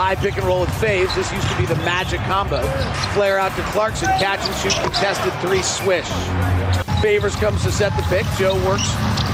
High 0.00 0.14
pick 0.14 0.38
and 0.38 0.46
roll 0.46 0.62
with 0.62 0.70
Faves. 0.70 1.14
This 1.14 1.30
used 1.30 1.46
to 1.46 1.56
be 1.58 1.66
the 1.66 1.76
magic 1.84 2.20
combo. 2.20 2.62
Flare 3.12 3.38
out 3.38 3.54
to 3.56 3.62
Clarkson. 3.64 4.08
Catch 4.16 4.40
and 4.48 4.56
shoot 4.56 4.72
contested 4.82 5.30
three 5.44 5.60
swish. 5.60 6.08
Favors 7.02 7.36
comes 7.36 7.62
to 7.64 7.70
set 7.70 7.94
the 7.98 8.02
pick. 8.04 8.24
Joe 8.38 8.54
works 8.66 8.90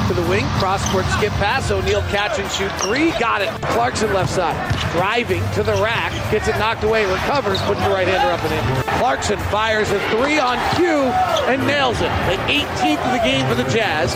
to 0.08 0.14
the 0.14 0.26
wing. 0.28 0.44
Cross 0.58 0.90
court 0.90 1.04
skip 1.06 1.30
pass. 1.34 1.70
O'Neale 1.70 2.02
catch 2.10 2.40
and 2.40 2.50
shoot 2.50 2.72
three. 2.82 3.12
Got 3.20 3.42
it. 3.42 3.50
Clarkson 3.62 4.12
left 4.12 4.32
side. 4.32 4.56
Driving 4.90 5.42
to 5.54 5.62
the 5.62 5.74
rack. 5.74 6.10
Gets 6.32 6.48
it 6.48 6.58
knocked 6.58 6.82
away. 6.82 7.06
Recovers. 7.06 7.62
Puts 7.62 7.80
the 7.84 7.90
right 7.90 8.08
hander 8.08 8.32
up 8.34 8.42
and 8.42 8.52
in. 8.52 8.98
Clarkson 8.98 9.38
fires 9.54 9.88
a 9.92 10.00
three 10.10 10.40
on 10.40 10.58
cue 10.74 11.06
and 11.46 11.64
nails 11.64 12.00
it. 12.00 12.10
The 12.26 12.42
18th 12.50 13.06
of 13.06 13.12
the 13.12 13.22
game 13.22 13.46
for 13.46 13.54
the 13.54 13.70
Jazz. 13.70 14.12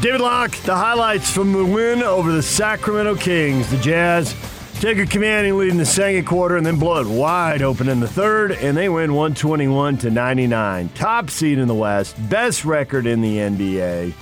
David 0.00 0.22
Locke, 0.22 0.56
the 0.62 0.74
highlights 0.74 1.30
from 1.30 1.52
the 1.52 1.62
win 1.62 2.02
over 2.02 2.32
the 2.32 2.42
Sacramento 2.42 3.16
Kings. 3.16 3.70
The 3.70 3.76
Jazz 3.76 4.34
take 4.80 4.96
a 4.96 5.04
commanding 5.04 5.58
lead 5.58 5.68
in 5.68 5.76
the 5.76 5.84
second 5.84 6.24
quarter 6.24 6.56
and 6.56 6.64
then 6.64 6.78
blow 6.78 7.02
it 7.02 7.06
wide 7.06 7.60
open 7.60 7.86
in 7.86 8.00
the 8.00 8.08
third, 8.08 8.52
and 8.52 8.74
they 8.74 8.88
win 8.88 9.12
121 9.12 9.98
to 9.98 10.10
99. 10.10 10.88
Top 10.94 11.28
seed 11.28 11.58
in 11.58 11.68
the 11.68 11.74
West, 11.74 12.16
best 12.30 12.64
record 12.64 13.06
in 13.06 13.20
the 13.20 13.36
NBA. 13.36 14.14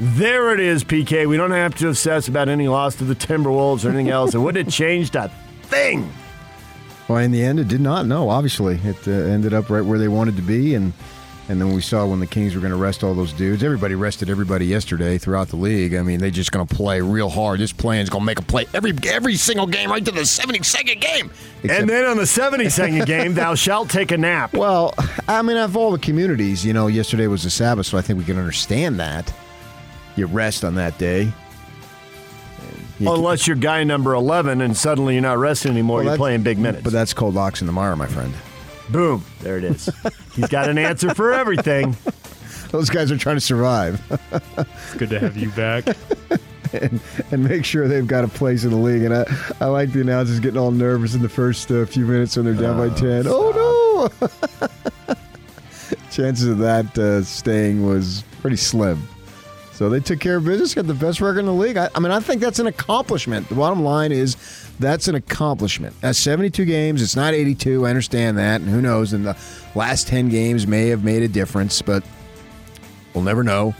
There 0.00 0.54
it 0.54 0.60
is, 0.60 0.82
PK. 0.82 1.28
We 1.28 1.36
don't 1.36 1.50
have 1.50 1.74
to 1.74 1.90
obsess 1.90 2.26
about 2.26 2.48
any 2.48 2.66
loss 2.66 2.96
to 2.96 3.04
the 3.04 3.14
Timberwolves 3.14 3.84
or 3.84 3.88
anything 3.88 4.08
else. 4.08 4.34
It 4.34 4.38
wouldn't 4.38 4.64
have 4.64 4.74
changed 4.74 5.14
a 5.14 5.30
thing. 5.64 6.10
Well, 7.06 7.18
in 7.18 7.32
the 7.32 7.42
end, 7.42 7.60
it 7.60 7.68
did 7.68 7.82
not. 7.82 8.06
No, 8.06 8.30
obviously, 8.30 8.80
it 8.82 9.06
uh, 9.06 9.10
ended 9.10 9.52
up 9.52 9.68
right 9.68 9.84
where 9.84 9.98
they 9.98 10.08
wanted 10.08 10.36
to 10.36 10.42
be, 10.42 10.74
and 10.74 10.94
and 11.48 11.60
then 11.60 11.72
we 11.72 11.80
saw 11.80 12.06
when 12.06 12.20
the 12.20 12.26
Kings 12.26 12.54
were 12.54 12.60
going 12.60 12.72
to 12.72 12.78
rest 12.78 13.02
all 13.02 13.14
those 13.14 13.32
dudes. 13.32 13.64
Everybody 13.64 13.94
rested 13.94 14.30
everybody 14.30 14.66
yesterday 14.66 15.18
throughout 15.18 15.48
the 15.48 15.56
league. 15.56 15.94
I 15.94 16.02
mean, 16.02 16.20
they're 16.20 16.30
just 16.30 16.52
going 16.52 16.66
to 16.66 16.74
play 16.74 17.00
real 17.00 17.28
hard. 17.28 17.58
This 17.60 17.72
plan's 17.72 18.08
going 18.08 18.22
to 18.22 18.26
make 18.26 18.38
a 18.38 18.42
play 18.42 18.66
every 18.72 18.92
every 19.06 19.34
single 19.36 19.66
game 19.66 19.90
right 19.90 20.04
to 20.04 20.12
the 20.12 20.20
72nd 20.20 21.00
game. 21.00 21.30
Except- 21.62 21.80
and 21.80 21.90
then 21.90 22.04
on 22.04 22.16
the 22.16 22.22
72nd 22.22 23.06
game, 23.06 23.34
thou 23.34 23.54
shalt 23.54 23.90
take 23.90 24.12
a 24.12 24.16
nap. 24.16 24.52
well, 24.54 24.94
I 25.26 25.42
mean, 25.42 25.56
of 25.56 25.76
all 25.76 25.90
the 25.90 25.98
communities, 25.98 26.64
you 26.64 26.72
know, 26.72 26.86
yesterday 26.86 27.26
was 27.26 27.42
the 27.42 27.50
Sabbath, 27.50 27.86
so 27.86 27.98
I 27.98 28.02
think 28.02 28.18
we 28.18 28.24
can 28.24 28.38
understand 28.38 29.00
that. 29.00 29.32
You 30.14 30.26
rest 30.26 30.64
on 30.64 30.76
that 30.76 30.96
day. 30.98 31.32
You 32.98 33.12
Unless 33.12 33.48
you're 33.48 33.56
guy 33.56 33.82
number 33.82 34.14
11 34.14 34.60
and 34.60 34.76
suddenly 34.76 35.14
you're 35.14 35.22
not 35.22 35.38
resting 35.38 35.72
anymore, 35.72 35.98
Well, 35.98 36.06
you're 36.06 36.16
playing 36.16 36.42
big 36.42 36.58
minutes. 36.58 36.84
But 36.84 36.92
that's 36.92 37.12
cold 37.12 37.36
ox 37.36 37.60
in 37.60 37.66
the 37.66 37.72
mire, 37.72 37.96
my 37.96 38.06
friend. 38.06 38.32
Boom. 38.92 39.24
There 39.40 39.58
it 39.58 39.64
is. 39.64 39.88
He's 40.34 40.48
got 40.48 40.68
an 40.68 40.78
answer 40.78 41.14
for 41.14 41.32
everything. 41.32 41.96
Those 42.70 42.88
guys 42.90 43.10
are 43.12 43.18
trying 43.18 43.36
to 43.36 43.40
survive 43.40 44.00
It's 44.66 44.94
good 44.94 45.10
to 45.10 45.18
have 45.20 45.36
you 45.36 45.50
back. 45.50 45.84
and, 46.72 47.00
and 47.30 47.44
make 47.44 47.64
sure 47.64 47.86
they've 47.88 48.06
got 48.06 48.24
a 48.24 48.28
place 48.28 48.64
in 48.64 48.70
the 48.70 48.76
league. 48.76 49.02
And 49.02 49.14
I, 49.14 49.24
I 49.60 49.66
like 49.66 49.92
the 49.92 50.00
announcers 50.00 50.40
getting 50.40 50.58
all 50.58 50.70
nervous 50.70 51.14
in 51.14 51.22
the 51.22 51.28
first 51.28 51.70
uh, 51.70 51.84
few 51.86 52.06
minutes 52.06 52.36
when 52.36 52.44
they're 52.46 52.54
down 52.54 52.76
by 52.76 52.94
10. 52.94 53.26
Oh, 53.28 54.10
no! 54.20 54.28
Chances 56.10 56.46
of 56.48 56.58
that 56.58 56.96
uh, 56.98 57.22
staying 57.22 57.86
was 57.86 58.24
pretty 58.40 58.56
slim. 58.56 59.06
So 59.72 59.88
they 59.88 60.00
took 60.00 60.20
care 60.20 60.36
of 60.36 60.44
business, 60.44 60.74
got 60.74 60.86
the 60.86 60.94
best 60.94 61.20
record 61.20 61.40
in 61.40 61.46
the 61.46 61.52
league. 61.52 61.76
I, 61.76 61.88
I 61.94 62.00
mean, 62.00 62.12
I 62.12 62.20
think 62.20 62.40
that's 62.40 62.58
an 62.58 62.66
accomplishment. 62.66 63.48
The 63.48 63.54
bottom 63.54 63.82
line 63.82 64.12
is 64.12 64.36
that's 64.78 65.08
an 65.08 65.14
accomplishment. 65.14 65.94
That's 66.00 66.18
72 66.18 66.64
games. 66.64 67.02
It's 67.02 67.16
not 67.16 67.34
82. 67.34 67.86
I 67.86 67.90
understand 67.90 68.38
that. 68.38 68.60
And 68.60 68.70
who 68.70 68.80
knows? 68.80 69.12
And 69.12 69.24
the 69.26 69.36
last 69.74 70.08
10 70.08 70.28
games 70.28 70.66
may 70.66 70.88
have 70.88 71.04
made 71.04 71.22
a 71.22 71.28
difference, 71.28 71.82
but 71.82 72.04
we'll 73.14 73.24
never 73.24 73.42
know. 73.44 73.74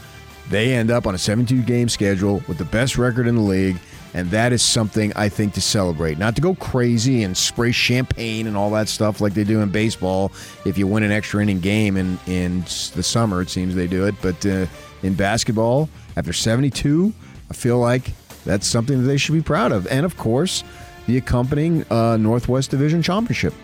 They 0.49 0.73
end 0.73 0.91
up 0.91 1.07
on 1.07 1.15
a 1.15 1.17
72 1.17 1.63
game 1.63 1.89
schedule 1.89 2.43
with 2.47 2.57
the 2.57 2.65
best 2.65 2.97
record 2.97 3.27
in 3.27 3.35
the 3.35 3.41
league. 3.41 3.77
And 4.15 4.29
that 4.29 4.53
is 4.53 4.61
something 4.61 5.11
I 5.15 5.27
think 5.27 5.55
to 5.55 5.61
celebrate. 5.61 6.19
Not 6.19 6.35
to 6.35 6.41
go 6.41 6.53
crazy 6.53 7.23
and 7.23 7.35
spray 7.35 7.71
champagne 7.71 8.45
and 8.45 8.55
all 8.55 8.69
that 8.71 8.87
stuff 8.87 9.21
like 9.21 9.33
they 9.33 9.43
do 9.43 9.61
in 9.61 9.69
baseball. 9.69 10.31
If 10.65 10.77
you 10.77 10.85
win 10.85 11.01
an 11.01 11.11
extra 11.11 11.41
inning 11.41 11.59
game 11.59 11.97
in, 11.97 12.19
in 12.27 12.61
the 12.61 13.01
summer, 13.01 13.41
it 13.41 13.49
seems 13.49 13.73
they 13.73 13.87
do 13.87 14.05
it. 14.05 14.13
But 14.21 14.45
uh, 14.45 14.67
in 15.01 15.15
basketball, 15.15 15.89
after 16.15 16.31
72, 16.31 17.11
I 17.49 17.53
feel 17.55 17.79
like 17.79 18.11
that's 18.45 18.67
something 18.67 19.01
that 19.01 19.07
they 19.07 19.17
should 19.17 19.33
be 19.33 19.41
proud 19.41 19.71
of. 19.71 19.87
And 19.87 20.05
of 20.05 20.15
course, 20.15 20.63
the 21.07 21.17
accompanying 21.17 21.85
uh, 21.91 22.17
Northwest 22.17 22.71
Division 22.71 23.01
Championship. 23.01 23.53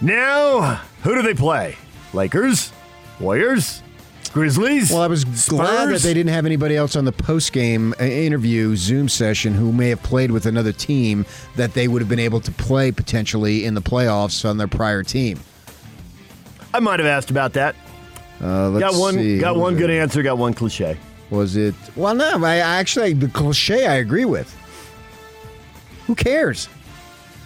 Now, 0.00 0.80
who 1.02 1.14
do 1.14 1.22
they 1.22 1.34
play? 1.34 1.76
Lakers? 2.12 2.72
Warriors? 3.18 3.82
Grizzlies? 4.32 4.90
Well, 4.92 5.00
I 5.00 5.06
was 5.08 5.24
glad 5.24 5.88
that 5.88 6.02
they 6.02 6.14
didn't 6.14 6.32
have 6.32 6.46
anybody 6.46 6.76
else 6.76 6.94
on 6.94 7.04
the 7.04 7.12
post 7.12 7.52
game 7.52 7.94
interview 7.98 8.76
Zoom 8.76 9.08
session 9.08 9.54
who 9.54 9.72
may 9.72 9.88
have 9.88 10.02
played 10.02 10.30
with 10.30 10.46
another 10.46 10.70
team 10.72 11.26
that 11.56 11.74
they 11.74 11.88
would 11.88 12.00
have 12.00 12.08
been 12.08 12.18
able 12.20 12.40
to 12.42 12.52
play 12.52 12.92
potentially 12.92 13.64
in 13.64 13.74
the 13.74 13.80
playoffs 13.80 14.48
on 14.48 14.56
their 14.58 14.68
prior 14.68 15.02
team. 15.02 15.40
I 16.72 16.80
might 16.80 17.00
have 17.00 17.08
asked 17.08 17.30
about 17.30 17.54
that. 17.54 17.74
Uh, 18.40 18.68
let's 18.68 18.94
got 18.94 19.00
one 19.00 19.14
see. 19.14 19.40
got 19.40 19.56
one 19.56 19.74
good 19.76 19.90
answer, 19.90 20.22
got 20.22 20.38
one 20.38 20.54
cliche. 20.54 20.96
Was 21.30 21.56
it? 21.56 21.74
Well, 21.96 22.14
no. 22.14 22.44
I 22.44 22.56
actually 22.56 23.12
the 23.12 23.28
cliche 23.28 23.86
I 23.86 23.96
agree 23.96 24.24
with. 24.24 24.54
Who 26.06 26.14
cares? 26.14 26.68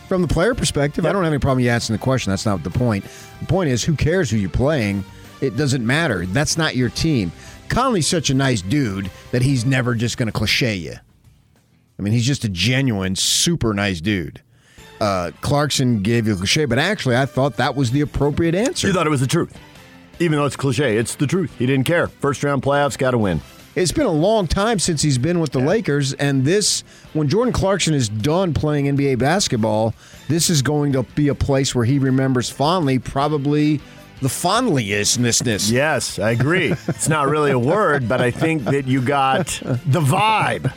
From 0.08 0.22
the 0.22 0.28
player 0.28 0.54
perspective, 0.54 1.06
I 1.06 1.12
don't 1.12 1.24
have 1.24 1.32
any 1.32 1.40
problem 1.40 1.64
you 1.64 1.70
asking 1.70 1.96
the 1.96 2.02
question. 2.02 2.30
That's 2.30 2.44
not 2.44 2.62
the 2.62 2.70
point. 2.70 3.04
The 3.40 3.46
point 3.46 3.70
is, 3.70 3.82
who 3.82 3.96
cares 3.96 4.30
who 4.30 4.36
you're 4.36 4.50
playing? 4.50 5.04
It 5.40 5.56
doesn't 5.56 5.84
matter. 5.84 6.26
That's 6.26 6.56
not 6.58 6.76
your 6.76 6.90
team. 6.90 7.32
Conley's 7.68 8.06
such 8.06 8.28
a 8.30 8.34
nice 8.34 8.62
dude 8.62 9.10
that 9.30 9.42
he's 9.42 9.64
never 9.64 9.94
just 9.94 10.18
going 10.18 10.26
to 10.26 10.32
cliche 10.32 10.74
you. 10.74 10.94
I 11.98 12.02
mean, 12.02 12.12
he's 12.12 12.26
just 12.26 12.44
a 12.44 12.48
genuine, 12.48 13.16
super 13.16 13.72
nice 13.72 14.00
dude. 14.00 14.42
Uh, 15.00 15.30
Clarkson 15.40 16.02
gave 16.02 16.26
you 16.26 16.34
a 16.34 16.36
cliche, 16.36 16.66
but 16.66 16.78
actually, 16.78 17.16
I 17.16 17.26
thought 17.26 17.56
that 17.56 17.74
was 17.74 17.90
the 17.90 18.02
appropriate 18.02 18.54
answer. 18.54 18.86
You 18.86 18.92
thought 18.92 19.06
it 19.06 19.10
was 19.10 19.20
the 19.20 19.26
truth. 19.26 19.58
Even 20.20 20.38
though 20.38 20.44
it's 20.44 20.56
cliche, 20.56 20.98
it's 20.98 21.16
the 21.16 21.26
truth. 21.26 21.52
He 21.58 21.66
didn't 21.66 21.86
care. 21.86 22.06
First 22.06 22.44
round 22.44 22.62
playoffs, 22.62 22.96
got 22.96 23.12
to 23.12 23.18
win. 23.18 23.40
It's 23.74 23.92
been 23.92 24.06
a 24.06 24.12
long 24.12 24.46
time 24.48 24.78
since 24.78 25.00
he's 25.00 25.16
been 25.16 25.40
with 25.40 25.52
the 25.52 25.58
Lakers, 25.58 26.12
and 26.12 26.44
this, 26.44 26.84
when 27.14 27.28
Jordan 27.28 27.54
Clarkson 27.54 27.94
is 27.94 28.06
done 28.06 28.52
playing 28.52 28.84
NBA 28.84 29.18
basketball, 29.18 29.94
this 30.28 30.50
is 30.50 30.60
going 30.60 30.92
to 30.92 31.04
be 31.14 31.28
a 31.28 31.34
place 31.34 31.74
where 31.74 31.86
he 31.86 31.98
remembers 31.98 32.50
fondly, 32.50 32.98
probably 32.98 33.78
the 34.20 34.28
fondliestness. 34.28 35.72
Yes, 35.72 36.18
I 36.18 36.32
agree. 36.32 36.72
it's 36.86 37.08
not 37.08 37.28
really 37.28 37.50
a 37.50 37.58
word, 37.58 38.08
but 38.08 38.20
I 38.20 38.30
think 38.30 38.64
that 38.64 38.86
you 38.86 39.00
got 39.00 39.46
the 39.86 40.00
vibe. 40.00 40.72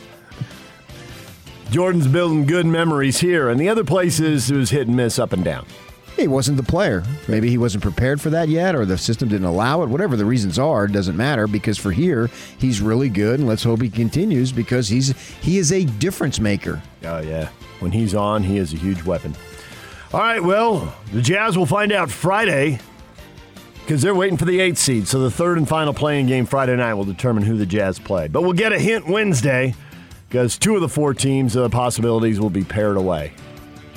Jordan's 1.72 2.08
building 2.08 2.46
good 2.46 2.66
memories 2.66 3.20
here, 3.20 3.50
and 3.50 3.60
the 3.60 3.68
other 3.68 3.84
places 3.84 4.50
it 4.50 4.56
was 4.56 4.70
hit 4.70 4.88
and 4.88 4.96
miss 4.96 5.20
up 5.20 5.34
and 5.34 5.44
down. 5.44 5.66
He 6.16 6.28
wasn't 6.28 6.56
the 6.58 6.64
player. 6.64 7.04
Maybe 7.28 7.50
he 7.50 7.58
wasn't 7.58 7.84
prepared 7.84 8.22
for 8.22 8.30
that 8.30 8.48
yet, 8.48 8.74
or 8.74 8.86
the 8.86 8.98
system 8.98 9.28
didn't 9.28 9.48
allow 9.48 9.84
it. 9.84 9.90
Whatever 9.90 10.16
the 10.16 10.26
reasons 10.26 10.58
are, 10.58 10.86
it 10.86 10.94
doesn't 10.94 11.18
matter 11.18 11.46
because 11.46 11.78
for 11.78 11.92
here, 11.92 12.30
he's 12.58 12.80
really 12.82 13.10
good, 13.10 13.40
and 13.40 13.50
let's 13.50 13.64
hope 13.64 13.82
he 13.82 13.90
continues 13.90 14.52
because 14.54 14.88
he's 14.88 15.14
he 15.42 15.58
is 15.58 15.72
a 15.74 15.84
difference 15.84 16.40
maker. 16.40 16.82
Oh, 17.04 17.20
yeah. 17.20 17.50
When 17.80 17.92
he's 17.92 18.16
on, 18.16 18.44
he 18.44 18.58
is 18.58 18.74
a 18.74 18.78
huge 18.78 19.04
weapon. 19.04 19.36
All 20.14 20.22
right, 20.22 20.42
well, 20.42 20.96
the 21.12 21.22
Jazz 21.22 21.58
will 21.58 21.66
find 21.66 21.92
out 21.92 22.10
Friday 22.10 22.80
because 23.82 24.02
they're 24.02 24.16
waiting 24.16 24.38
for 24.38 24.46
the 24.46 24.62
eighth 24.62 24.78
seed. 24.78 25.10
So 25.10 25.20
the 25.20 25.30
third 25.30 25.58
and 25.58 25.68
final 25.68 25.94
playing 25.94 26.28
game 26.28 26.46
Friday 26.46 26.76
night 26.78 26.94
will 26.94 27.04
determine 27.04 27.44
who 27.44 27.58
the 27.58 27.66
Jazz 27.66 28.00
play. 28.00 28.30
But 28.30 28.44
we'll 28.44 28.54
get 28.54 28.72
a 28.72 28.80
hint 28.80 29.08
Wednesday 29.08 29.76
because 30.30 30.58
two 30.58 30.76
of 30.76 30.82
the 30.82 30.90
four 30.90 31.14
teams, 31.14 31.58
uh, 31.58 31.68
possibilities 31.68 32.40
will 32.40 32.50
be 32.50 32.64
paired 32.64 32.96
away. 32.96 33.34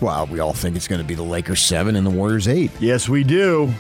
Well, 0.00 0.26
we 0.26 0.38
all 0.40 0.52
think 0.52 0.76
it's 0.76 0.86
going 0.88 1.00
to 1.00 1.06
be 1.06 1.14
the 1.14 1.22
Lakers 1.22 1.60
seven 1.60 1.96
and 1.96 2.06
the 2.06 2.10
Warriors 2.10 2.46
eight. 2.48 2.70
Yes, 2.80 3.08
we 3.08 3.24
do. 3.24 3.72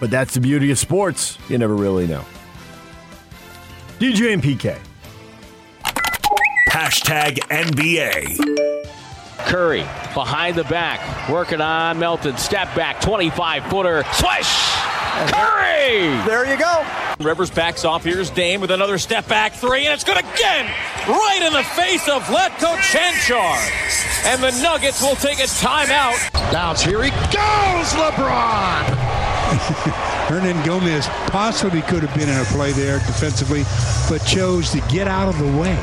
But 0.00 0.10
that's 0.10 0.34
the 0.34 0.40
beauty 0.40 0.70
of 0.70 0.78
sports. 0.78 1.38
You 1.48 1.58
never 1.58 1.74
really 1.74 2.06
know. 2.06 2.24
DJ 3.98 4.32
and 4.32 4.42
PK. 4.42 4.78
Hashtag 6.68 7.38
NBA. 7.48 8.58
Curry 9.38 9.80
behind 10.14 10.56
the 10.56 10.64
back, 10.64 11.28
working 11.28 11.60
on 11.60 11.98
Melton. 11.98 12.36
Step 12.36 12.74
back, 12.74 13.00
25 13.00 13.64
footer, 13.66 14.04
swish! 14.12 14.48
Curry! 15.32 16.08
There 16.26 16.48
you 16.48 16.58
go. 16.58 17.07
Rivers 17.20 17.50
backs 17.50 17.84
off. 17.84 18.04
Here's 18.04 18.30
Dame 18.30 18.60
with 18.60 18.70
another 18.70 18.96
step 18.96 19.26
back 19.26 19.52
three, 19.52 19.86
and 19.86 19.92
it's 19.92 20.04
good 20.04 20.18
again! 20.18 20.66
Right 21.08 21.42
in 21.44 21.52
the 21.52 21.64
face 21.64 22.08
of 22.08 22.22
Vlatko 22.22 22.76
Cancar. 22.76 23.58
And 24.26 24.40
the 24.40 24.52
Nuggets 24.62 25.02
will 25.02 25.16
take 25.16 25.40
a 25.40 25.48
timeout. 25.48 26.32
Bounce. 26.52 26.82
Here 26.82 27.02
he 27.02 27.10
goes, 27.10 27.92
LeBron. 27.94 28.84
Hernangomez 30.28 31.08
possibly 31.30 31.82
could 31.82 32.04
have 32.04 32.16
been 32.16 32.28
in 32.28 32.40
a 32.40 32.44
play 32.44 32.70
there 32.70 32.98
defensively, 32.98 33.64
but 34.08 34.24
chose 34.24 34.70
to 34.70 34.80
get 34.82 35.08
out 35.08 35.28
of 35.28 35.38
the 35.38 35.60
way. 35.60 35.76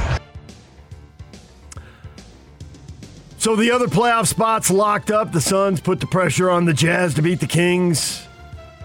So 3.40 3.58
the 3.58 3.72
other 3.72 3.88
playoff 3.88 4.28
spots 4.28 4.72
locked 4.72 5.12
up. 5.12 5.34
The 5.34 5.42
Suns 5.42 5.82
put 5.82 6.00
the 6.00 6.08
pressure 6.08 6.50
on 6.50 6.64
the 6.64 6.74
Jazz 6.74 7.14
to 7.16 7.22
beat 7.22 7.42
the 7.42 7.48
Kings. 7.48 8.25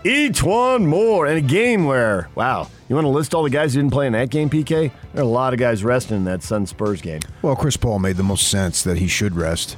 Each 0.05 0.43
one 0.43 0.87
more. 0.87 1.26
in 1.26 1.37
a 1.37 1.41
game 1.43 1.85
where, 1.85 2.29
wow, 2.35 2.69
you 2.88 2.94
want 2.94 3.05
to 3.05 3.11
list 3.11 3.35
all 3.35 3.43
the 3.43 3.50
guys 3.50 3.75
who 3.75 3.81
didn't 3.81 3.93
play 3.93 4.06
in 4.06 4.14
that 4.14 4.31
game, 4.31 4.49
PK? 4.49 4.91
There 5.12 5.23
are 5.23 5.26
a 5.26 5.29
lot 5.29 5.52
of 5.52 5.58
guys 5.58 5.85
resting 5.85 6.17
in 6.17 6.25
that 6.25 6.43
Sun 6.43 6.67
Spurs 6.67 7.00
game. 7.02 7.20
Well, 7.43 7.55
Chris 7.56 7.76
Paul 7.76 7.99
made 7.99 8.17
the 8.17 8.23
most 8.23 8.49
sense 8.49 8.82
that 8.85 8.97
he 8.97 9.06
should 9.08 9.37
rest. 9.37 9.76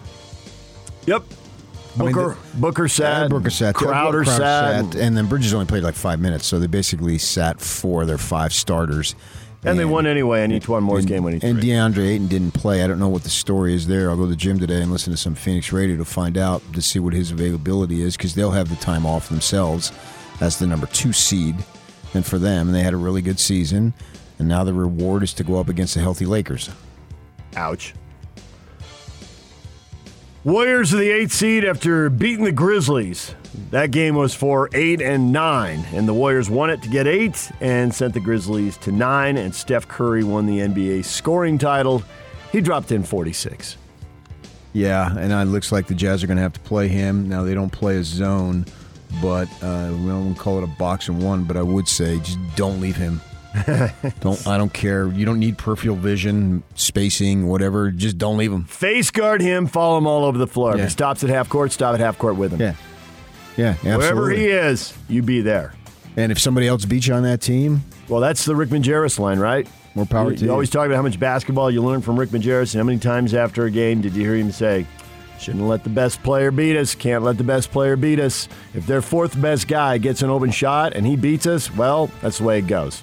Yep. 1.07 1.25
I 1.99 2.05
mean, 2.05 2.13
Booker, 2.13 2.37
the- 2.55 2.61
Booker 2.61 2.89
sat. 2.89 3.31
Booker 3.31 3.51
sat. 3.51 3.75
Crowder, 3.75 4.25
sat. 4.25 4.95
and 4.95 5.17
then 5.17 5.27
Bridges 5.27 5.53
only 5.53 5.67
played 5.67 5.83
like 5.83 5.95
five 5.95 6.21
minutes, 6.21 6.47
so 6.47 6.59
they 6.59 6.67
basically 6.69 7.19
sat 7.19 7.61
four 7.61 8.03
of 8.03 8.09
their 8.09 8.17
five 8.19 8.53
starters. 8.55 9.15
And 9.65 9.79
they 9.79 9.85
won 9.85 10.07
anyway, 10.07 10.43
and 10.43 10.53
each 10.53 10.69
one 10.69 10.89
and, 10.89 11.07
game 11.07 11.23
winning 11.23 11.45
And 11.45 11.61
three. 11.61 11.71
DeAndre 11.71 12.09
Ayton 12.09 12.27
didn't 12.27 12.51
play. 12.53 12.83
I 12.83 12.89
don't 12.89 12.99
know 12.99 13.09
what 13.09 13.23
the 13.23 13.31
story 13.31 13.75
is 13.75 13.87
there. 13.87 14.11
I'll 14.11 14.17
go 14.17 14.25
to 14.25 14.29
the 14.29 14.37
gym 14.37 14.59
today 14.59 14.83
and 14.83 14.91
listen 14.91 15.13
to 15.13 15.17
some 15.17 15.37
Phoenix 15.37 15.73
radio 15.73 15.97
to 15.99 16.05
find 16.05 16.37
out 16.37 16.63
to 16.73 16.83
see 16.83 16.99
what 16.99 17.13
his 17.13 17.31
availability 17.31 18.03
is 18.03 18.17
because 18.17 18.35
they'll 18.35 18.51
have 18.51 18.69
the 18.69 18.77
time 18.77 19.07
off 19.07 19.29
themselves 19.29 19.93
as 20.41 20.59
the 20.59 20.67
number 20.67 20.87
two 20.89 21.13
seed. 21.13 21.55
And 22.15 22.27
for 22.27 22.39
them, 22.39 22.67
and 22.67 22.75
they 22.75 22.83
had 22.83 22.93
a 22.93 22.99
really 22.99 23.23
good 23.23 23.39
season. 23.39 23.95
And 24.39 24.49
now 24.49 24.65
the 24.65 24.75
reward 24.75 25.23
is 25.23 25.33
to 25.35 25.45
go 25.45 25.61
up 25.61 25.69
against 25.69 25.95
the 25.95 26.01
healthy 26.01 26.27
Lakers. 26.27 26.69
Ouch. 27.57 27.95
Warriors 30.45 30.93
are 30.93 30.97
the 30.97 31.09
eighth 31.09 31.33
seed 31.33 31.65
after 31.65 32.11
beating 32.11 32.45
the 32.45 32.51
Grizzlies. 32.51 33.37
That 33.71 33.93
game 33.93 34.17
was 34.17 34.35
for 34.35 34.69
eight 34.75 35.01
and 35.01 35.33
nine, 35.33 35.87
and 35.93 36.09
the 36.09 36.15
Warriors 36.15 36.51
won 36.51 36.69
it 36.69 36.83
to 36.83 36.89
get 36.89 37.07
eight 37.07 37.53
and 37.61 37.95
sent 37.95 38.13
the 38.13 38.19
Grizzlies 38.19 38.77
to 38.79 38.91
nine. 38.91 39.37
And 39.37 39.55
Steph 39.55 39.87
Curry 39.87 40.25
won 40.25 40.47
the 40.47 40.59
NBA 40.59 41.05
scoring 41.05 41.59
title. 41.59 42.03
He 42.51 42.61
dropped 42.61 42.91
in 42.91 43.05
46. 43.05 43.77
Yeah, 44.73 45.17
and 45.17 45.33
it 45.33 45.53
looks 45.53 45.71
like 45.71 45.87
the 45.87 45.95
Jazz 45.95 46.25
are 46.25 46.27
going 46.27 46.39
to 46.39 46.43
have 46.43 46.55
to 46.55 46.61
play 46.61 46.89
him. 46.89 47.29
Now 47.29 47.45
they 47.45 47.55
don't 47.55 47.71
play 47.71 47.99
a 47.99 48.03
zone, 48.03 48.67
but 49.23 49.47
uh, 49.63 49.95
we 49.97 50.09
don't 50.09 50.35
call 50.35 50.59
it 50.59 50.65
a 50.65 50.67
box 50.67 51.07
and 51.09 51.23
one. 51.23 51.45
But 51.45 51.57
I 51.57 51.63
would 51.63 51.87
say 51.87 52.19
just 52.19 52.39
don't 52.57 52.81
leave 52.81 52.97
him. 52.97 53.21
don't 54.21 54.47
I 54.47 54.57
don't 54.57 54.73
care. 54.73 55.09
You 55.09 55.25
don't 55.25 55.39
need 55.39 55.59
peripheral 55.59 55.97
vision, 55.97 56.63
spacing, 56.75 57.49
whatever. 57.49 57.91
Just 57.91 58.19
don't 58.19 58.37
leave 58.39 58.53
him. 58.53 58.65
Face 58.65 59.11
guard 59.11 59.41
him, 59.43 59.67
follow 59.67 59.99
him 59.99 60.07
all 60.07 60.25
over 60.25 60.39
the 60.39 60.47
floor. 60.47 60.75
If 60.77 60.83
he 60.83 60.89
stops 60.89 61.23
at 61.23 61.31
half 61.31 61.49
court, 61.49 61.73
stop 61.73 61.95
at 61.95 62.01
half 62.01 62.19
court 62.19 62.37
with 62.37 62.53
him. 62.53 62.61
Yeah, 62.61 62.75
yeah, 63.57 63.69
absolutely. 63.71 63.99
Wherever 63.99 64.31
he 64.31 64.47
is, 64.47 64.95
you 65.09 65.23
be 65.23 65.41
there. 65.43 65.75
And 66.17 66.33
if 66.33 66.39
somebody 66.39 66.67
else 66.67 66.85
beats 66.85 67.07
you 67.07 67.15
on 67.15 67.23
that 67.25 67.41
team, 67.41 67.83
Well, 68.09 68.21
that's 68.21 68.45
the 68.45 68.55
Rick 68.57 68.71
Majerus 68.71 69.19
line, 69.19 69.39
right? 69.39 69.67
More 69.95 70.07
power 70.07 70.31
you, 70.31 70.37
to 70.37 70.41
you. 70.43 70.47
you. 70.47 70.53
always 70.53 70.71
talk 70.71 70.87
about 70.87 70.97
how 70.97 71.03
much 71.03 71.19
basketball 71.21 71.71
you 71.71 71.83
learn 71.83 72.01
from 72.01 72.19
Rick 72.19 72.31
Majerus, 72.31 72.75
and 72.75 72.81
how 72.81 72.85
many 72.85 72.99
times 72.99 73.35
after 73.35 73.67
a 73.67 73.71
game 73.71 74.01
did 74.01 74.15
you 74.15 74.23
hear 74.23 74.35
him 74.37 74.51
say, 74.53 74.87
"Shouldn't 75.39 75.65
let 75.65 75.85
the 75.85 75.91
best 75.91 76.23
player 76.23 76.51
beat 76.51 76.77
us. 76.77 76.95
Can't 76.95 77.25
let 77.25 77.37
the 77.37 77.45
best 77.45 77.71
player 77.71 77.97
beat 77.97 78.19
us. 78.21 78.49
If 78.75 78.87
their 78.87 79.03
fourth 79.03 79.39
best 79.41 79.69
guy 79.69 79.99
gets 79.99 80.23
an 80.23 80.31
open 80.31 80.51
shot 80.51 80.95
and 80.95 81.07
he 81.07 81.17
beats 81.17 81.47
us, 81.47 81.75
well, 81.75 82.11
that's 82.23 82.39
the 82.39 82.45
way 82.45 82.59
it 82.59 82.67
goes. 82.67 83.03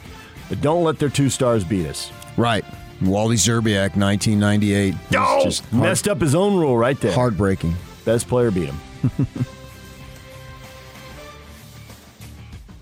But 0.49 0.61
don't 0.61 0.83
let 0.83 0.99
their 0.99 1.09
two 1.09 1.29
stars 1.29 1.63
beat 1.63 1.85
us." 1.87 2.11
right? 2.37 2.65
Wally 3.01 3.37
Szczerbiak, 3.37 3.95
1998. 3.95 4.93
It's 4.93 5.15
Oh, 5.17 5.41
just 5.43 5.63
heart- 5.65 5.83
messed 5.83 6.07
up 6.09 6.19
his 6.19 6.35
own 6.35 6.57
rule 6.59 6.77
right 6.77 6.99
there. 6.99 7.13
heartbreaking. 7.13 7.73
Best 8.03 8.27
player 8.27 8.51
beat 8.51 8.69
him. 8.69 8.79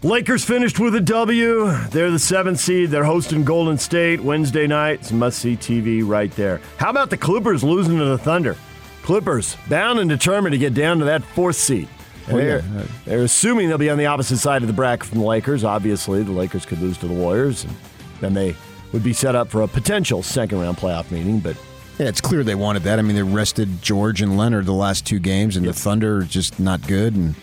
Lakers 0.04 0.44
finished 0.46 0.80
with 0.80 0.96
a 0.96 1.02
W. 1.02 1.72
They're 1.90 2.12
the 2.12 2.19
seventh 2.19 2.60
seed. 2.60 2.92
They're 2.92 3.04
hosting 3.04 3.44
Golden 3.44 3.78
State 3.78 4.22
Wednesday 4.22 4.68
night. 4.68 5.00
It's 5.02 5.12
must 5.12 5.40
see 5.40 5.56
TV 5.58 6.08
right 6.08 6.31
there. 6.36 6.62
How 6.78 6.92
about 6.92 7.10
the 7.10 7.18
Clippers 7.18 7.64
losing 7.64 7.98
to 7.98 8.06
the 8.06 8.18
Thunder? 8.18 8.56
Clippers 9.04 9.58
bound 9.69 10.00
and 10.00 10.10
determined 10.10 10.54
to 10.54 10.58
get 10.60 10.74
down 10.75 11.00
to 11.00 11.06
that 11.06 11.24
fourth 11.24 11.56
seed. 11.56 11.88
Oh, 12.30 12.38
they're, 12.38 12.60
yeah. 12.60 12.84
they're 13.06 13.24
assuming 13.24 13.70
they'll 13.70 13.78
be 13.78 13.90
on 13.90 13.98
the 13.98 14.06
opposite 14.06 14.38
side 14.38 14.62
of 14.62 14.68
the 14.68 14.74
bracket 14.74 15.08
from 15.08 15.20
the 15.20 15.26
Lakers. 15.26 15.64
Obviously, 15.64 16.24
the 16.24 16.32
Lakers 16.32 16.66
could 16.66 16.82
lose 16.82 16.98
to 17.00 17.08
the 17.08 17.14
Warriors, 17.14 17.64
and 17.64 17.74
then 18.20 18.34
they 18.34 18.56
would 18.92 19.04
be 19.04 19.14
set 19.14 19.36
up 19.36 19.50
for 19.50 19.62
a 19.62 19.68
potential 19.68 20.24
second 20.24 20.60
round 20.60 20.78
playoff 20.78 21.10
meeting. 21.12 21.40
But 21.40 21.56
Yeah, 22.00 22.08
it's 22.08 22.22
clear 22.22 22.44
they 22.44 22.56
wanted 22.56 22.84
that. 22.84 23.00
I 23.00 23.02
mean, 23.02 23.16
they 23.16 23.24
rested 23.24 23.82
George 23.82 24.22
and 24.22 24.38
Leonard 24.38 24.66
the 24.66 24.74
last 24.74 25.06
two 25.06 25.20
games, 25.20 25.56
and 25.56 25.66
the 25.66 25.74
Thunder 25.74 26.18
are 26.18 26.24
just 26.24 26.60
not 26.60 26.86
good, 26.88 27.16
and 27.16 27.36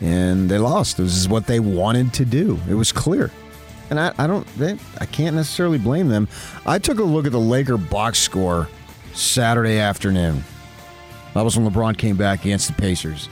and 0.00 0.50
they 0.50 0.58
lost. 0.58 0.96
This 0.96 1.16
is 1.16 1.28
what 1.28 1.46
they 1.46 1.60
wanted 1.60 2.12
to 2.14 2.24
do. 2.24 2.58
It 2.68 2.74
was 2.74 2.92
clear, 2.92 3.30
and 3.90 3.98
I, 4.00 4.12
I 4.18 4.26
don't, 4.26 4.46
they, 4.56 4.76
I 4.98 5.06
can't 5.06 5.36
necessarily 5.36 5.78
blame 5.78 6.08
them. 6.08 6.28
I 6.66 6.78
took 6.78 6.98
a 6.98 7.02
look 7.04 7.26
at 7.26 7.32
the 7.32 7.40
Laker 7.40 7.76
box 7.76 8.18
score 8.18 8.68
Saturday 9.12 9.78
afternoon. 9.78 10.44
That 11.34 11.42
was 11.42 11.56
when 11.56 11.70
LeBron 11.70 11.96
came 11.96 12.16
back 12.16 12.44
against 12.44 12.68
the 12.68 12.74
Pacers, 12.74 13.28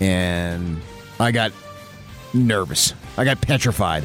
and 0.00 0.80
I 1.18 1.32
got 1.32 1.52
nervous. 2.34 2.94
I 3.16 3.24
got 3.24 3.40
petrified 3.40 4.04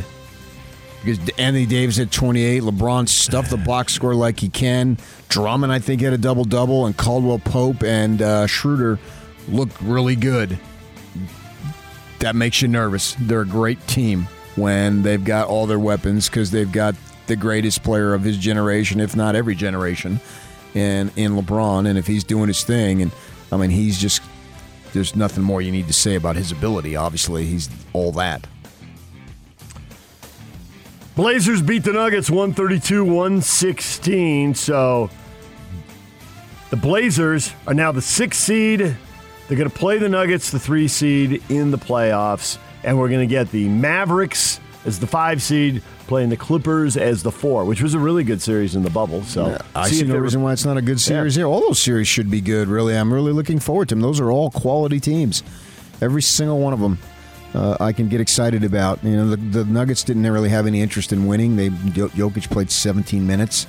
because 1.03 1.19
Anthony 1.37 1.65
Davis 1.65 1.99
at 1.99 2.11
28, 2.11 2.63
LeBron 2.63 3.09
stuffed 3.09 3.49
the 3.49 3.57
box 3.57 3.93
score 3.93 4.15
like 4.15 4.39
he 4.39 4.49
can. 4.49 4.97
Drummond, 5.29 5.71
I 5.71 5.79
think, 5.79 6.01
had 6.01 6.13
a 6.13 6.17
double 6.17 6.43
double, 6.43 6.85
and 6.85 6.95
Caldwell 6.95 7.39
Pope 7.39 7.83
and 7.83 8.21
uh, 8.21 8.47
Schroeder 8.47 8.99
looked 9.49 9.79
really 9.81 10.15
good. 10.15 10.59
That 12.19 12.35
makes 12.35 12.61
you 12.61 12.67
nervous. 12.67 13.15
They're 13.19 13.41
a 13.41 13.47
great 13.47 13.85
team 13.87 14.27
when 14.55 15.01
they've 15.01 15.23
got 15.23 15.47
all 15.47 15.65
their 15.65 15.79
weapons 15.79 16.29
because 16.29 16.51
they've 16.51 16.71
got 16.71 16.95
the 17.27 17.35
greatest 17.35 17.83
player 17.83 18.13
of 18.13 18.23
his 18.23 18.37
generation, 18.37 18.99
if 18.99 19.15
not 19.15 19.35
every 19.35 19.55
generation, 19.55 20.19
in 20.75 21.11
in 21.15 21.33
LeBron. 21.33 21.87
And 21.87 21.97
if 21.97 22.05
he's 22.05 22.23
doing 22.23 22.47
his 22.47 22.63
thing, 22.63 23.01
and 23.01 23.11
I 23.51 23.57
mean, 23.57 23.71
he's 23.71 23.99
just 23.99 24.21
there's 24.93 25.15
nothing 25.15 25.43
more 25.43 25.61
you 25.61 25.71
need 25.71 25.87
to 25.87 25.93
say 25.93 26.15
about 26.15 26.35
his 26.35 26.51
ability. 26.51 26.95
Obviously, 26.95 27.45
he's 27.45 27.69
all 27.93 28.11
that. 28.13 28.45
Blazers 31.15 31.61
beat 31.61 31.83
the 31.83 31.93
Nuggets 31.93 32.29
132 32.29 33.03
116. 33.03 34.55
So 34.55 35.09
the 36.69 36.77
Blazers 36.77 37.53
are 37.67 37.73
now 37.73 37.91
the 37.91 38.01
sixth 38.01 38.39
seed. 38.39 38.79
They're 38.79 39.57
going 39.57 39.69
to 39.69 39.77
play 39.77 39.97
the 39.97 40.07
Nuggets, 40.07 40.51
the 40.51 40.59
three 40.59 40.87
seed, 40.87 41.43
in 41.49 41.71
the 41.71 41.77
playoffs. 41.77 42.57
And 42.83 42.97
we're 42.97 43.09
going 43.09 43.27
to 43.27 43.33
get 43.33 43.51
the 43.51 43.67
Mavericks 43.67 44.59
as 44.85 44.99
the 44.99 45.07
five 45.07 45.41
seed, 45.41 45.81
playing 46.07 46.29
the 46.29 46.37
Clippers 46.37 46.97
as 46.97 47.23
the 47.23 47.31
four, 47.31 47.65
which 47.65 47.81
was 47.81 47.93
a 47.93 47.99
really 47.99 48.23
good 48.23 48.41
series 48.41 48.75
in 48.75 48.83
the 48.83 48.89
bubble. 48.89 49.23
So 49.23 49.57
I 49.75 49.87
see 49.89 49.97
see 49.97 50.05
no 50.05 50.17
reason 50.17 50.41
why 50.41 50.53
it's 50.53 50.65
not 50.65 50.77
a 50.77 50.81
good 50.81 50.99
series 50.99 51.35
here. 51.35 51.45
All 51.45 51.61
those 51.61 51.79
series 51.79 52.07
should 52.07 52.31
be 52.31 52.41
good, 52.41 52.67
really. 52.67 52.95
I'm 52.95 53.13
really 53.13 53.31
looking 53.31 53.59
forward 53.59 53.89
to 53.89 53.95
them. 53.95 54.01
Those 54.01 54.19
are 54.19 54.31
all 54.31 54.49
quality 54.49 54.99
teams. 54.99 55.43
Every 56.01 56.21
single 56.21 56.59
one 56.59 56.73
of 56.73 56.79
them. 56.79 56.97
Uh, 57.53 57.75
I 57.79 57.91
can 57.91 58.07
get 58.07 58.21
excited 58.21 58.63
about. 58.63 59.03
You 59.03 59.11
know, 59.11 59.29
the, 59.29 59.35
the 59.35 59.65
Nuggets 59.65 60.03
didn't 60.03 60.25
really 60.29 60.49
have 60.49 60.67
any 60.67 60.81
interest 60.81 61.11
in 61.11 61.27
winning. 61.27 61.57
They 61.57 61.69
Jokic 61.69 62.49
played 62.49 62.71
17 62.71 63.27
minutes, 63.27 63.67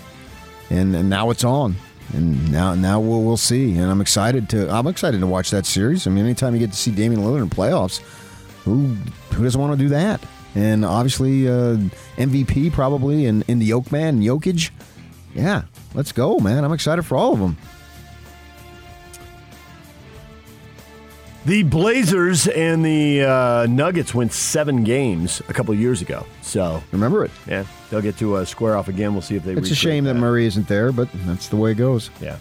and, 0.70 0.94
and 0.94 1.10
now 1.10 1.30
it's 1.30 1.42
on. 1.44 1.74
And 2.14 2.52
now, 2.52 2.74
now 2.74 3.00
we'll 3.00 3.22
we'll 3.22 3.36
see. 3.36 3.76
And 3.76 3.90
I'm 3.90 4.00
excited 4.00 4.48
to. 4.50 4.70
I'm 4.70 4.86
excited 4.86 5.20
to 5.20 5.26
watch 5.26 5.50
that 5.50 5.66
series. 5.66 6.06
I 6.06 6.10
mean, 6.10 6.24
anytime 6.24 6.54
you 6.54 6.60
get 6.60 6.70
to 6.70 6.76
see 6.76 6.92
Damian 6.92 7.22
Lillard 7.22 7.42
in 7.42 7.50
playoffs, 7.50 7.98
who 8.64 8.94
who 9.34 9.42
doesn't 9.42 9.60
want 9.60 9.76
to 9.76 9.78
do 9.78 9.88
that? 9.90 10.22
And 10.54 10.84
obviously, 10.84 11.48
uh, 11.48 11.76
MVP 12.16 12.72
probably, 12.72 13.26
and 13.26 13.42
in 13.48 13.58
the 13.58 13.66
Yoke 13.66 13.90
man, 13.90 14.20
Jokic. 14.20 14.70
Yeah, 15.34 15.62
let's 15.94 16.12
go, 16.12 16.38
man. 16.38 16.62
I'm 16.64 16.72
excited 16.72 17.04
for 17.04 17.16
all 17.16 17.32
of 17.32 17.38
them. 17.40 17.56
The 21.44 21.64
Blazers 21.64 22.46
and 22.46 22.84
the 22.84 23.22
uh, 23.24 23.66
Nuggets 23.68 24.14
went 24.14 24.32
seven 24.32 24.84
games 24.84 25.42
a 25.48 25.52
couple 25.52 25.74
years 25.74 26.00
ago. 26.00 26.24
So 26.42 26.82
Remember 26.92 27.24
it. 27.24 27.32
yeah, 27.48 27.64
they'll 27.90 28.00
get 28.00 28.16
to 28.18 28.36
uh, 28.36 28.44
square 28.44 28.76
off 28.76 28.86
again. 28.86 29.12
We'll 29.12 29.22
see 29.22 29.34
if 29.34 29.42
they. 29.44 29.54
It's 29.54 29.70
a 29.70 29.74
shame 29.74 30.04
that 30.04 30.14
Murray 30.14 30.46
isn't 30.46 30.68
there, 30.68 30.92
but 30.92 31.08
that's 31.26 31.48
the 31.48 31.56
way 31.56 31.72
it 31.72 31.76
goes. 31.76 32.10
Yeah. 32.20 32.36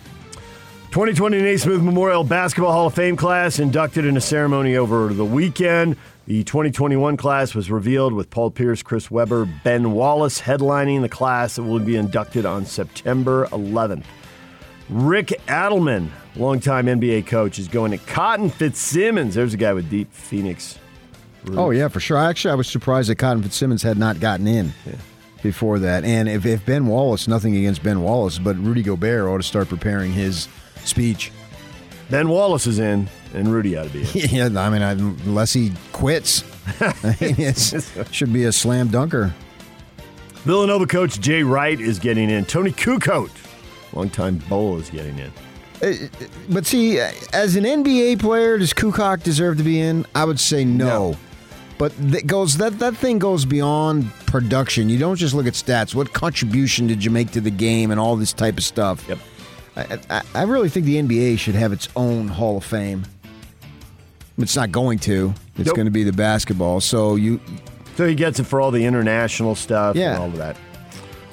2020 0.91 1.41
Naismith 1.41 1.81
Memorial 1.81 2.25
Basketball 2.25 2.73
Hall 2.73 2.87
of 2.87 2.93
Fame 2.93 3.15
class 3.15 3.59
inducted 3.59 4.03
in 4.03 4.17
a 4.17 4.21
ceremony 4.21 4.75
over 4.75 5.13
the 5.13 5.23
weekend. 5.23 5.95
The 6.27 6.43
2021 6.43 7.15
class 7.15 7.55
was 7.55 7.71
revealed 7.71 8.11
with 8.11 8.29
Paul 8.29 8.51
Pierce, 8.51 8.83
Chris 8.83 9.09
Webber, 9.09 9.47
Ben 9.63 9.93
Wallace 9.93 10.41
headlining 10.41 10.99
the 10.99 11.07
class 11.07 11.55
that 11.55 11.63
will 11.63 11.79
be 11.79 11.95
inducted 11.95 12.45
on 12.45 12.65
September 12.65 13.47
11th. 13.53 14.03
Rick 14.89 15.27
Adelman, 15.47 16.09
longtime 16.35 16.87
NBA 16.87 17.25
coach, 17.25 17.57
is 17.57 17.69
going 17.69 17.91
to 17.91 17.97
Cotton 17.97 18.49
Fitzsimmons. 18.49 19.33
There's 19.33 19.53
a 19.53 19.57
guy 19.57 19.71
with 19.71 19.89
deep 19.89 20.11
Phoenix 20.11 20.77
Oh 21.53 21.71
yeah, 21.71 21.87
for 21.87 22.01
sure. 22.01 22.17
Actually, 22.17 22.51
I 22.51 22.55
was 22.55 22.67
surprised 22.67 23.09
that 23.09 23.15
Cotton 23.15 23.41
Fitzsimmons 23.43 23.81
had 23.81 23.97
not 23.97 24.19
gotten 24.19 24.45
in 24.45 24.73
before 25.41 25.79
that. 25.79 26.03
And 26.03 26.27
if, 26.27 26.45
if 26.45 26.65
Ben 26.65 26.85
Wallace, 26.85 27.29
nothing 27.29 27.55
against 27.55 27.81
Ben 27.81 28.01
Wallace, 28.01 28.37
but 28.39 28.57
Rudy 28.57 28.83
Gobert 28.83 29.27
ought 29.27 29.37
to 29.37 29.43
start 29.43 29.69
preparing 29.69 30.11
his 30.11 30.49
speech. 30.85 31.31
Ben 32.09 32.27
Wallace 32.29 32.67
is 32.67 32.79
in, 32.79 33.07
and 33.33 33.47
Rudy 33.51 33.77
ought 33.77 33.83
to 33.83 33.89
be 33.89 34.01
in. 34.01 34.29
yeah, 34.53 34.61
I 34.61 34.69
mean, 34.69 34.81
unless 34.81 35.53
he 35.53 35.71
quits, 35.93 36.43
I 36.81 37.15
mean, 37.21 37.35
it 37.39 38.07
should 38.11 38.33
be 38.33 38.43
a 38.45 38.51
slam 38.51 38.89
dunker. 38.89 39.33
Villanova 40.43 40.87
coach 40.87 41.19
Jay 41.19 41.43
Wright 41.43 41.79
is 41.79 41.99
getting 41.99 42.29
in. 42.29 42.45
Toni 42.45 42.71
Kukoc, 42.71 43.29
longtime 43.93 44.37
bowl, 44.49 44.77
is 44.77 44.89
getting 44.89 45.17
in. 45.19 45.31
Uh, 45.81 45.93
But 46.49 46.65
see, 46.65 46.99
as 46.99 47.55
an 47.55 47.63
NBA 47.63 48.19
player, 48.19 48.57
does 48.57 48.73
Kukoc 48.73 49.23
deserve 49.23 49.57
to 49.57 49.63
be 49.63 49.79
in? 49.79 50.05
I 50.15 50.25
would 50.25 50.39
say 50.39 50.65
no. 50.65 51.11
No. 51.11 51.17
But 51.77 51.93
that 52.11 52.27
goes 52.27 52.57
that 52.57 52.77
that 52.77 52.95
thing 52.95 53.17
goes 53.17 53.43
beyond 53.43 54.11
production. 54.27 54.87
You 54.89 54.99
don't 54.99 55.15
just 55.15 55.33
look 55.33 55.47
at 55.47 55.53
stats. 55.53 55.95
What 55.95 56.13
contribution 56.13 56.85
did 56.85 57.03
you 57.03 57.09
make 57.09 57.31
to 57.31 57.41
the 57.41 57.49
game 57.49 57.89
and 57.89 57.99
all 57.99 58.15
this 58.15 58.33
type 58.33 58.57
of 58.59 58.63
stuff? 58.63 59.03
Yep. 59.09 59.17
I, 59.75 59.99
I, 60.09 60.21
I 60.35 60.43
really 60.43 60.69
think 60.69 60.85
the 60.85 60.97
NBA 61.01 61.39
should 61.39 61.55
have 61.55 61.71
its 61.71 61.87
own 61.95 62.27
Hall 62.27 62.57
of 62.57 62.63
Fame. 62.65 63.05
It's 64.37 64.55
not 64.55 64.71
going 64.71 64.99
to. 64.99 65.33
It's 65.57 65.67
Nope. 65.67 65.75
going 65.75 65.85
to 65.85 65.91
be 65.91 66.03
the 66.03 66.13
basketball. 66.13 66.81
So 66.81 67.15
you, 67.15 67.39
So 67.95 68.07
he 68.07 68.15
gets 68.15 68.39
it 68.39 68.45
for 68.45 68.59
all 68.59 68.71
the 68.71 68.83
international 68.85 69.55
stuff 69.55 69.95
Yeah. 69.95 70.11
and 70.13 70.19
all 70.19 70.27
of 70.29 70.37
that. 70.37 70.57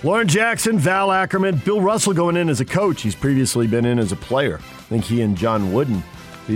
Lauren 0.05 0.29
Jackson, 0.29 0.79
Val 0.79 1.11
Ackerman, 1.11 1.57
Bill 1.65 1.81
Russell 1.81 2.13
going 2.13 2.37
in 2.37 2.49
as 2.49 2.61
a 2.61 2.65
coach. 2.65 3.03
He's 3.03 3.17
previously 3.17 3.67
been 3.67 3.85
in 3.85 3.99
as 3.99 4.13
a 4.13 4.17
player. 4.17 4.59
I 4.59 4.83
think 4.83 5.05
he 5.05 5.23
and 5.23 5.37
John 5.37 5.73
Wooden 5.73 6.03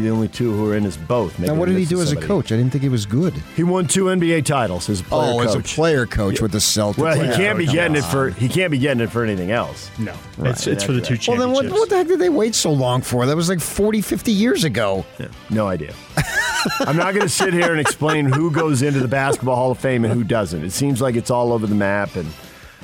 the 0.00 0.10
only 0.10 0.28
two 0.28 0.52
who 0.52 0.68
are 0.70 0.76
in 0.76 0.84
as 0.84 0.96
both. 0.96 1.38
Maybe 1.38 1.52
now 1.52 1.58
what 1.58 1.66
did 1.66 1.72
he 1.74 1.80
missing 1.80 1.96
do 1.96 2.02
as 2.02 2.12
a 2.12 2.16
coach? 2.16 2.52
I 2.52 2.56
didn't 2.56 2.72
think 2.72 2.82
he 2.82 2.88
was 2.88 3.06
good. 3.06 3.34
He 3.56 3.62
won 3.62 3.86
two 3.86 4.04
NBA 4.06 4.44
titles 4.44 4.88
as 4.88 5.00
a 5.00 5.04
player 5.04 5.32
oh, 5.32 5.38
coach. 5.38 5.46
as 5.46 5.54
a 5.54 5.74
player 5.74 6.06
coach 6.06 6.40
with 6.40 6.52
the 6.52 6.58
Celtics. 6.58 6.98
Well, 6.98 7.18
he 7.18 7.34
can't 7.36 7.58
be 7.58 7.66
getting 7.66 7.96
it 7.96 8.04
for 8.04 8.30
he 8.30 8.48
can't 8.48 8.70
be 8.70 8.78
getting 8.78 9.02
it 9.02 9.10
for 9.10 9.24
anything 9.24 9.50
else. 9.50 9.90
No, 9.98 10.14
it's, 10.38 10.66
it's 10.66 10.84
for 10.84 10.92
the 10.92 11.00
two 11.00 11.16
Well, 11.28 11.38
then 11.38 11.52
what, 11.52 11.68
what 11.70 11.88
the 11.88 11.96
heck 11.96 12.08
did 12.08 12.18
they 12.18 12.28
wait 12.28 12.54
so 12.54 12.72
long 12.72 13.02
for? 13.02 13.26
That 13.26 13.36
was 13.36 13.48
like 13.48 13.60
40, 13.60 14.00
50 14.00 14.32
years 14.32 14.64
ago. 14.64 15.04
No 15.50 15.68
idea. 15.68 15.94
I'm 16.80 16.96
not 16.96 17.14
going 17.14 17.26
to 17.26 17.28
sit 17.28 17.52
here 17.52 17.72
and 17.72 17.80
explain 17.80 18.26
who 18.26 18.50
goes 18.50 18.82
into 18.82 19.00
the 19.00 19.08
Basketball 19.08 19.56
Hall 19.56 19.70
of 19.72 19.78
Fame 19.78 20.04
and 20.04 20.14
who 20.14 20.24
doesn't. 20.24 20.64
It 20.64 20.70
seems 20.70 21.00
like 21.00 21.16
it's 21.16 21.30
all 21.30 21.52
over 21.52 21.66
the 21.66 21.74
map, 21.74 22.14
and 22.16 22.30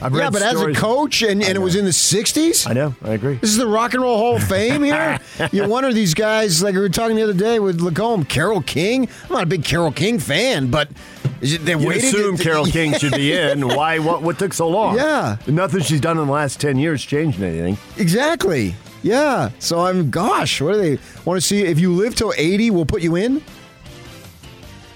I've 0.01 0.15
Yeah, 0.15 0.31
but 0.31 0.43
as 0.43 0.61
a 0.61 0.73
coach, 0.73 1.23
and, 1.23 1.43
and 1.43 1.57
it 1.57 1.61
was 1.61 1.75
in 1.75 1.85
the 1.85 1.91
60s? 1.91 2.69
I 2.69 2.73
know, 2.73 2.95
I 3.03 3.11
agree. 3.11 3.35
This 3.37 3.51
is 3.51 3.57
the 3.57 3.67
Rock 3.67 3.95
and 3.95 4.03
Roll 4.03 4.17
Hall 4.17 4.37
of 4.37 4.45
Fame 4.45 4.83
here. 4.83 5.19
you 5.53 5.69
wonder 5.69 5.93
these 5.93 6.15
guys, 6.15 6.63
like 6.63 6.75
we 6.75 6.81
were 6.81 6.89
talking 6.89 7.17
the 7.17 7.23
other 7.23 7.33
day 7.35 7.59
with 7.59 7.81
Lacombe, 7.81 8.25
Carole 8.25 8.63
King. 8.63 9.09
I'm 9.25 9.33
not 9.33 9.43
a 9.43 9.47
big 9.47 9.65
Carole 9.65 9.93
King 9.93 10.19
fan, 10.19 10.71
but 10.71 10.89
is 11.41 11.55
it, 11.55 11.65
they 11.65 11.73
You 11.77 11.91
assume 11.91 12.37
to- 12.37 12.43
Carole 12.43 12.67
King 12.79 12.95
should 12.95 13.13
be 13.15 13.33
in. 13.33 13.67
Why? 13.67 13.99
What? 13.99 14.23
What 14.23 14.39
took 14.39 14.53
so 14.53 14.69
long? 14.69 14.97
Yeah. 14.97 15.37
nothing 15.47 15.81
she's 15.81 16.01
done 16.01 16.19
in 16.19 16.27
the 16.27 16.33
last 16.33 16.61
ten 16.61 16.79
years 16.79 17.03
changed 17.05 17.41
anything. 17.43 17.79
Exactly. 17.97 18.75
Yeah. 19.03 19.51
So 19.59 19.87
I'm, 19.87 20.11
gosh, 20.11 20.61
what 20.61 20.73
do 20.73 20.79
they 20.79 20.99
want 21.25 21.41
to 21.41 21.47
see? 21.47 21.63
If 21.63 21.79
you 21.79 21.93
live 21.95 22.15
till 22.15 22.33
80, 22.37 22.71
we'll 22.71 22.85
put 22.87 23.01
you 23.03 23.15
in. 23.17 23.43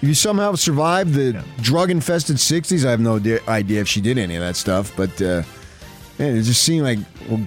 If 0.03 0.09
you 0.09 0.15
somehow 0.15 0.57
survived 0.57 1.15
the 1.15 1.45
drug 1.61 1.89
infested 1.93 2.37
60s, 2.37 2.85
I 2.85 2.91
have 2.91 2.99
no 2.99 3.15
idea- 3.15 3.81
if 3.81 3.87
she 3.87 4.01
did 4.01 4.19
any 4.19 4.35
of 4.35 4.41
that 4.41 4.57
stuff, 4.57 4.93
but 4.97 5.23
uh, 5.23 5.43
man, 6.19 6.37
it 6.37 6.43
just 6.43 6.65
seemed 6.65 6.85
like, 6.85 6.99
well, 7.31 7.47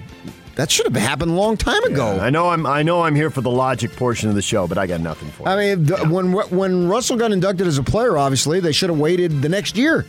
that 0.54 0.70
should 0.70 0.86
have 0.86 0.96
happened 0.96 1.32
a 1.32 1.34
long 1.34 1.58
time 1.58 1.84
ago. 1.84 2.18
I 2.18 2.30
know 2.30 2.48
I'm. 2.48 2.64
I 2.64 2.82
know 2.82 3.02
I'm 3.02 3.14
here 3.14 3.28
for 3.28 3.42
the 3.42 3.50
logic 3.50 3.94
portion 3.94 4.30
of 4.30 4.34
the 4.34 4.40
show, 4.40 4.66
but 4.66 4.78
I 4.78 4.86
got 4.86 5.02
nothing 5.02 5.28
for. 5.28 5.42
It. 5.46 5.50
I 5.50 5.56
mean, 5.56 5.84
the, 5.84 5.96
when 6.08 6.32
when 6.32 6.88
Russell 6.88 7.18
got 7.18 7.30
inducted 7.30 7.66
as 7.66 7.76
a 7.76 7.82
player, 7.82 8.16
obviously 8.16 8.58
they 8.58 8.72
should 8.72 8.88
have 8.88 8.98
waited 8.98 9.42
the 9.42 9.50
next 9.50 9.76
year 9.76 10.06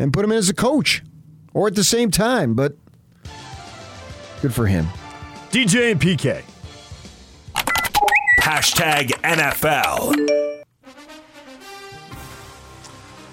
and 0.00 0.12
put 0.12 0.24
him 0.24 0.32
in 0.32 0.38
as 0.38 0.48
a 0.48 0.54
coach, 0.54 1.04
or 1.54 1.68
at 1.68 1.76
the 1.76 1.84
same 1.84 2.10
time. 2.10 2.54
But 2.54 2.76
good 4.40 4.52
for 4.52 4.66
him. 4.66 4.88
DJ 5.52 5.92
and 5.92 6.00
PK. 6.00 6.42
Hashtag 8.42 9.10
NFL. 9.22 10.42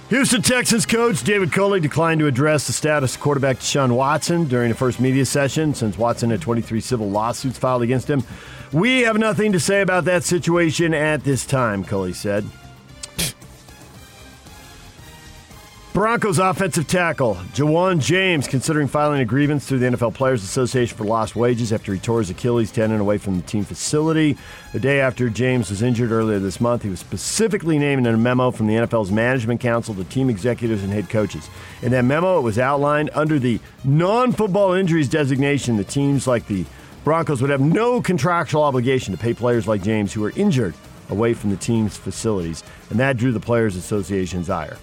Houston 0.10 0.44
Texans 0.44 0.86
coach 0.86 1.24
David 1.24 1.52
Culley 1.52 1.80
declined 1.80 2.20
to 2.20 2.28
address 2.28 2.68
the 2.68 2.74
status 2.74 3.16
of 3.16 3.22
quarterback 3.22 3.58
Deshaun 3.58 3.94
Watson 3.94 4.46
during 4.46 4.70
the 4.70 4.76
first 4.76 5.00
media 5.00 5.26
session 5.26 5.74
since 5.74 5.98
Watson 5.98 6.30
had 6.30 6.42
23 6.44 6.80
civil 6.80 7.10
lawsuits 7.10 7.58
filed 7.58 7.82
against 7.82 8.08
him. 8.08 8.24
We 8.72 9.00
have 9.02 9.18
nothing 9.18 9.52
to 9.54 9.60
say 9.60 9.82
about 9.82 10.06
that 10.06 10.24
situation 10.24 10.94
at 10.94 11.24
this 11.24 11.44
time, 11.44 11.84
Coley 11.84 12.14
said. 12.14 12.46
Broncos 16.00 16.40
offensive 16.40 16.88
tackle 16.88 17.36
Ja'Wuan 17.52 18.00
James 18.00 18.48
considering 18.48 18.88
filing 18.88 19.20
a 19.20 19.26
grievance 19.26 19.68
through 19.68 19.80
the 19.80 19.88
NFL 19.88 20.14
Players 20.14 20.46
Association 20.46 20.98
for 20.98 21.04
lost 21.04 21.36
wages 21.36 21.74
after 21.74 21.94
he 21.94 22.00
tore 22.00 22.20
his 22.20 22.30
Achilles 22.30 22.72
tendon 22.72 23.02
away 23.02 23.18
from 23.18 23.36
the 23.36 23.46
team 23.46 23.66
facility. 23.66 24.38
The 24.72 24.80
day 24.80 25.02
after 25.02 25.30
James 25.30 25.70
was 25.70 25.82
injured 25.82 26.14
earlier 26.14 26.40
this 26.40 26.62
month, 26.62 26.84
he 26.84 26.90
was 26.90 27.02
specifically 27.02 27.78
named 27.78 28.08
in 28.08 28.16
a 28.16 28.18
memo 28.18 28.50
from 28.50 28.68
the 28.68 28.76
NFL's 28.76 29.12
Management 29.12 29.60
Council 29.60 29.94
to 29.94 30.06
team 30.06 30.30
executives 30.30 30.84
and 30.84 30.94
head 30.94 31.10
coaches. 31.10 31.50
In 31.82 31.92
that 31.92 32.06
memo, 32.06 32.40
it 32.40 32.44
was 32.44 32.58
outlined 32.58 33.10
under 33.14 33.38
the 33.38 33.60
non 33.84 34.32
football 34.32 34.72
injuries 34.72 35.10
designation, 35.10 35.76
the 35.76 35.84
teams 35.84 36.28
like 36.28 36.48
the 36.48 36.64
Broncos 37.04 37.42
would 37.42 37.52
have 37.52 37.60
no 37.60 38.02
contractual 38.02 38.64
obligation 38.64 39.14
to 39.14 39.20
pay 39.20 39.34
players 39.34 39.68
like 39.68 39.84
James 39.84 40.14
who 40.14 40.22
were 40.22 40.32
injured 40.38 40.76
away 41.10 41.34
from 41.34 41.50
the 41.50 41.58
team's 41.58 41.98
facilities, 41.98 42.64
and 42.90 42.98
that 43.02 43.18
drew 43.18 43.34
the 43.34 43.40
Players 43.42 43.76
Association's 43.76 44.50
ire. 44.50 44.78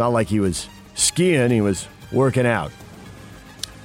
It's 0.00 0.02
not 0.06 0.14
like 0.14 0.28
he 0.28 0.40
was 0.40 0.66
skiing, 0.94 1.50
he 1.50 1.60
was 1.60 1.86
working 2.10 2.46
out. 2.46 2.72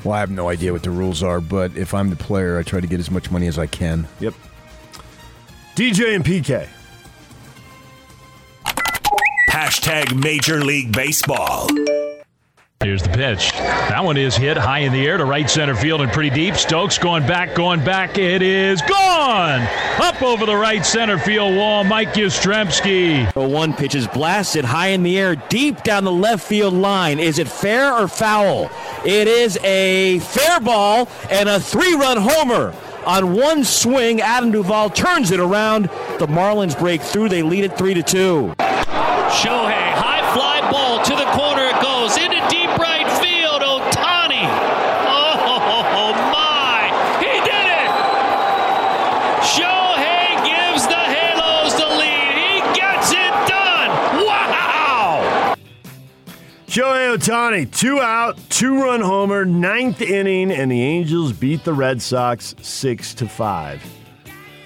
Well, 0.05 0.13
I 0.13 0.21
have 0.21 0.31
no 0.31 0.47
idea 0.47 0.71
what 0.71 0.81
the 0.81 0.89
rules 0.89 1.21
are, 1.21 1.41
but 1.41 1.75
if 1.75 1.93
I'm 1.93 2.09
the 2.09 2.15
player, 2.15 2.57
I 2.57 2.63
try 2.63 2.79
to 2.79 2.87
get 2.87 3.01
as 3.01 3.11
much 3.11 3.31
money 3.31 3.47
as 3.47 3.59
I 3.59 3.67
can. 3.67 4.07
Yep. 4.21 4.33
DJ 5.75 6.15
and 6.15 6.23
PK. 6.23 6.69
Hashtag 9.49 10.17
Major 10.17 10.63
League 10.63 10.93
Baseball. 10.93 11.67
Here's 12.85 13.01
the 13.01 13.09
pitch. 13.09 13.51
That 13.53 14.03
one 14.03 14.15
is 14.15 14.35
hit 14.35 14.57
high 14.57 14.81
in 14.81 14.93
the 14.93 15.07
air 15.07 15.17
to 15.17 15.25
right 15.25 15.49
center 15.49 15.73
field 15.73 16.01
and 16.01 16.11
pretty 16.11 16.29
deep. 16.29 16.53
Stokes 16.53 16.99
going 16.99 17.25
back, 17.25 17.55
going 17.55 17.83
back. 17.83 18.19
It 18.19 18.43
is 18.43 18.79
gone! 18.83 19.67
Up 19.99 20.21
over 20.21 20.45
the 20.45 20.55
right 20.55 20.85
center 20.85 21.17
field 21.17 21.55
wall, 21.55 21.83
Mike 21.83 22.13
Yastrzemski. 22.13 23.33
The 23.33 23.41
one 23.41 23.73
pitch 23.73 23.95
is 23.95 24.05
blasted 24.05 24.65
high 24.65 24.89
in 24.89 25.01
the 25.01 25.17
air, 25.17 25.35
deep 25.35 25.81
down 25.81 26.03
the 26.03 26.11
left 26.11 26.45
field 26.45 26.75
line. 26.75 27.17
Is 27.17 27.39
it 27.39 27.47
fair 27.47 27.91
or 27.91 28.07
foul? 28.07 28.69
It 29.03 29.27
is 29.27 29.57
a 29.63 30.19
fair 30.19 30.59
ball 30.59 31.09
and 31.31 31.49
a 31.49 31.59
three-run 31.59 32.17
homer. 32.17 32.71
On 33.07 33.33
one 33.33 33.63
swing, 33.63 34.21
Adam 34.21 34.51
Duvall 34.51 34.91
turns 34.91 35.31
it 35.31 35.39
around. 35.39 35.85
The 36.19 36.27
Marlins 36.27 36.77
break 36.77 37.01
through. 37.01 37.29
They 37.29 37.41
lead 37.41 37.63
it 37.63 37.79
three 37.79 37.95
to 37.95 38.03
two. 38.03 38.53
Shohei, 39.35 39.84
Shohei 56.75 57.15
Ohtani, 57.15 57.71
two 57.71 58.01
out, 58.01 58.37
two 58.49 58.83
run 58.83 58.99
homer, 58.99 59.45
ninth 59.45 60.01
inning, 60.01 60.51
and 60.51 60.69
the 60.69 60.81
Angels 60.81 61.31
beat 61.31 61.63
the 61.63 61.71
Red 61.71 62.01
Sox 62.01 62.53
six 62.61 63.13
to 63.13 63.29
five. 63.29 63.81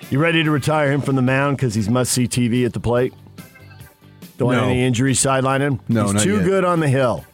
You 0.10 0.18
ready 0.18 0.44
to 0.44 0.50
retire 0.50 0.92
him 0.92 1.02
from 1.02 1.16
the 1.16 1.22
mound 1.22 1.58
because 1.58 1.76
he's 1.76 1.88
must 1.88 2.12
see 2.12 2.28
TV 2.28 2.66
at 2.66 2.74
the 2.74 2.80
plate? 2.80 3.14
Don't 4.40 4.48
want 4.48 4.58
No. 4.58 4.70
any 4.70 4.84
injuries 4.84 5.20
sideline 5.20 5.62
him? 5.62 5.82
No, 5.88 6.06
he's 6.06 6.14
not 6.16 6.24
too 6.24 6.38
yet. 6.38 6.46
good 6.46 6.66
on 6.66 6.80
the 6.80 6.88
hill. 6.90 7.26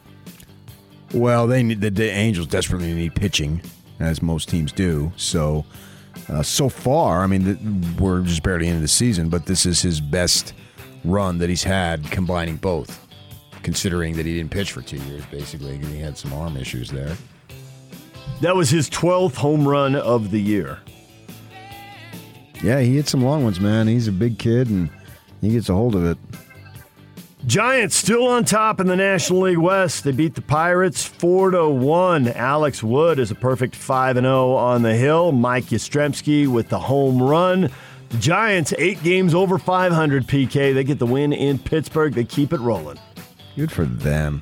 Well, 1.14 1.46
they 1.46 1.62
need 1.62 1.80
the, 1.80 1.88
the 1.88 2.10
Angels 2.10 2.46
desperately 2.46 2.92
need 2.92 3.14
pitching, 3.14 3.62
as 3.98 4.20
most 4.20 4.50
teams 4.50 4.72
do. 4.72 5.10
So, 5.16 5.64
uh, 6.28 6.42
so 6.42 6.68
far, 6.68 7.22
I 7.22 7.26
mean, 7.28 7.44
the, 7.44 8.02
we're 8.02 8.20
just 8.20 8.42
barely 8.42 8.68
into 8.68 8.82
the 8.82 8.88
season, 8.88 9.30
but 9.30 9.46
this 9.46 9.64
is 9.64 9.80
his 9.80 10.02
best 10.02 10.52
run 11.02 11.38
that 11.38 11.48
he's 11.48 11.64
had 11.64 12.10
combining 12.10 12.56
both. 12.56 13.05
Considering 13.66 14.14
that 14.14 14.24
he 14.24 14.36
didn't 14.36 14.52
pitch 14.52 14.70
for 14.70 14.80
two 14.80 14.96
years, 14.96 15.26
basically, 15.26 15.74
and 15.74 15.84
he 15.86 15.98
had 15.98 16.16
some 16.16 16.32
arm 16.32 16.56
issues 16.56 16.88
there. 16.88 17.16
That 18.40 18.54
was 18.54 18.70
his 18.70 18.88
12th 18.88 19.34
home 19.34 19.66
run 19.66 19.96
of 19.96 20.30
the 20.30 20.40
year. 20.40 20.78
Yeah, 22.62 22.78
he 22.78 22.94
hit 22.94 23.08
some 23.08 23.24
long 23.24 23.42
ones, 23.42 23.58
man. 23.58 23.88
He's 23.88 24.06
a 24.06 24.12
big 24.12 24.38
kid, 24.38 24.70
and 24.70 24.88
he 25.40 25.50
gets 25.50 25.68
a 25.68 25.74
hold 25.74 25.96
of 25.96 26.04
it. 26.04 26.16
Giants 27.44 27.96
still 27.96 28.28
on 28.28 28.44
top 28.44 28.78
in 28.78 28.86
the 28.86 28.94
National 28.94 29.40
League 29.40 29.58
West. 29.58 30.04
They 30.04 30.12
beat 30.12 30.36
the 30.36 30.42
Pirates 30.42 31.04
4 31.04 31.50
to 31.50 31.68
1. 31.68 32.28
Alex 32.28 32.84
Wood 32.84 33.18
is 33.18 33.32
a 33.32 33.34
perfect 33.34 33.74
5 33.74 34.16
and 34.16 34.26
0 34.26 34.52
on 34.52 34.82
the 34.82 34.94
hill. 34.94 35.32
Mike 35.32 35.64
Yastrzemski 35.64 36.46
with 36.46 36.68
the 36.68 36.78
home 36.78 37.20
run. 37.20 37.68
The 38.10 38.18
Giants, 38.18 38.72
eight 38.78 39.02
games 39.02 39.34
over 39.34 39.58
500 39.58 40.28
PK. 40.28 40.72
They 40.72 40.84
get 40.84 41.00
the 41.00 41.06
win 41.06 41.32
in 41.32 41.58
Pittsburgh. 41.58 42.14
They 42.14 42.22
keep 42.22 42.52
it 42.52 42.60
rolling. 42.60 43.00
Good 43.56 43.72
for 43.72 43.84
them. 43.84 44.40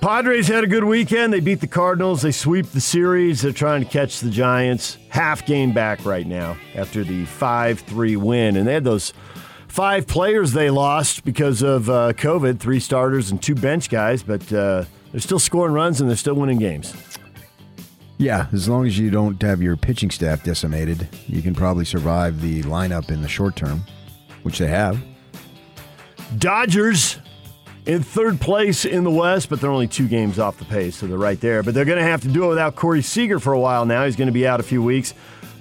Padres 0.00 0.48
had 0.48 0.64
a 0.64 0.66
good 0.66 0.84
weekend. 0.84 1.32
They 1.32 1.40
beat 1.40 1.60
the 1.60 1.66
Cardinals. 1.66 2.20
They 2.20 2.32
sweep 2.32 2.66
the 2.66 2.80
series. 2.80 3.40
They're 3.40 3.52
trying 3.52 3.82
to 3.82 3.88
catch 3.88 4.20
the 4.20 4.28
Giants. 4.28 4.98
Half 5.08 5.46
game 5.46 5.72
back 5.72 6.04
right 6.04 6.26
now 6.26 6.58
after 6.74 7.04
the 7.04 7.24
5 7.24 7.80
3 7.80 8.16
win. 8.16 8.56
And 8.56 8.68
they 8.68 8.74
had 8.74 8.84
those 8.84 9.14
five 9.68 10.06
players 10.06 10.52
they 10.52 10.68
lost 10.68 11.24
because 11.24 11.62
of 11.62 11.88
uh, 11.88 12.12
COVID 12.12 12.60
three 12.60 12.78
starters 12.80 13.30
and 13.30 13.42
two 13.42 13.54
bench 13.54 13.88
guys, 13.88 14.22
but 14.22 14.52
uh, 14.52 14.84
they're 15.10 15.20
still 15.20 15.38
scoring 15.38 15.72
runs 15.72 16.00
and 16.00 16.10
they're 16.10 16.16
still 16.16 16.34
winning 16.34 16.58
games. 16.58 16.94
Yeah, 18.18 18.46
as 18.52 18.68
long 18.68 18.86
as 18.86 18.98
you 18.98 19.10
don't 19.10 19.40
have 19.42 19.60
your 19.62 19.76
pitching 19.76 20.10
staff 20.10 20.44
decimated, 20.44 21.08
you 21.26 21.42
can 21.42 21.54
probably 21.54 21.84
survive 21.84 22.40
the 22.40 22.62
lineup 22.62 23.10
in 23.10 23.22
the 23.22 23.28
short 23.28 23.56
term, 23.56 23.82
which 24.44 24.58
they 24.58 24.68
have. 24.68 25.02
Dodgers 26.38 27.18
in 27.86 28.02
third 28.02 28.40
place 28.40 28.84
in 28.84 29.04
the 29.04 29.10
West, 29.10 29.48
but 29.48 29.60
they're 29.60 29.70
only 29.70 29.88
two 29.88 30.08
games 30.08 30.38
off 30.38 30.58
the 30.58 30.64
pace, 30.64 30.96
so 30.96 31.06
they're 31.06 31.18
right 31.18 31.40
there. 31.40 31.62
But 31.62 31.74
they're 31.74 31.84
going 31.84 31.98
to 31.98 32.04
have 32.04 32.22
to 32.22 32.28
do 32.28 32.44
it 32.44 32.48
without 32.48 32.76
Corey 32.76 33.02
Seager 33.02 33.38
for 33.38 33.52
a 33.52 33.60
while 33.60 33.84
now. 33.84 34.04
He's 34.04 34.16
going 34.16 34.28
to 34.28 34.32
be 34.32 34.46
out 34.46 34.60
a 34.60 34.62
few 34.62 34.82
weeks. 34.82 35.14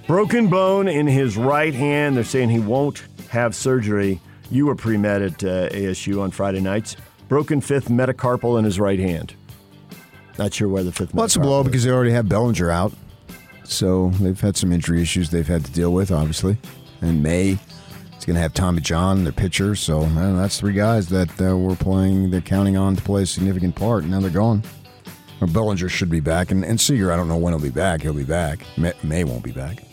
Broken 0.08 0.48
bone 0.48 0.88
in 0.88 1.08
his 1.08 1.38
right 1.38 1.74
hand. 1.74 2.18
They're 2.18 2.24
saying 2.24 2.50
he 2.50 2.60
won't 2.60 3.04
have 3.30 3.56
surgery. 3.56 4.20
You 4.52 4.66
were 4.66 4.76
pre 4.76 4.98
med 4.98 5.22
at 5.22 5.44
uh, 5.44 5.70
ASU 5.70 6.22
on 6.22 6.32
Friday 6.32 6.62
nights. 6.62 6.96
Broken 7.28 7.62
fifth 7.62 7.90
metacarpal 7.90 8.60
in 8.60 8.66
his 8.66 8.80
right 8.80 9.00
hand. 9.00 9.36
Not 10.38 10.54
sure 10.54 10.68
where 10.68 10.84
the 10.84 10.92
fifth. 10.92 11.14
Well, 11.14 11.26
it's 11.26 11.36
a 11.36 11.40
blow 11.40 11.64
because 11.64 11.84
they 11.84 11.92
already 11.92 12.12
have 12.12 12.28
Bellinger 12.28 12.70
out, 12.70 12.94
so 13.64 14.10
they've 14.20 14.40
had 14.40 14.58
some 14.58 14.72
injury 14.72 15.02
issues 15.02 15.30
they've 15.30 15.48
had 15.48 15.64
to 15.66 15.72
deal 15.72 15.94
with, 15.94 16.12
obviously. 16.12 16.58
And 17.02 17.22
May 17.22 17.60
is 18.24 18.26
going 18.26 18.36
to 18.36 18.42
have 18.42 18.54
Tommy 18.54 18.80
John, 18.80 19.26
their 19.26 19.34
pitcher. 19.34 19.76
So 19.76 20.06
man, 20.08 20.38
that's 20.38 20.58
three 20.58 20.72
guys 20.72 21.10
that 21.10 21.42
uh, 21.42 21.58
were 21.58 21.76
playing. 21.76 22.30
They're 22.30 22.40
counting 22.40 22.78
on 22.78 22.96
to 22.96 23.02
play 23.02 23.24
a 23.24 23.26
significant 23.26 23.76
part. 23.76 24.04
And 24.04 24.12
now 24.12 24.22
they're 24.22 24.30
gone. 24.30 24.64
Or 25.42 25.48
Bellinger 25.48 25.90
should 25.90 26.10
be 26.10 26.22
back, 26.22 26.52
and, 26.52 26.64
and 26.64 26.80
Seager, 26.80 27.12
I 27.12 27.18
don't 27.18 27.28
know 27.28 27.36
when 27.36 27.54
he'll 27.54 27.62
be 27.62 27.70
back. 27.70 28.02
He'll 28.02 28.14
be 28.14 28.24
back. 28.24 28.66
May, 28.78 28.94
May 29.04 29.24
won't 29.26 29.44
be 29.44 29.52
back. 29.52 29.84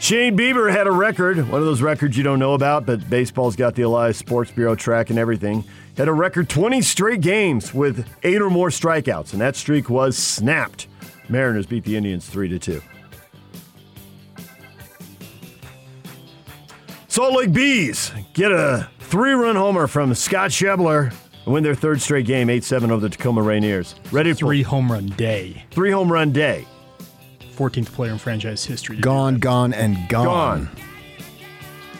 Shane 0.00 0.36
Bieber 0.36 0.70
had 0.70 0.86
a 0.86 0.90
record, 0.90 1.36
one 1.50 1.60
of 1.60 1.66
those 1.66 1.82
records 1.82 2.16
you 2.16 2.22
don't 2.22 2.38
know 2.38 2.54
about, 2.54 2.86
but 2.86 3.10
baseball's 3.10 3.54
got 3.54 3.74
the 3.74 3.82
Elias 3.82 4.16
Sports 4.16 4.50
Bureau 4.50 4.74
track 4.74 5.10
and 5.10 5.18
everything. 5.18 5.62
Had 5.98 6.08
a 6.08 6.12
record 6.12 6.48
20 6.48 6.80
straight 6.80 7.20
games 7.20 7.74
with 7.74 8.08
eight 8.22 8.40
or 8.40 8.48
more 8.48 8.68
strikeouts, 8.68 9.32
and 9.32 9.42
that 9.42 9.56
streak 9.56 9.90
was 9.90 10.16
snapped. 10.16 10.86
Mariners 11.28 11.66
beat 11.66 11.84
the 11.84 11.96
Indians 11.96 12.26
3 12.26 12.48
to 12.48 12.58
2. 12.58 12.82
Salt 17.16 17.32
Lake 17.32 17.50
Bees 17.50 18.12
get 18.34 18.52
a 18.52 18.90
three 18.98 19.32
run 19.32 19.56
homer 19.56 19.86
from 19.86 20.14
Scott 20.14 20.50
Schebler 20.50 21.14
and 21.46 21.54
win 21.54 21.64
their 21.64 21.74
third 21.74 21.98
straight 22.02 22.26
game, 22.26 22.50
8 22.50 22.62
7 22.62 22.90
over 22.90 23.00
the 23.00 23.08
Tacoma 23.08 23.40
Rainiers. 23.40 23.94
Ready 24.12 24.34
for 24.34 24.36
three 24.36 24.60
home 24.60 24.92
run 24.92 25.06
day. 25.06 25.64
Three 25.70 25.90
home 25.90 26.12
run 26.12 26.30
day. 26.30 26.66
14th 27.54 27.86
player 27.86 28.12
in 28.12 28.18
franchise 28.18 28.66
history. 28.66 28.98
Gone, 28.98 29.38
gone, 29.38 29.72
and 29.72 29.96
gone. 30.10 30.26
Gone. 30.26 30.70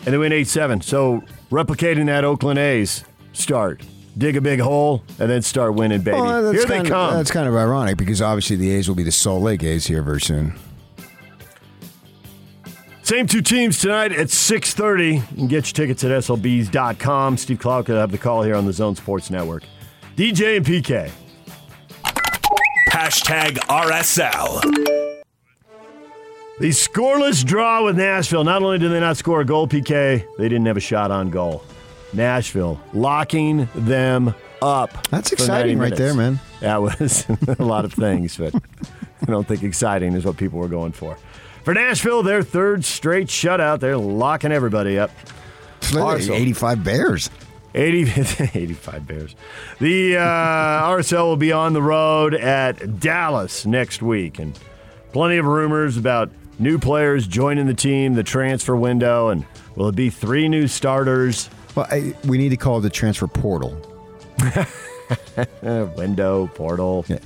And 0.05 0.13
they 0.13 0.19
win 0.19 0.33
8 0.33 0.47
7. 0.47 0.83
So 0.83 1.25
replicating 1.51 2.05
that 2.09 2.25
Oakland 2.25 2.59
A's 2.59 3.03
start. 3.33 3.81
Dig 4.19 4.37
a 4.37 4.43
big 4.43 4.61
hole 4.61 5.03
and 5.19 5.31
then 5.31 5.41
start 5.41 5.77
winning, 5.77 6.03
baby. 6.03 6.21
Well, 6.21 6.53
here 6.53 6.65
kind 6.65 6.71
they 6.73 6.79
of, 6.81 6.87
come. 6.89 7.15
That's 7.15 7.31
kind 7.31 7.49
of 7.49 7.57
ironic 7.57 7.97
because 7.97 8.21
obviously 8.21 8.57
the 8.57 8.71
A's 8.73 8.87
will 8.87 8.97
be 8.97 9.03
the 9.03 9.13
Salt 9.13 9.43
Lake 9.43 9.63
A's 9.63 9.87
here 9.87 10.03
very 10.03 10.21
soon. 10.21 10.53
Same 13.07 13.29
two 13.29 13.41
teams 13.41 13.79
tonight 13.79 14.11
at 14.11 14.27
6.30. 14.27 15.15
You 15.15 15.21
can 15.37 15.47
get 15.47 15.67
your 15.67 15.87
tickets 15.87 16.03
at 16.03 16.11
slbs.com. 16.11 17.37
Steve 17.37 17.61
Clark 17.61 17.87
will 17.87 17.99
have 17.99 18.11
the 18.11 18.19
call 18.19 18.43
here 18.43 18.57
on 18.57 18.67
the 18.67 18.73
Zone 18.73 18.97
Sports 18.97 19.31
Network. 19.31 19.63
DJ 20.17 20.57
and 20.57 20.67
PK. 20.67 21.13
Hashtag 22.91 23.59
RSL. 23.69 24.61
The 26.59 26.71
scoreless 26.71 27.45
draw 27.47 27.85
with 27.85 27.97
Nashville. 27.97 28.43
Not 28.43 28.65
only 28.65 28.79
did 28.81 28.91
they 28.91 28.99
not 28.99 29.17
score 29.17 29.41
a 29.41 29.45
goal, 29.45 29.69
PK, 29.69 30.27
they 30.37 30.49
didn't 30.49 30.67
have 30.67 30.77
a 30.77 30.81
shot 30.81 31.13
on 31.13 31.31
goal. 31.31 31.63
Nashville 32.13 32.81
locking 32.93 33.69
them 33.77 34.35
up. 34.61 35.07
That's 35.11 35.31
exciting 35.31 35.79
right 35.79 35.95
there, 35.95 36.13
man. 36.13 36.41
That 36.59 36.83
was 36.83 37.25
a 37.61 37.63
lot 37.63 37.85
of 37.85 37.93
things, 37.93 38.37
but 38.37 38.53
I 38.53 39.27
don't 39.27 39.47
think 39.47 39.63
exciting 39.63 40.15
is 40.15 40.25
what 40.25 40.37
people 40.37 40.59
were 40.59 40.67
going 40.67 40.91
for. 40.91 41.17
For 41.67 41.75
Nashville, 41.75 42.23
their 42.23 42.45
third 42.45 42.85
straight 42.85 43.27
shutout. 43.27 43.81
They're 43.81 43.97
locking 43.97 44.53
everybody 44.53 45.01
up. 45.01 45.11
Like 45.93 46.23
85 46.23 46.85
Bears. 46.85 47.29
80, 47.75 48.03
85 48.55 49.07
Bears. 49.09 49.35
The 49.81 50.17
uh, 50.17 50.21
RSL 50.91 51.25
will 51.25 51.37
be 51.37 51.51
on 51.51 51.73
the 51.73 51.83
road 51.83 52.35
at 52.35 53.01
Dallas 53.01 53.67
next 53.67 54.01
week, 54.01 54.39
and 54.39 54.57
plenty 55.11 55.39
of 55.39 55.45
rumors 55.45 55.97
about 55.97 56.31
new 56.61 56.79
players 56.79 57.27
joining 57.27 57.67
the 57.67 57.75
team, 57.75 58.15
the 58.15 58.23
transfer 58.23 58.77
window, 58.77 59.31
and 59.31 59.45
will 59.75 59.89
it 59.89 59.97
be 59.97 60.09
three 60.09 60.49
new 60.49 60.69
starters? 60.69 61.51
Well, 61.75 61.89
I, 61.91 62.15
we 62.29 62.39
need 62.39 62.51
to 62.51 62.57
call 62.57 62.79
it 62.79 62.83
the 62.83 62.91
transfer 62.91 63.27
portal. 63.27 63.77
window, 65.97 66.47
portal. 66.55 67.05
Yeah. 67.09 67.19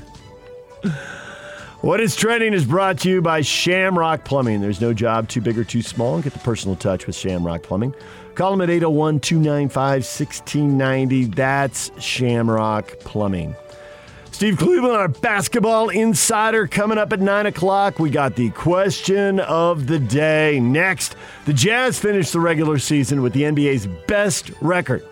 What 1.83 1.99
is 1.99 2.15
trending 2.15 2.53
is 2.53 2.67
brought 2.67 2.99
to 3.01 3.09
you 3.09 3.23
by 3.23 3.41
Shamrock 3.41 4.27
Plumbing. 4.27 4.61
There's 4.61 4.83
no 4.83 4.93
job 4.93 5.29
too 5.31 5.41
big 5.41 5.57
or 5.57 5.65
too 5.65 5.81
small. 5.81 6.21
Get 6.21 6.35
the 6.35 6.39
personal 6.41 6.77
touch 6.77 7.07
with 7.07 7.17
Shamrock 7.17 7.63
Plumbing. 7.63 7.95
Call 8.35 8.51
them 8.51 8.61
at 8.61 8.69
801 8.69 9.21
295 9.21 10.05
1690. 10.05 11.25
That's 11.25 11.91
Shamrock 11.99 12.99
Plumbing. 13.01 13.57
Steve 14.31 14.59
Cleveland, 14.59 14.95
our 14.95 15.09
basketball 15.09 15.89
insider, 15.89 16.67
coming 16.67 16.99
up 16.99 17.15
at 17.15 17.21
9 17.21 17.47
o'clock. 17.47 17.99
We 17.99 18.11
got 18.11 18.37
the 18.37 18.51
question 18.51 19.41
of 19.41 19.87
the 19.87 19.99
day. 19.99 20.61
Next, 20.61 21.17
the 21.47 21.55
Jazz 21.55 21.99
finished 21.99 22.35
the 22.35 22.41
regular 22.41 22.79
season 22.79 23.23
with 23.23 23.33
the 23.33 23.45
NBA's 23.45 23.87
best 24.07 24.51
record. 24.61 25.03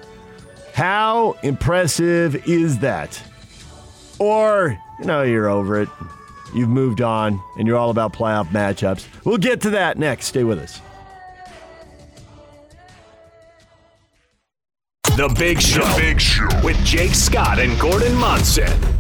How 0.75 1.33
impressive 1.43 2.47
is 2.47 2.81
that? 2.81 3.23
Or, 4.19 4.79
you 4.99 5.07
know, 5.07 5.23
you're 5.23 5.49
over 5.49 5.81
it. 5.81 5.89
You've 6.55 6.69
moved 6.69 7.01
on 7.01 7.41
and 7.59 7.67
you're 7.67 7.77
all 7.77 7.91
about 7.91 8.13
playoff 8.13 8.49
matchups. 8.49 9.07
We'll 9.25 9.39
get 9.39 9.61
to 9.63 9.71
that 9.71 9.99
next. 9.99 10.27
Stay 10.27 10.45
with 10.45 10.59
us. 10.59 10.81
The 15.17 15.35
Big 15.37 15.61
Show. 15.61 15.85
The 15.85 16.01
Big 16.01 16.21
Show. 16.21 16.49
With 16.63 16.83
Jake 16.85 17.15
Scott 17.15 17.59
and 17.59 17.79
Gordon 17.81 18.15
Monson. 18.15 18.98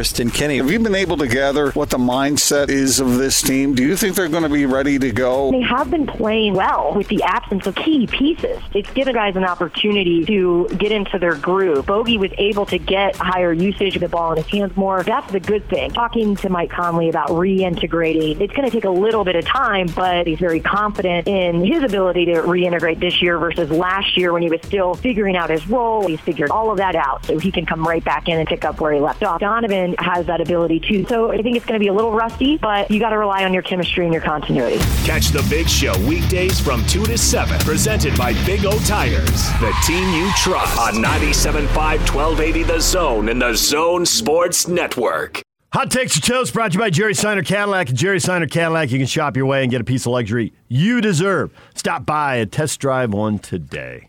Kristen 0.00 0.30
Kenny. 0.30 0.56
Have 0.56 0.70
you 0.70 0.78
been 0.78 0.94
able 0.94 1.18
to 1.18 1.28
gather 1.28 1.72
what 1.72 1.90
the 1.90 1.98
mindset 1.98 2.70
is 2.70 3.00
of 3.00 3.18
this 3.18 3.42
team? 3.42 3.74
Do 3.74 3.82
you 3.84 3.94
think 3.98 4.16
they're 4.16 4.30
going 4.30 4.44
to 4.44 4.48
be 4.48 4.64
ready 4.64 4.98
to 4.98 5.12
go? 5.12 5.50
They 5.50 5.60
have 5.60 5.90
been 5.90 6.06
playing 6.06 6.54
well 6.54 6.94
with 6.94 7.08
the 7.08 7.22
absence 7.22 7.66
of 7.66 7.74
key 7.74 8.06
pieces. 8.06 8.62
It's 8.72 8.90
given 8.94 9.14
guys 9.14 9.36
an 9.36 9.44
opportunity 9.44 10.24
to 10.24 10.68
get 10.78 10.90
into 10.90 11.18
their 11.18 11.34
groove. 11.34 11.84
Bogey 11.84 12.16
was 12.16 12.30
able 12.38 12.64
to 12.64 12.78
get 12.78 13.14
higher 13.16 13.52
usage 13.52 13.94
of 13.96 14.00
the 14.00 14.08
ball 14.08 14.32
in 14.32 14.42
his 14.42 14.46
hands 14.46 14.74
more. 14.74 15.02
That's 15.02 15.30
the 15.32 15.38
good 15.38 15.68
thing. 15.68 15.90
Talking 15.90 16.34
to 16.36 16.48
Mike 16.48 16.70
Conley 16.70 17.10
about 17.10 17.28
reintegrating, 17.28 18.40
it's 18.40 18.54
going 18.54 18.64
to 18.64 18.70
take 18.70 18.84
a 18.84 18.90
little 18.90 19.24
bit 19.24 19.36
of 19.36 19.44
time, 19.44 19.88
but 19.88 20.26
he's 20.26 20.38
very 20.38 20.60
confident 20.60 21.28
in 21.28 21.62
his 21.62 21.82
ability 21.82 22.24
to 22.24 22.36
reintegrate 22.36 23.00
this 23.00 23.20
year 23.20 23.38
versus 23.38 23.70
last 23.70 24.16
year 24.16 24.32
when 24.32 24.40
he 24.40 24.48
was 24.48 24.60
still 24.62 24.94
figuring 24.94 25.36
out 25.36 25.50
his 25.50 25.68
role. 25.68 26.08
He's 26.08 26.20
figured 26.20 26.50
all 26.50 26.70
of 26.70 26.78
that 26.78 26.96
out, 26.96 27.26
so 27.26 27.38
he 27.38 27.52
can 27.52 27.66
come 27.66 27.86
right 27.86 28.02
back 28.02 28.28
in 28.28 28.38
and 28.38 28.48
pick 28.48 28.64
up 28.64 28.80
where 28.80 28.94
he 28.94 29.00
left 29.00 29.22
off. 29.22 29.40
Donovan 29.40 29.89
has 29.98 30.26
that 30.26 30.40
ability 30.40 30.80
too. 30.80 31.04
So 31.06 31.30
I 31.32 31.42
think 31.42 31.56
it's 31.56 31.66
going 31.66 31.78
to 31.78 31.82
be 31.82 31.88
a 31.88 31.92
little 31.92 32.12
rusty, 32.12 32.56
but 32.56 32.90
you 32.90 33.00
got 33.00 33.10
to 33.10 33.18
rely 33.18 33.44
on 33.44 33.52
your 33.52 33.62
chemistry 33.62 34.04
and 34.04 34.12
your 34.12 34.22
continuity. 34.22 34.78
Catch 35.04 35.28
the 35.28 35.46
Big 35.48 35.68
Show 35.68 35.98
weekdays 36.06 36.60
from 36.60 36.84
2 36.86 37.04
to 37.04 37.18
7, 37.18 37.58
presented 37.60 38.16
by 38.16 38.32
Big 38.44 38.64
O 38.64 38.78
Tires, 38.80 39.50
the 39.60 39.74
team 39.86 40.08
you 40.14 40.30
trust 40.36 40.78
on 40.78 40.94
97.5 41.02 41.66
1280 41.76 42.62
The 42.64 42.80
Zone 42.80 43.28
and 43.28 43.40
The 43.40 43.54
Zone 43.54 44.06
Sports 44.06 44.68
Network. 44.68 45.42
Hot 45.72 45.88
Takes 45.88 46.18
or 46.18 46.20
Toast 46.20 46.52
brought 46.52 46.72
to 46.72 46.78
you 46.78 46.80
by 46.80 46.90
Jerry 46.90 47.14
Seiner 47.14 47.44
Cadillac. 47.44 47.90
At 47.90 47.94
Jerry 47.94 48.18
Seiner 48.18 48.48
Cadillac, 48.48 48.90
you 48.90 48.98
can 48.98 49.06
shop 49.06 49.36
your 49.36 49.46
way 49.46 49.62
and 49.62 49.70
get 49.70 49.80
a 49.80 49.84
piece 49.84 50.04
of 50.04 50.10
luxury 50.12 50.52
you 50.66 51.00
deserve. 51.00 51.52
Stop 51.76 52.04
by 52.04 52.36
and 52.36 52.50
test 52.50 52.80
drive 52.80 53.12
one 53.12 53.38
today. 53.38 54.08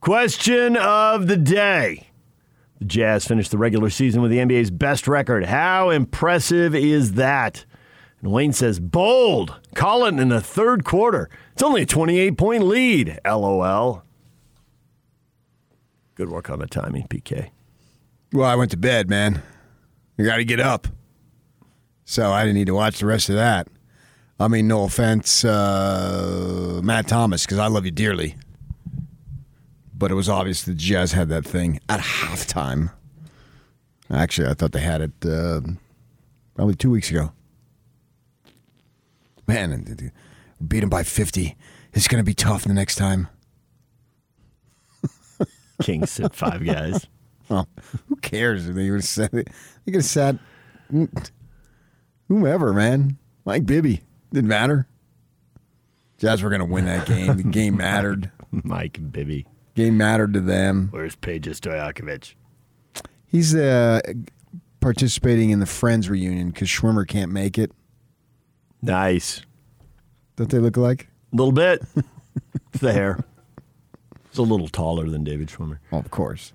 Question 0.00 0.76
of 0.76 1.26
the 1.26 1.36
day. 1.36 2.07
The 2.78 2.84
Jazz 2.84 3.26
finished 3.26 3.50
the 3.50 3.58
regular 3.58 3.90
season 3.90 4.22
with 4.22 4.30
the 4.30 4.38
NBA's 4.38 4.70
best 4.70 5.08
record. 5.08 5.46
How 5.46 5.90
impressive 5.90 6.74
is 6.74 7.14
that? 7.14 7.64
And 8.20 8.32
Wayne 8.32 8.52
says, 8.52 8.80
bold. 8.80 9.56
Call 9.74 10.04
it 10.04 10.18
in 10.18 10.28
the 10.28 10.40
third 10.40 10.84
quarter. 10.84 11.28
It's 11.52 11.62
only 11.62 11.82
a 11.82 11.86
28 11.86 12.36
point 12.36 12.64
lead. 12.64 13.18
LOL. 13.24 14.02
Good 16.14 16.30
work 16.30 16.50
on 16.50 16.58
the 16.58 16.66
timing, 16.66 17.06
PK. 17.08 17.50
Well, 18.32 18.48
I 18.48 18.56
went 18.56 18.70
to 18.72 18.76
bed, 18.76 19.08
man. 19.08 19.42
You 20.16 20.24
got 20.24 20.36
to 20.36 20.44
get 20.44 20.60
up. 20.60 20.88
So 22.04 22.32
I 22.32 22.42
didn't 22.42 22.56
need 22.56 22.66
to 22.66 22.74
watch 22.74 22.98
the 22.98 23.06
rest 23.06 23.28
of 23.28 23.36
that. 23.36 23.68
I 24.40 24.48
mean, 24.48 24.68
no 24.68 24.84
offense, 24.84 25.44
uh, 25.44 26.80
Matt 26.82 27.08
Thomas, 27.08 27.44
because 27.44 27.58
I 27.58 27.66
love 27.66 27.84
you 27.84 27.90
dearly. 27.90 28.36
But 29.98 30.12
it 30.12 30.14
was 30.14 30.28
obvious 30.28 30.62
the 30.62 30.74
Jazz 30.74 31.12
had 31.12 31.28
that 31.30 31.44
thing 31.44 31.80
at 31.88 31.98
halftime. 31.98 32.92
Actually, 34.10 34.48
I 34.48 34.54
thought 34.54 34.72
they 34.72 34.80
had 34.80 35.00
it 35.00 35.12
uh, 35.26 35.60
probably 36.54 36.76
two 36.76 36.90
weeks 36.90 37.10
ago. 37.10 37.32
Man, 39.48 40.12
beat 40.66 40.82
him 40.82 40.88
by 40.88 41.02
50. 41.02 41.56
It's 41.92 42.06
going 42.06 42.22
to 42.22 42.26
be 42.26 42.34
tough 42.34 42.64
the 42.64 42.74
next 42.74 42.94
time. 42.94 43.28
Kings 45.82 46.10
sit 46.10 46.34
five 46.34 46.64
guys. 46.64 47.06
Well, 47.48 47.66
who 48.08 48.16
cares? 48.16 48.68
if 48.68 48.74
They 48.76 48.90
would 48.90 48.98
have 48.98 49.04
said 49.04 49.32
it. 49.32 49.48
They 49.84 49.92
could 49.92 50.02
have 50.02 50.04
said 50.04 50.38
whomever, 52.28 52.72
man. 52.72 53.18
Mike 53.44 53.66
Bibby. 53.66 54.02
Didn't 54.32 54.48
matter. 54.48 54.86
Jazz 56.18 56.42
were 56.42 56.50
going 56.50 56.60
to 56.60 56.66
win 56.66 56.84
that 56.84 57.06
game. 57.06 57.36
The 57.36 57.42
game 57.42 57.76
mattered. 57.76 58.30
Mike 58.50 58.98
Bibby. 59.10 59.46
Game 59.78 59.96
mattered 59.96 60.34
to 60.34 60.40
them. 60.40 60.88
Where's 60.90 61.14
Peja 61.14 61.50
Stojakovic? 61.54 62.34
He's 63.26 63.54
uh, 63.54 64.00
participating 64.80 65.50
in 65.50 65.60
the 65.60 65.66
Friends 65.66 66.10
reunion 66.10 66.50
because 66.50 66.66
Schwimmer 66.66 67.06
can't 67.06 67.30
make 67.30 67.58
it. 67.58 67.70
Nice. 68.82 69.42
Don't 70.34 70.50
they 70.50 70.58
look 70.58 70.76
alike? 70.76 71.06
A 71.32 71.36
little 71.36 71.52
bit. 71.52 71.80
It's 72.72 72.82
the 72.82 72.92
hair. 72.92 73.24
He's 74.30 74.38
a 74.38 74.42
little 74.42 74.66
taller 74.68 75.08
than 75.08 75.22
David 75.22 75.46
Schwimmer. 75.48 75.78
Oh, 75.92 75.98
of 75.98 76.10
course. 76.10 76.52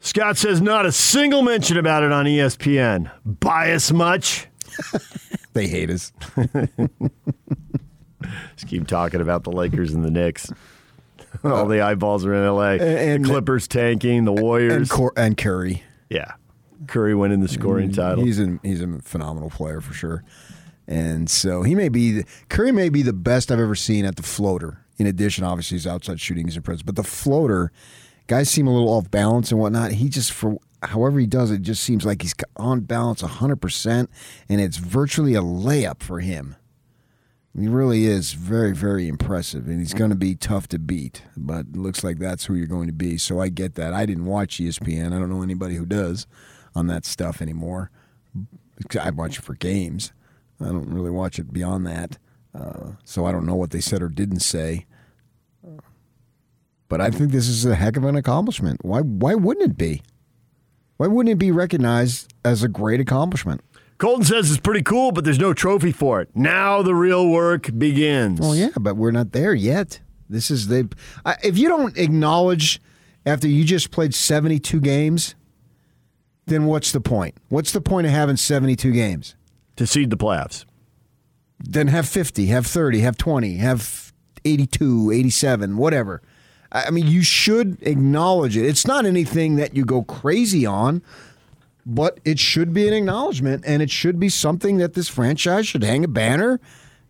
Scott 0.00 0.36
says 0.36 0.60
not 0.60 0.84
a 0.84 0.92
single 0.92 1.40
mention 1.40 1.78
about 1.78 2.02
it 2.02 2.12
on 2.12 2.26
ESPN. 2.26 3.10
Bias 3.24 3.90
much? 3.90 4.48
They 5.52 5.66
hate 5.66 5.90
us. 5.90 6.12
Just 8.54 8.68
keep 8.68 8.86
talking 8.86 9.20
about 9.20 9.42
the 9.42 9.50
Lakers 9.50 9.92
and 9.92 10.04
the 10.04 10.10
Knicks. 10.10 10.52
All 11.44 11.66
the 11.66 11.80
eyeballs 11.80 12.24
are 12.24 12.34
in 12.34 12.46
LA. 12.46 12.84
And- 12.84 13.24
the 13.24 13.28
Clippers 13.28 13.68
tanking, 13.68 14.24
the 14.24 14.32
Warriors. 14.32 14.72
And, 14.72 14.90
Cor- 14.90 15.12
and 15.16 15.36
Curry. 15.36 15.82
yeah. 16.08 16.32
Curry 16.86 17.14
winning 17.14 17.40
the 17.40 17.48
scoring 17.48 17.90
mm, 17.90 17.96
title. 17.96 18.24
He's 18.24 18.40
a, 18.40 18.58
he's 18.62 18.80
a 18.80 19.00
phenomenal 19.00 19.50
player 19.50 19.82
for 19.82 19.92
sure. 19.92 20.24
And 20.88 21.28
so 21.30 21.62
he 21.62 21.74
may 21.74 21.88
be 21.88 22.12
the, 22.12 22.24
Curry 22.48 22.72
may 22.72 22.88
be 22.88 23.02
the 23.02 23.12
best 23.12 23.52
I've 23.52 23.60
ever 23.60 23.74
seen 23.74 24.04
at 24.04 24.16
the 24.16 24.22
floater. 24.22 24.84
In 24.98 25.06
addition, 25.06 25.44
obviously 25.44 25.76
his 25.76 25.86
outside 25.86 26.20
shooting 26.20 26.48
is 26.48 26.56
impressive, 26.56 26.84
but 26.84 26.96
the 26.96 27.04
floater, 27.04 27.70
guys 28.26 28.50
seem 28.50 28.66
a 28.66 28.72
little 28.72 28.88
off 28.88 29.10
balance 29.10 29.50
and 29.50 29.60
whatnot. 29.60 29.92
He 29.92 30.08
just 30.08 30.32
for 30.32 30.58
however 30.82 31.20
he 31.20 31.26
does 31.26 31.50
it, 31.50 31.62
just 31.62 31.82
seems 31.82 32.04
like 32.04 32.22
he's 32.22 32.34
on 32.56 32.80
balance 32.80 33.20
hundred 33.20 33.56
percent, 33.56 34.10
and 34.48 34.60
it's 34.60 34.78
virtually 34.78 35.34
a 35.34 35.42
layup 35.42 36.02
for 36.02 36.20
him. 36.20 36.56
He 37.58 37.66
really 37.66 38.06
is 38.06 38.32
very, 38.32 38.72
very 38.72 39.08
impressive, 39.08 39.66
and 39.66 39.80
he's 39.80 39.92
going 39.92 40.10
to 40.10 40.16
be 40.16 40.36
tough 40.36 40.68
to 40.68 40.78
beat. 40.78 41.22
But 41.36 41.66
it 41.66 41.76
looks 41.76 42.04
like 42.04 42.18
that's 42.18 42.44
who 42.44 42.54
you're 42.54 42.66
going 42.66 42.86
to 42.86 42.92
be. 42.92 43.18
So 43.18 43.40
I 43.40 43.48
get 43.48 43.74
that. 43.74 43.92
I 43.92 44.06
didn't 44.06 44.26
watch 44.26 44.58
ESPN. 44.58 45.08
I 45.08 45.18
don't 45.18 45.30
know 45.30 45.42
anybody 45.42 45.74
who 45.74 45.84
does 45.84 46.26
on 46.74 46.86
that 46.86 47.04
stuff 47.04 47.42
anymore. 47.42 47.90
I 49.00 49.10
watch 49.10 49.38
it 49.38 49.42
for 49.42 49.54
games. 49.54 50.12
I 50.60 50.66
don't 50.66 50.88
really 50.88 51.10
watch 51.10 51.38
it 51.38 51.52
beyond 51.52 51.86
that. 51.86 52.18
Uh, 52.54 52.92
so 53.04 53.26
I 53.26 53.32
don't 53.32 53.46
know 53.46 53.56
what 53.56 53.70
they 53.70 53.80
said 53.80 54.02
or 54.02 54.08
didn't 54.08 54.40
say. 54.40 54.86
But 56.88 57.00
I 57.00 57.10
think 57.10 57.30
this 57.30 57.48
is 57.48 57.64
a 57.64 57.76
heck 57.76 57.96
of 57.96 58.04
an 58.04 58.16
accomplishment. 58.16 58.84
Why? 58.84 59.00
Why 59.00 59.34
wouldn't 59.34 59.70
it 59.70 59.78
be? 59.78 60.02
Why 60.96 61.06
wouldn't 61.06 61.32
it 61.32 61.38
be 61.38 61.52
recognized 61.52 62.34
as 62.44 62.62
a 62.62 62.68
great 62.68 63.00
accomplishment? 63.00 63.62
Colton 64.00 64.24
says 64.24 64.50
it's 64.50 64.58
pretty 64.60 64.82
cool, 64.82 65.12
but 65.12 65.24
there's 65.24 65.38
no 65.38 65.52
trophy 65.52 65.92
for 65.92 66.20
it. 66.22 66.30
Now 66.34 66.80
the 66.82 66.94
real 66.94 67.28
work 67.28 67.70
begins. 67.78 68.40
Well, 68.40 68.56
yeah, 68.56 68.70
but 68.80 68.96
we're 68.96 69.10
not 69.10 69.32
there 69.32 69.52
yet. 69.54 70.00
This 70.28 70.50
is 70.50 70.68
the. 70.68 70.88
I- 71.24 71.36
If 71.44 71.58
you 71.58 71.68
don't 71.68 71.96
acknowledge 71.98 72.80
after 73.26 73.46
you 73.46 73.62
just 73.62 73.90
played 73.90 74.14
72 74.14 74.80
games, 74.80 75.34
then 76.46 76.64
what's 76.64 76.92
the 76.92 77.00
point? 77.00 77.34
What's 77.50 77.72
the 77.72 77.80
point 77.82 78.06
of 78.06 78.12
having 78.12 78.36
72 78.36 78.90
games? 78.92 79.36
To 79.76 79.86
seed 79.86 80.10
the 80.10 80.16
playoffs. 80.16 80.64
Then 81.58 81.88
have 81.88 82.08
50, 82.08 82.46
have 82.46 82.66
30, 82.66 83.00
have 83.00 83.18
20, 83.18 83.56
have 83.56 84.12
82, 84.46 85.10
87, 85.10 85.76
whatever. 85.76 86.22
I 86.72 86.84
I 86.86 86.90
mean, 86.90 87.06
you 87.06 87.22
should 87.22 87.76
acknowledge 87.82 88.56
it. 88.56 88.64
It's 88.64 88.86
not 88.86 89.04
anything 89.04 89.56
that 89.56 89.76
you 89.76 89.84
go 89.84 90.02
crazy 90.04 90.64
on, 90.64 91.02
but 91.86 92.20
it 92.24 92.38
should 92.38 92.72
be 92.72 92.86
an 92.86 92.94
acknowledgement, 92.94 93.64
and 93.66 93.82
it 93.82 93.90
should 93.90 94.20
be 94.20 94.28
something 94.28 94.78
that 94.78 94.94
this 94.94 95.08
franchise 95.08 95.66
should 95.66 95.82
hang 95.82 96.04
a 96.04 96.08
banner. 96.08 96.60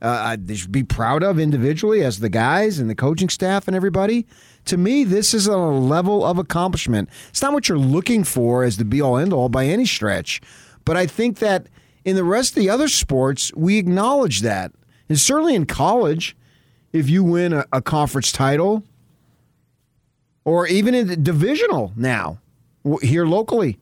Uh, 0.00 0.36
they 0.40 0.54
should 0.54 0.72
be 0.72 0.82
proud 0.82 1.22
of 1.22 1.38
individually 1.38 2.02
as 2.02 2.20
the 2.20 2.30
guys 2.30 2.78
and 2.78 2.88
the 2.88 2.94
coaching 2.94 3.28
staff 3.28 3.66
and 3.68 3.76
everybody. 3.76 4.26
To 4.66 4.76
me, 4.76 5.04
this 5.04 5.34
is 5.34 5.46
a 5.46 5.56
level 5.56 6.24
of 6.24 6.38
accomplishment. 6.38 7.10
It's 7.28 7.42
not 7.42 7.52
what 7.52 7.68
you're 7.68 7.78
looking 7.78 8.24
for 8.24 8.64
as 8.64 8.78
the 8.78 8.84
be 8.84 9.00
all 9.00 9.18
end 9.18 9.32
all 9.32 9.48
by 9.48 9.66
any 9.66 9.84
stretch, 9.84 10.40
but 10.84 10.96
I 10.96 11.06
think 11.06 11.38
that 11.38 11.66
in 12.04 12.16
the 12.16 12.24
rest 12.24 12.52
of 12.52 12.62
the 12.62 12.70
other 12.70 12.88
sports, 12.88 13.52
we 13.54 13.76
acknowledge 13.76 14.40
that. 14.40 14.72
And 15.08 15.18
certainly 15.18 15.54
in 15.54 15.66
college, 15.66 16.36
if 16.92 17.10
you 17.10 17.22
win 17.22 17.52
a, 17.52 17.66
a 17.72 17.82
conference 17.82 18.32
title, 18.32 18.84
or 20.44 20.66
even 20.66 20.94
in 20.94 21.08
the 21.08 21.16
divisional 21.16 21.92
now, 21.94 22.38
here 23.02 23.26
locally, 23.26 23.78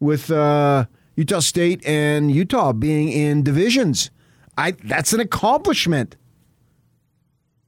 with 0.00 0.30
uh, 0.30 0.86
Utah 1.16 1.40
State 1.40 1.86
and 1.86 2.30
Utah 2.32 2.72
being 2.72 3.08
in 3.10 3.42
divisions, 3.42 4.10
I 4.58 4.72
that's 4.72 5.12
an 5.12 5.20
accomplishment. 5.20 6.16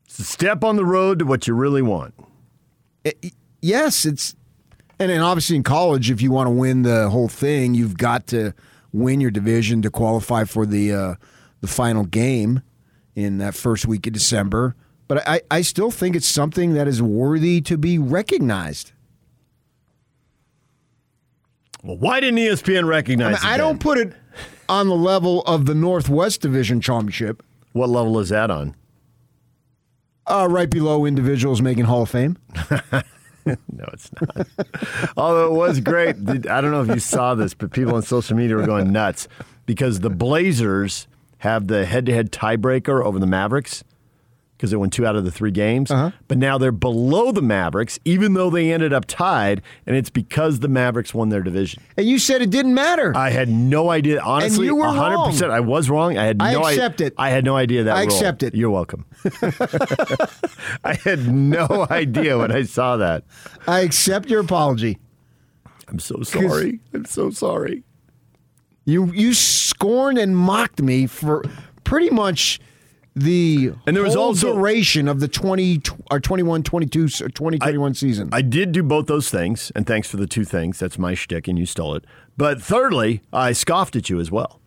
It's 0.06 0.18
a 0.18 0.24
step 0.24 0.64
on 0.64 0.76
the 0.76 0.84
road 0.84 1.18
to 1.20 1.24
what 1.24 1.46
you 1.46 1.54
really 1.54 1.82
want. 1.82 2.14
It- 3.04 3.34
yes, 3.60 4.04
it's 4.04 4.34
and 4.98 5.10
then 5.10 5.20
obviously 5.20 5.56
in 5.56 5.62
college, 5.62 6.10
if 6.10 6.20
you 6.22 6.30
want 6.30 6.46
to 6.46 6.50
win 6.52 6.82
the 6.82 7.10
whole 7.10 7.28
thing, 7.28 7.74
you've 7.74 7.96
got 7.96 8.26
to 8.28 8.52
win 8.92 9.20
your 9.20 9.30
division 9.30 9.82
to 9.82 9.90
qualify 9.90 10.44
for 10.44 10.66
the 10.66 10.92
uh, 10.92 11.14
the 11.60 11.66
final 11.66 12.04
game 12.04 12.62
in 13.14 13.38
that 13.38 13.54
first 13.54 13.86
week 13.86 14.06
of 14.06 14.12
December. 14.12 14.74
But 15.08 15.26
I, 15.28 15.40
I 15.50 15.62
still 15.62 15.90
think 15.90 16.16
it's 16.16 16.26
something 16.26 16.72
that 16.74 16.88
is 16.88 17.02
worthy 17.02 17.60
to 17.62 17.76
be 17.76 17.98
recognized. 17.98 18.92
Well, 21.82 21.96
why 21.96 22.20
didn't 22.20 22.38
ESPN 22.38 22.84
I, 22.84 22.88
recognize 22.88 23.42
mean, 23.42 23.52
it? 23.52 23.54
I 23.54 23.56
don't 23.56 23.80
put 23.80 23.98
it 23.98 24.12
on 24.68 24.88
the 24.88 24.96
level 24.96 25.42
of 25.42 25.66
the 25.66 25.74
Northwest 25.74 26.40
Division 26.40 26.80
Championship. 26.80 27.42
What 27.72 27.88
level 27.88 28.18
is 28.18 28.28
that 28.28 28.50
on? 28.50 28.74
Uh, 30.26 30.46
right 30.48 30.70
below 30.70 31.04
individuals 31.04 31.60
making 31.60 31.84
Hall 31.84 32.02
of 32.02 32.10
Fame. 32.10 32.38
No, 33.44 33.84
it's 33.92 34.08
not. 34.20 34.46
Although 35.16 35.46
it 35.46 35.56
was 35.56 35.80
great. 35.80 36.16
I 36.48 36.60
don't 36.60 36.70
know 36.70 36.82
if 36.82 36.88
you 36.88 37.00
saw 37.00 37.34
this, 37.34 37.54
but 37.54 37.72
people 37.72 37.96
on 37.96 38.02
social 38.02 38.36
media 38.36 38.54
were 38.54 38.66
going 38.66 38.92
nuts 38.92 39.26
because 39.66 40.00
the 40.00 40.10
Blazers 40.10 41.08
have 41.38 41.66
the 41.66 41.84
head 41.84 42.06
to 42.06 42.14
head 42.14 42.30
tiebreaker 42.30 43.04
over 43.04 43.18
the 43.18 43.26
Mavericks 43.26 43.82
because 44.62 44.70
they 44.70 44.76
won 44.76 44.90
two 44.90 45.04
out 45.04 45.16
of 45.16 45.24
the 45.24 45.30
three 45.32 45.50
games. 45.50 45.90
Uh-huh. 45.90 46.12
But 46.28 46.38
now 46.38 46.56
they're 46.56 46.70
below 46.70 47.32
the 47.32 47.42
Mavericks, 47.42 47.98
even 48.04 48.34
though 48.34 48.48
they 48.48 48.72
ended 48.72 48.92
up 48.92 49.06
tied, 49.06 49.60
and 49.88 49.96
it's 49.96 50.08
because 50.08 50.60
the 50.60 50.68
Mavericks 50.68 51.12
won 51.12 51.30
their 51.30 51.42
division. 51.42 51.82
And 51.96 52.06
you 52.06 52.20
said 52.20 52.42
it 52.42 52.50
didn't 52.50 52.72
matter. 52.72 53.12
I 53.16 53.30
had 53.30 53.48
no 53.48 53.90
idea. 53.90 54.20
Honestly, 54.20 54.66
you 54.66 54.76
were 54.76 54.84
100%. 54.84 54.94
wrong. 54.94 55.50
I 55.50 55.58
was 55.58 55.90
wrong. 55.90 56.16
I 56.16 56.26
had 56.26 56.36
I 56.40 56.52
no 56.52 56.60
accept 56.60 56.68
I, 56.68 56.70
accept 56.74 57.00
it. 57.00 57.14
I 57.18 57.30
had 57.30 57.44
no 57.44 57.56
idea 57.56 57.82
that 57.82 57.96
I 57.96 58.04
rule. 58.04 58.14
accept 58.14 58.44
it. 58.44 58.54
You're 58.54 58.70
welcome. 58.70 59.04
I 60.84 60.94
had 60.94 61.26
no 61.26 61.66
idea 61.90 62.38
when 62.38 62.52
I 62.52 62.62
saw 62.62 62.96
that. 62.98 63.24
I 63.66 63.80
accept 63.80 64.30
your 64.30 64.42
apology. 64.42 64.96
I'm 65.88 65.98
so 65.98 66.22
sorry. 66.22 66.78
I'm 66.94 67.04
so 67.04 67.30
sorry. 67.30 67.82
You 68.84 69.06
you 69.12 69.34
scorned 69.34 70.18
and 70.18 70.36
mocked 70.36 70.80
me 70.80 71.08
for 71.08 71.42
pretty 71.82 72.10
much 72.10 72.60
the 73.14 73.72
And 73.86 73.94
there 73.96 74.02
was 74.02 74.16
also- 74.16 74.54
duration 74.54 75.06
of 75.08 75.20
the 75.20 75.28
20 75.28 75.82
or 76.10 76.18
21 76.20 76.62
22 76.62 77.04
or 77.04 77.28
2021 77.28 77.94
season. 77.94 78.28
I 78.32 78.40
did 78.42 78.72
do 78.72 78.82
both 78.82 79.06
those 79.06 79.28
things, 79.30 79.70
and 79.76 79.86
thanks 79.86 80.08
for 80.08 80.16
the 80.16 80.26
two 80.26 80.44
things. 80.44 80.78
That's 80.78 80.98
my 80.98 81.14
shtick, 81.14 81.46
and 81.48 81.58
you 81.58 81.66
stole 81.66 81.94
it. 81.94 82.04
But 82.36 82.62
thirdly, 82.62 83.20
I 83.32 83.52
scoffed 83.52 83.96
at 83.96 84.08
you 84.10 84.18
as 84.20 84.30
well. 84.30 84.58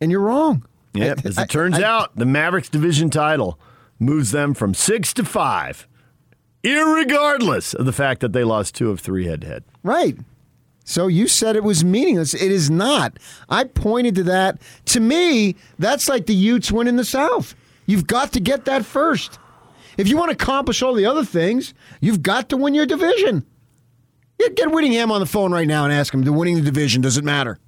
and 0.00 0.10
you're 0.10 0.20
wrong. 0.20 0.62
Yeah, 0.92 1.14
I- 1.16 1.28
as 1.28 1.38
I- 1.38 1.42
it 1.44 1.48
turns 1.50 1.78
I- 1.78 1.82
out, 1.82 2.16
the 2.16 2.26
Mavericks 2.26 2.68
division 2.68 3.08
title 3.08 3.58
moves 3.98 4.30
them 4.30 4.52
from 4.52 4.74
six 4.74 5.14
to 5.14 5.24
five, 5.24 5.86
irregardless 6.62 7.74
of 7.74 7.86
the 7.86 7.92
fact 7.92 8.20
that 8.20 8.32
they 8.32 8.44
lost 8.44 8.74
two 8.74 8.90
of 8.90 9.00
three 9.00 9.26
head 9.26 9.40
to 9.42 9.46
head. 9.46 9.64
Right. 9.82 10.18
So 10.88 11.08
you 11.08 11.26
said 11.26 11.56
it 11.56 11.64
was 11.64 11.84
meaningless. 11.84 12.32
It 12.32 12.52
is 12.52 12.70
not. 12.70 13.18
I 13.48 13.64
pointed 13.64 14.14
to 14.14 14.22
that. 14.22 14.62
To 14.86 15.00
me, 15.00 15.56
that's 15.80 16.08
like 16.08 16.26
the 16.26 16.34
Utes 16.34 16.70
winning 16.70 16.94
the 16.94 17.04
South. 17.04 17.56
You've 17.86 18.06
got 18.06 18.32
to 18.32 18.40
get 18.40 18.66
that 18.66 18.84
first. 18.84 19.40
If 19.98 20.08
you 20.08 20.16
want 20.16 20.30
to 20.30 20.34
accomplish 20.42 20.82
all 20.82 20.94
the 20.94 21.04
other 21.04 21.24
things, 21.24 21.74
you've 22.00 22.22
got 22.22 22.48
to 22.50 22.56
win 22.56 22.72
your 22.72 22.86
division. 22.86 23.44
Get, 24.38 24.54
get 24.54 24.70
Whittingham 24.70 25.10
on 25.10 25.18
the 25.18 25.26
phone 25.26 25.52
right 25.52 25.66
now 25.66 25.84
and 25.84 25.92
ask 25.92 26.14
him, 26.14 26.22
the 26.22 26.32
winning 26.32 26.54
the 26.54 26.62
division, 26.62 27.02
does 27.02 27.16
it 27.16 27.24
matter? 27.24 27.58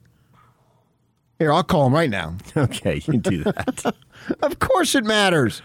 Here, 1.40 1.52
I'll 1.52 1.64
call 1.64 1.88
him 1.88 1.94
right 1.94 2.10
now. 2.10 2.36
Okay, 2.56 2.96
you 2.96 3.00
can 3.00 3.20
do 3.20 3.44
that. 3.44 3.94
of 4.42 4.58
course 4.60 4.94
it 4.94 5.04
matters. 5.04 5.60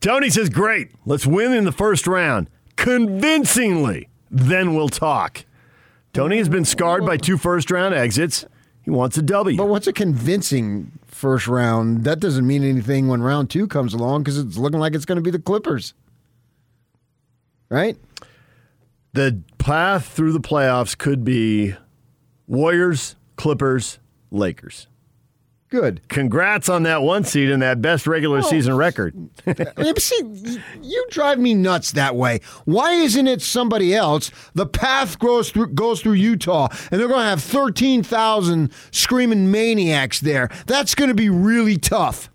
Tony 0.00 0.30
says, 0.30 0.48
Great, 0.48 0.92
let's 1.06 1.26
win 1.26 1.52
in 1.52 1.64
the 1.64 1.72
first 1.72 2.06
round. 2.06 2.48
Convincingly. 2.76 4.07
Then 4.30 4.74
we'll 4.74 4.88
talk. 4.88 5.44
Tony 6.12 6.38
has 6.38 6.48
been 6.48 6.64
scarred 6.64 7.06
by 7.06 7.16
two 7.16 7.38
first 7.38 7.70
round 7.70 7.94
exits. 7.94 8.44
He 8.82 8.90
wants 8.90 9.16
a 9.18 9.22
W. 9.22 9.56
But 9.56 9.68
what's 9.68 9.86
a 9.86 9.92
convincing 9.92 10.98
first 11.06 11.46
round? 11.46 12.04
That 12.04 12.20
doesn't 12.20 12.46
mean 12.46 12.64
anything 12.64 13.08
when 13.08 13.22
round 13.22 13.50
two 13.50 13.66
comes 13.66 13.94
along 13.94 14.22
because 14.22 14.38
it's 14.38 14.56
looking 14.56 14.80
like 14.80 14.94
it's 14.94 15.04
going 15.04 15.16
to 15.16 15.22
be 15.22 15.30
the 15.30 15.38
Clippers. 15.38 15.94
Right? 17.68 17.96
The 19.12 19.42
path 19.58 20.08
through 20.08 20.32
the 20.32 20.40
playoffs 20.40 20.96
could 20.96 21.22
be 21.22 21.74
Warriors, 22.46 23.14
Clippers, 23.36 23.98
Lakers. 24.30 24.87
Good. 25.70 26.00
Congrats 26.08 26.70
on 26.70 26.84
that 26.84 27.02
one 27.02 27.24
seed 27.24 27.50
and 27.50 27.60
that 27.60 27.82
best 27.82 28.06
regular 28.06 28.38
oh, 28.38 28.42
season 28.42 28.74
record. 28.74 29.14
See, 29.98 30.60
you 30.80 31.06
drive 31.10 31.38
me 31.38 31.52
nuts 31.52 31.92
that 31.92 32.16
way. 32.16 32.40
Why 32.64 32.92
isn't 32.92 33.26
it 33.26 33.42
somebody 33.42 33.94
else? 33.94 34.30
The 34.54 34.64
path 34.64 35.18
goes 35.18 35.50
through 35.50 35.68
goes 35.68 36.00
through 36.00 36.14
Utah, 36.14 36.68
and 36.90 36.98
they're 36.98 37.08
going 37.08 37.20
to 37.20 37.28
have 37.28 37.42
thirteen 37.42 38.02
thousand 38.02 38.72
screaming 38.92 39.50
maniacs 39.50 40.20
there. 40.20 40.48
That's 40.66 40.94
going 40.94 41.08
to 41.08 41.14
be 41.14 41.28
really 41.28 41.76
tough. 41.76 42.30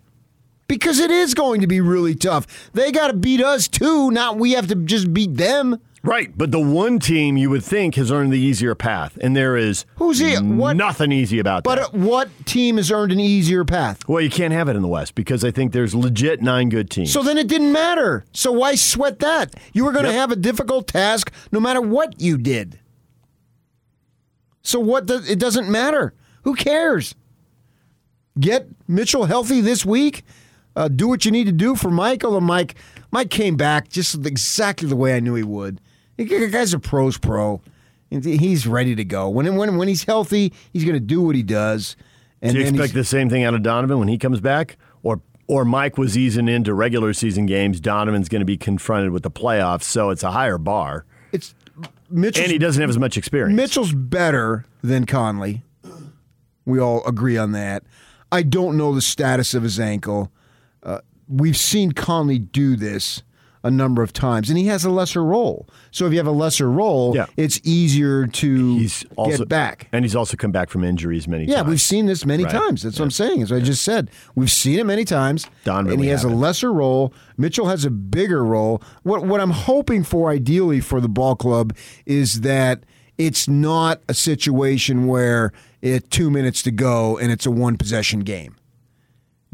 Because 0.66 0.98
it 0.98 1.10
is 1.10 1.34
going 1.34 1.60
to 1.60 1.66
be 1.66 1.80
really 1.80 2.14
tough. 2.14 2.70
They 2.72 2.90
got 2.90 3.08
to 3.08 3.14
beat 3.14 3.42
us 3.42 3.68
too. 3.68 4.10
Not 4.10 4.38
we 4.38 4.52
have 4.52 4.68
to 4.68 4.76
just 4.76 5.12
beat 5.12 5.36
them. 5.36 5.80
Right, 6.04 6.36
but 6.36 6.50
the 6.50 6.60
one 6.60 6.98
team 6.98 7.38
you 7.38 7.48
would 7.48 7.64
think 7.64 7.94
has 7.94 8.12
earned 8.12 8.30
the 8.30 8.38
easier 8.38 8.74
path, 8.74 9.16
and 9.22 9.34
there 9.34 9.56
is 9.56 9.86
Who's 9.96 10.18
he? 10.18 10.34
What? 10.36 10.76
nothing 10.76 11.10
easy 11.12 11.38
about 11.38 11.64
But 11.64 11.76
that. 11.76 11.92
But 11.92 11.98
what 12.00 12.28
team 12.44 12.76
has 12.76 12.90
earned 12.90 13.10
an 13.10 13.20
easier 13.20 13.64
path? 13.64 14.06
well, 14.06 14.20
you 14.20 14.28
can't 14.28 14.52
have 14.52 14.68
it 14.68 14.76
in 14.76 14.82
the 14.82 14.88
West 14.88 15.14
because 15.14 15.42
I 15.44 15.50
think 15.50 15.72
there's 15.72 15.94
legit 15.94 16.42
nine 16.42 16.68
good 16.68 16.90
teams. 16.90 17.10
So 17.10 17.22
then 17.22 17.38
it 17.38 17.48
didn't 17.48 17.72
matter. 17.72 18.26
So 18.34 18.52
why 18.52 18.74
sweat 18.74 19.20
that? 19.20 19.54
You 19.72 19.84
were 19.86 19.92
going 19.92 20.04
to 20.04 20.10
Yep. 20.10 20.18
have 20.20 20.30
a 20.30 20.36
difficult 20.36 20.86
task 20.88 21.32
no 21.50 21.58
matter 21.58 21.80
what 21.80 22.20
you 22.20 22.36
did. 22.36 22.78
So 24.62 24.80
what? 24.80 25.06
Does, 25.06 25.28
it 25.28 25.38
doesn't 25.38 25.70
matter. 25.70 26.12
Who 26.42 26.54
cares? 26.54 27.14
Get 28.38 28.68
Mitchell 28.86 29.24
healthy 29.24 29.62
this 29.62 29.86
week. 29.86 30.22
Uh, 30.76 30.88
do 30.88 31.08
what 31.08 31.24
you 31.24 31.30
need 31.30 31.44
to 31.46 31.52
do 31.52 31.74
for 31.76 31.90
Michael. 31.90 32.36
And 32.36 32.44
Mike, 32.46 32.74
Mike 33.10 33.30
came 33.30 33.56
back 33.56 33.88
just 33.88 34.26
exactly 34.26 34.86
the 34.88 34.96
way 34.96 35.16
I 35.16 35.20
knew 35.20 35.34
he 35.34 35.42
would. 35.42 35.80
The 36.16 36.48
guy's 36.48 36.72
a 36.72 36.78
pro's 36.78 37.18
pro. 37.18 37.60
And 38.10 38.24
He's 38.24 38.66
ready 38.66 38.94
to 38.94 39.04
go. 39.04 39.28
When 39.28 39.56
when 39.56 39.76
when 39.76 39.88
he's 39.88 40.04
healthy, 40.04 40.52
he's 40.72 40.84
going 40.84 40.94
to 40.94 41.00
do 41.00 41.20
what 41.22 41.34
he 41.34 41.42
does. 41.42 41.96
And 42.40 42.52
Do 42.52 42.60
you 42.60 42.66
expect 42.66 42.94
the 42.94 43.04
same 43.04 43.30
thing 43.30 43.42
out 43.44 43.54
of 43.54 43.62
Donovan 43.62 43.98
when 43.98 44.08
he 44.08 44.18
comes 44.18 44.40
back? 44.40 44.76
Or 45.02 45.20
or 45.46 45.64
Mike 45.64 45.98
was 45.98 46.16
easing 46.16 46.48
into 46.48 46.74
regular 46.74 47.12
season 47.12 47.46
games, 47.46 47.80
Donovan's 47.80 48.28
going 48.28 48.40
to 48.40 48.46
be 48.46 48.56
confronted 48.56 49.10
with 49.10 49.22
the 49.22 49.30
playoffs, 49.30 49.82
so 49.82 50.10
it's 50.10 50.22
a 50.22 50.30
higher 50.30 50.58
bar. 50.58 51.04
It's 51.32 51.54
Mitchell's, 52.10 52.44
and 52.44 52.52
he 52.52 52.58
doesn't 52.58 52.80
have 52.80 52.90
as 52.90 52.98
much 52.98 53.16
experience. 53.16 53.56
Mitchell's 53.56 53.92
better 53.92 54.64
than 54.82 55.04
Conley. 55.06 55.62
We 56.64 56.78
all 56.78 57.04
agree 57.06 57.36
on 57.36 57.52
that. 57.52 57.82
I 58.32 58.42
don't 58.42 58.76
know 58.76 58.94
the 58.94 59.02
status 59.02 59.54
of 59.54 59.62
his 59.62 59.78
ankle. 59.78 60.32
Uh, 60.82 61.00
we've 61.28 61.56
seen 61.56 61.92
Conley 61.92 62.38
do 62.38 62.76
this 62.76 63.22
a 63.64 63.70
number 63.70 64.02
of 64.02 64.12
times, 64.12 64.50
and 64.50 64.58
he 64.58 64.66
has 64.66 64.84
a 64.84 64.90
lesser 64.90 65.24
role. 65.24 65.66
So 65.90 66.06
if 66.06 66.12
you 66.12 66.18
have 66.18 66.26
a 66.26 66.30
lesser 66.30 66.70
role, 66.70 67.14
Yeah. 67.16 67.26
it's 67.36 67.58
easier 67.64 68.26
to 68.26 68.78
He's 68.78 69.04
also 69.16 69.38
get 69.38 69.48
back. 69.48 69.88
and 69.90 70.04
he's 70.04 70.14
also 70.14 70.36
come 70.36 70.52
back 70.52 70.68
from 70.70 70.84
injuries 70.84 71.26
many 71.26 71.46
Yeah, 71.46 71.56
times. 71.56 71.64
Yeah, 71.66 71.70
we've 71.70 71.80
seen 71.80 72.06
this 72.06 72.24
many 72.26 72.44
Right. 72.44 72.52
times. 72.52 72.82
That's 72.82 72.98
what 72.98 73.06
I'm 73.06 73.10
saying. 73.10 73.42
As 73.42 73.50
I 73.50 73.60
just 73.60 73.82
said, 73.82 74.10
we've 74.36 74.52
seen 74.52 74.78
it 74.78 74.84
many 74.86 75.04
times. 75.04 75.46
Donovan, 75.64 75.94
and 75.94 76.02
he 76.02 76.08
has 76.10 76.22
a 76.24 76.28
lesser 76.28 76.72
role. 76.72 77.12
Mitchell 77.38 77.66
has 77.68 77.84
a 77.84 77.90
bigger 77.90 78.44
role. 78.44 78.82
What 79.02 79.24
what 79.26 79.40
I'm 79.40 79.50
hoping 79.50 80.04
for, 80.04 80.30
ideally, 80.30 80.80
for 80.80 81.00
the 81.00 81.08
ball 81.08 81.34
club 81.34 81.74
is 82.04 82.42
that 82.42 82.84
it's 83.16 83.48
not 83.48 84.02
a 84.08 84.14
situation 84.14 85.06
where 85.06 85.52
it 85.80 86.10
two 86.10 86.30
minutes 86.30 86.62
to 86.64 86.70
go 86.70 87.16
and 87.16 87.32
it's 87.32 87.46
a 87.46 87.50
one 87.50 87.76
possession 87.78 88.20
game. 88.20 88.56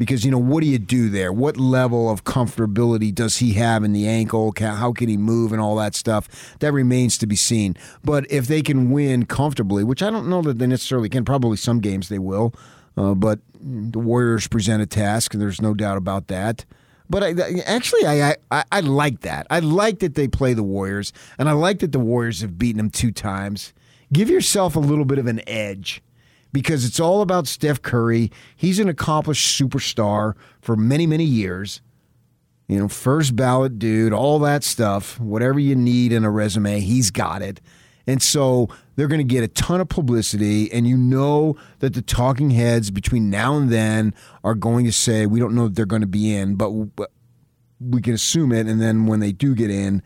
Because 0.01 0.25
you 0.25 0.31
know 0.31 0.39
what 0.39 0.63
do 0.63 0.67
you 0.67 0.79
do 0.79 1.09
there? 1.09 1.31
What 1.31 1.57
level 1.57 2.09
of 2.09 2.23
comfortability 2.23 3.13
does 3.13 3.37
he 3.37 3.53
have 3.53 3.83
in 3.83 3.93
the 3.93 4.07
ankle? 4.07 4.51
How 4.57 4.93
can 4.93 5.07
he 5.07 5.15
move 5.15 5.51
and 5.51 5.61
all 5.61 5.75
that 5.75 5.93
stuff? 5.93 6.57
That 6.57 6.73
remains 6.73 7.19
to 7.19 7.27
be 7.27 7.35
seen. 7.35 7.77
But 8.03 8.25
if 8.31 8.47
they 8.47 8.63
can 8.63 8.89
win 8.89 9.27
comfortably, 9.27 9.83
which 9.83 10.01
I 10.01 10.09
don't 10.09 10.27
know 10.27 10.41
that 10.41 10.57
they 10.57 10.65
necessarily 10.65 11.07
can, 11.07 11.23
probably 11.23 11.55
some 11.55 11.81
games 11.81 12.09
they 12.09 12.17
will. 12.17 12.51
Uh, 12.97 13.13
but 13.13 13.41
the 13.53 13.99
Warriors 13.99 14.47
present 14.47 14.81
a 14.81 14.87
task, 14.87 15.35
and 15.35 15.41
there's 15.41 15.61
no 15.61 15.75
doubt 15.75 15.97
about 15.97 16.29
that. 16.29 16.65
But 17.07 17.21
I, 17.21 17.59
actually, 17.67 18.07
I, 18.07 18.37
I 18.49 18.63
I 18.71 18.79
like 18.79 19.19
that. 19.19 19.45
I 19.51 19.59
like 19.59 19.99
that 19.99 20.15
they 20.15 20.27
play 20.27 20.55
the 20.55 20.63
Warriors, 20.63 21.13
and 21.37 21.47
I 21.47 21.51
like 21.51 21.77
that 21.81 21.91
the 21.91 21.99
Warriors 21.99 22.41
have 22.41 22.57
beaten 22.57 22.77
them 22.77 22.89
two 22.89 23.11
times. 23.11 23.71
Give 24.11 24.31
yourself 24.31 24.75
a 24.75 24.79
little 24.79 25.05
bit 25.05 25.19
of 25.19 25.27
an 25.27 25.47
edge 25.47 26.01
because 26.53 26.85
it's 26.85 26.99
all 26.99 27.21
about 27.21 27.47
Steph 27.47 27.81
Curry. 27.81 28.31
He's 28.55 28.79
an 28.79 28.89
accomplished 28.89 29.59
superstar 29.59 30.35
for 30.61 30.75
many, 30.75 31.07
many 31.07 31.23
years. 31.23 31.81
You 32.67 32.79
know, 32.79 32.87
first 32.87 33.35
ballot 33.35 33.79
dude, 33.79 34.13
all 34.13 34.39
that 34.39 34.63
stuff, 34.63 35.19
whatever 35.19 35.59
you 35.59 35.75
need 35.75 36.13
in 36.13 36.23
a 36.23 36.31
resume, 36.31 36.79
he's 36.79 37.11
got 37.11 37.41
it. 37.41 37.59
And 38.07 38.21
so 38.21 38.69
they're 38.95 39.07
going 39.07 39.19
to 39.19 39.23
get 39.23 39.43
a 39.43 39.47
ton 39.47 39.81
of 39.81 39.89
publicity, 39.89 40.71
and 40.71 40.87
you 40.87 40.97
know 40.97 41.55
that 41.79 41.93
the 41.93 42.01
talking 42.01 42.49
heads 42.49 42.91
between 42.91 43.29
now 43.29 43.57
and 43.57 43.69
then 43.69 44.13
are 44.43 44.55
going 44.55 44.85
to 44.85 44.91
say, 44.91 45.25
We 45.25 45.39
don't 45.39 45.53
know 45.53 45.67
that 45.67 45.75
they're 45.75 45.85
going 45.85 46.01
to 46.01 46.07
be 46.07 46.33
in, 46.33 46.55
but 46.55 46.71
we 47.79 48.01
can 48.01 48.13
assume 48.13 48.51
it. 48.51 48.67
And 48.67 48.81
then 48.81 49.05
when 49.05 49.19
they 49.19 49.31
do 49.31 49.53
get 49.55 49.69
in, 49.69 50.01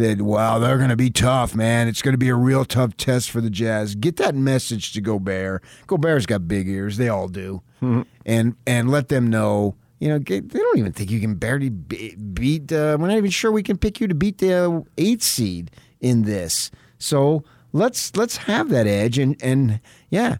that 0.00 0.20
wow, 0.22 0.58
they're 0.58 0.76
going 0.76 0.90
to 0.90 0.96
be 0.96 1.10
tough, 1.10 1.54
man. 1.54 1.88
It's 1.88 2.02
going 2.02 2.14
to 2.14 2.18
be 2.18 2.28
a 2.28 2.34
real 2.34 2.64
tough 2.64 2.96
test 2.96 3.30
for 3.30 3.40
the 3.40 3.50
Jazz. 3.50 3.94
Get 3.94 4.16
that 4.16 4.34
message 4.34 4.92
to 4.92 5.00
Gobert. 5.00 5.62
Gobert's 5.86 6.26
got 6.26 6.48
big 6.48 6.68
ears; 6.68 6.96
they 6.96 7.08
all 7.08 7.28
do, 7.28 7.62
and 8.26 8.56
and 8.66 8.90
let 8.90 9.08
them 9.08 9.28
know. 9.28 9.76
You 9.98 10.08
know, 10.08 10.18
they 10.18 10.40
don't 10.40 10.78
even 10.78 10.92
think 10.92 11.10
you 11.10 11.20
can 11.20 11.34
barely 11.34 11.68
be- 11.68 12.16
beat. 12.16 12.72
Uh, 12.72 12.96
we're 12.98 13.08
not 13.08 13.18
even 13.18 13.30
sure 13.30 13.52
we 13.52 13.62
can 13.62 13.76
pick 13.76 14.00
you 14.00 14.08
to 14.08 14.14
beat 14.14 14.38
the 14.38 14.82
eighth 14.96 15.22
seed 15.22 15.70
in 16.00 16.22
this. 16.22 16.70
So 16.98 17.44
let's 17.72 18.16
let's 18.16 18.38
have 18.38 18.70
that 18.70 18.86
edge, 18.86 19.18
and 19.18 19.36
and 19.42 19.80
yeah, 20.08 20.38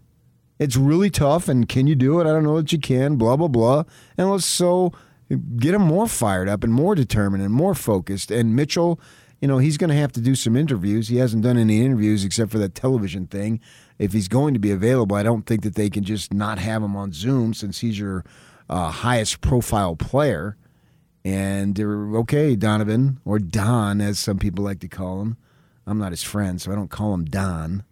it's 0.59 0.75
really 0.75 1.09
tough. 1.09 1.47
And 1.47 1.69
can 1.69 1.87
you 1.87 1.95
do 1.95 2.19
it? 2.19 2.23
I 2.23 2.31
don't 2.31 2.43
know 2.43 2.57
that 2.57 2.71
you 2.71 2.79
can. 2.79 3.17
Blah 3.17 3.37
blah 3.37 3.47
blah. 3.47 3.83
And 4.17 4.31
let's 4.31 4.45
so 4.45 4.93
get 5.57 5.73
him 5.73 5.81
more 5.81 6.07
fired 6.07 6.49
up 6.49 6.63
and 6.63 6.73
more 6.73 6.95
determined 6.95 7.43
and 7.43 7.53
more 7.53 7.75
focused. 7.75 8.31
And 8.31 8.55
Mitchell, 8.55 8.99
you 9.41 9.47
know, 9.47 9.57
he's 9.57 9.77
going 9.77 9.89
to 9.89 9.95
have 9.95 10.11
to 10.13 10.21
do 10.21 10.35
some 10.35 10.55
interviews. 10.55 11.07
He 11.07 11.17
hasn't 11.17 11.43
done 11.43 11.57
any 11.57 11.83
interviews 11.83 12.23
except 12.23 12.51
for 12.51 12.59
that 12.59 12.75
television 12.75 13.25
thing. 13.25 13.59
If 13.97 14.13
he's 14.13 14.27
going 14.27 14.53
to 14.53 14.59
be 14.59 14.71
available, 14.71 15.15
I 15.15 15.23
don't 15.23 15.45
think 15.47 15.63
that 15.63 15.75
they 15.75 15.89
can 15.89 16.03
just 16.03 16.31
not 16.31 16.59
have 16.59 16.83
him 16.83 16.95
on 16.95 17.11
Zoom 17.11 17.53
since 17.53 17.79
he's 17.79 17.99
your 17.99 18.23
uh, 18.69 18.89
highest 18.89 19.41
profile 19.41 19.95
player. 19.95 20.57
And 21.25 21.75
they're 21.75 22.15
okay, 22.17 22.55
Donovan, 22.55 23.19
or 23.25 23.39
Don, 23.39 23.99
as 23.99 24.19
some 24.19 24.37
people 24.37 24.63
like 24.63 24.79
to 24.79 24.87
call 24.87 25.21
him. 25.21 25.37
I'm 25.85 25.97
not 25.97 26.11
his 26.11 26.23
friend, 26.23 26.61
so 26.61 26.71
I 26.71 26.75
don't 26.75 26.89
call 26.89 27.13
him 27.13 27.25
Don. 27.25 27.83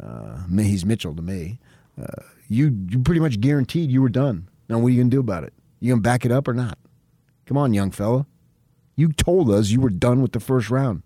Uh, 0.00 0.38
he's 0.58 0.84
Mitchell 0.84 1.14
to 1.14 1.22
me. 1.22 1.58
Uh, 2.00 2.22
you 2.48 2.86
you 2.88 3.00
pretty 3.00 3.20
much 3.20 3.40
guaranteed 3.40 3.90
you 3.90 4.02
were 4.02 4.08
done. 4.08 4.48
Now 4.68 4.78
what 4.78 4.88
are 4.88 4.90
you 4.90 5.00
gonna 5.00 5.10
do 5.10 5.20
about 5.20 5.44
it? 5.44 5.52
You 5.80 5.92
gonna 5.92 6.02
back 6.02 6.24
it 6.24 6.32
up 6.32 6.48
or 6.48 6.54
not? 6.54 6.78
Come 7.46 7.56
on, 7.56 7.74
young 7.74 7.90
fella. 7.90 8.26
You 8.96 9.12
told 9.12 9.50
us 9.50 9.70
you 9.70 9.80
were 9.80 9.90
done 9.90 10.22
with 10.22 10.32
the 10.32 10.40
first 10.40 10.70
round. 10.70 11.02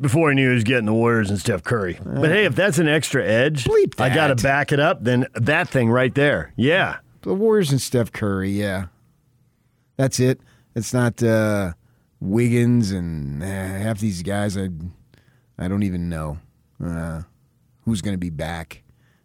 Before 0.00 0.30
he 0.30 0.36
knew 0.36 0.48
he 0.48 0.54
was 0.54 0.64
getting 0.64 0.86
the 0.86 0.94
Warriors 0.94 1.28
and 1.28 1.38
Steph 1.38 1.62
Curry. 1.62 1.98
But 2.02 2.30
hey, 2.30 2.46
if 2.46 2.54
that's 2.54 2.78
an 2.78 2.88
extra 2.88 3.24
edge, 3.26 3.68
I 3.98 4.08
got 4.08 4.28
to 4.28 4.34
that. 4.34 4.42
back 4.42 4.72
it 4.72 4.80
up. 4.80 5.04
Then 5.04 5.26
that 5.34 5.68
thing 5.68 5.90
right 5.90 6.14
there, 6.14 6.52
yeah. 6.56 6.98
The 7.22 7.34
Warriors 7.34 7.70
and 7.70 7.80
Steph 7.80 8.10
Curry, 8.10 8.50
yeah. 8.50 8.86
That's 9.96 10.18
it. 10.18 10.40
It's 10.74 10.94
not 10.94 11.22
uh, 11.22 11.74
Wiggins 12.20 12.90
and 12.90 13.42
uh, 13.42 13.46
half 13.46 13.98
these 14.00 14.22
guys. 14.22 14.56
I 14.56 14.70
I 15.58 15.68
don't 15.68 15.82
even 15.82 16.08
know 16.08 16.38
uh, 16.82 17.22
who's 17.82 18.00
going 18.00 18.14
to 18.14 18.18
be 18.18 18.30
back. 18.30 18.82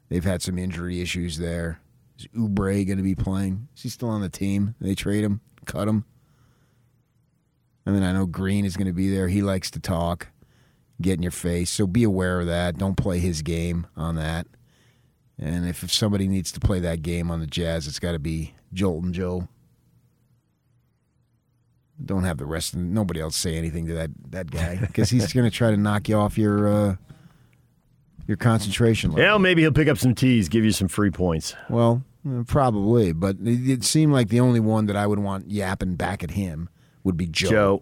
They've 0.10 0.24
had 0.24 0.42
some 0.42 0.58
injury 0.58 1.02
issues 1.02 1.38
there. 1.38 1.80
Is 2.20 2.28
Oubre 2.36 2.86
going 2.86 2.98
to 2.98 3.04
be 3.04 3.16
playing? 3.16 3.68
Is 3.76 3.84
he 3.84 3.90
still 3.90 4.10
on 4.10 4.22
the 4.22 4.30
team? 4.30 4.76
They 4.82 4.96
trade 4.96 5.24
him, 5.24 5.42
cut 5.66 5.88
him. 5.88 6.06
I 7.88 7.91
then 7.91 8.04
I 8.04 8.12
know 8.12 8.26
Green 8.26 8.65
is 8.65 8.76
going 8.76 8.88
to 8.88 8.93
be 8.93 9.10
there. 9.10 9.30
He 9.30 9.41
likes 9.41 9.71
to 9.71 9.80
talk, 9.80 10.28
get 11.02 11.13
in 11.13 11.23
your 11.23 11.32
face. 11.32 11.69
So 11.69 11.88
be 11.88 12.04
aware 12.04 12.41
of 12.41 12.47
that. 12.47 12.78
Don't 12.78 12.97
play 12.97 13.19
his 13.19 13.41
game 13.41 13.88
on 13.95 14.15
that. 14.15 14.45
And 15.39 15.65
if, 15.65 15.84
if 15.84 15.93
somebody 15.93 16.28
needs 16.28 16.52
to 16.52 16.60
play 16.60 16.82
that 16.82 17.02
game 17.02 17.32
on 17.32 17.39
the 17.39 17.47
Jazz, 17.47 17.88
it's 17.88 18.00
got 18.00 18.12
to 18.12 18.19
be 18.19 18.56
Jolt 18.73 19.06
and 19.06 19.13
Joe. 19.13 19.47
Don't 22.04 22.26
have 22.26 22.38
the 22.38 22.45
rest 22.45 22.73
of 22.73 22.80
nobody 22.82 23.21
else 23.21 23.38
say 23.38 23.56
anything 23.56 23.88
to 23.88 23.93
that 23.93 24.12
that 24.30 24.52
guy 24.52 24.76
because 24.76 25.10
he's 25.10 25.34
going 25.34 25.50
to 25.50 25.56
try 25.56 25.71
to 25.71 25.78
knock 25.78 26.10
you 26.10 26.15
off 26.15 26.38
your 26.38 26.67
uh, 26.67 26.95
your 28.28 28.38
concentration 28.38 29.12
level. 29.12 29.23
Yeah, 29.23 29.38
maybe 29.38 29.62
he'll 29.63 29.71
pick 29.71 29.88
up 29.88 29.97
some 29.97 30.13
tees, 30.13 30.47
give 30.47 30.63
you 30.63 30.71
some 30.71 30.89
free 30.89 31.10
points. 31.10 31.56
Well, 31.69 32.04
probably, 32.45 33.13
but 33.13 33.38
it, 33.43 33.69
it 33.69 33.84
seemed 33.84 34.13
like 34.13 34.30
the 34.30 34.41
only 34.41 34.60
one 34.60 34.86
that 34.88 34.95
I 34.95 35.08
would 35.08 35.17
want 35.19 35.50
yapping 35.50 35.95
back 35.95 36.23
at 36.23 36.32
him 36.32 36.69
would 37.08 37.17
be 37.17 37.26
Joe. 37.26 37.50
Joe. 37.50 37.82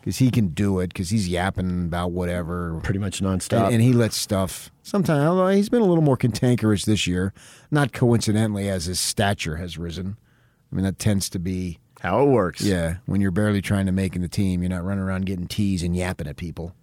Because 0.00 0.18
he 0.18 0.30
can 0.30 0.48
do 0.48 0.78
it, 0.78 0.88
because 0.88 1.10
he's 1.10 1.28
yapping 1.28 1.84
about 1.84 2.12
whatever. 2.12 2.80
Pretty 2.82 3.00
much 3.00 3.20
nonstop. 3.20 3.66
And, 3.66 3.74
and 3.74 3.82
he 3.82 3.92
lets 3.92 4.16
stuff. 4.16 4.70
Sometimes, 4.82 5.26
although 5.26 5.48
he's 5.48 5.68
been 5.68 5.82
a 5.82 5.86
little 5.86 6.04
more 6.04 6.16
cantankerous 6.16 6.86
this 6.86 7.06
year, 7.06 7.34
not 7.70 7.92
coincidentally 7.92 8.68
as 8.70 8.86
his 8.86 8.98
stature 8.98 9.56
has 9.56 9.76
risen. 9.76 10.16
I 10.72 10.76
mean, 10.76 10.84
that 10.84 10.98
tends 10.98 11.28
to 11.30 11.38
be 11.38 11.80
how 12.00 12.22
it 12.22 12.30
works. 12.30 12.62
Yeah, 12.62 12.96
when 13.04 13.20
you're 13.20 13.30
barely 13.30 13.60
trying 13.60 13.86
to 13.86 13.92
make 13.92 14.16
in 14.16 14.22
the 14.22 14.28
team, 14.28 14.62
you're 14.62 14.70
not 14.70 14.84
running 14.84 15.04
around 15.04 15.26
getting 15.26 15.46
teas 15.46 15.82
and 15.82 15.94
yapping 15.94 16.26
at 16.28 16.36
people. 16.36 16.74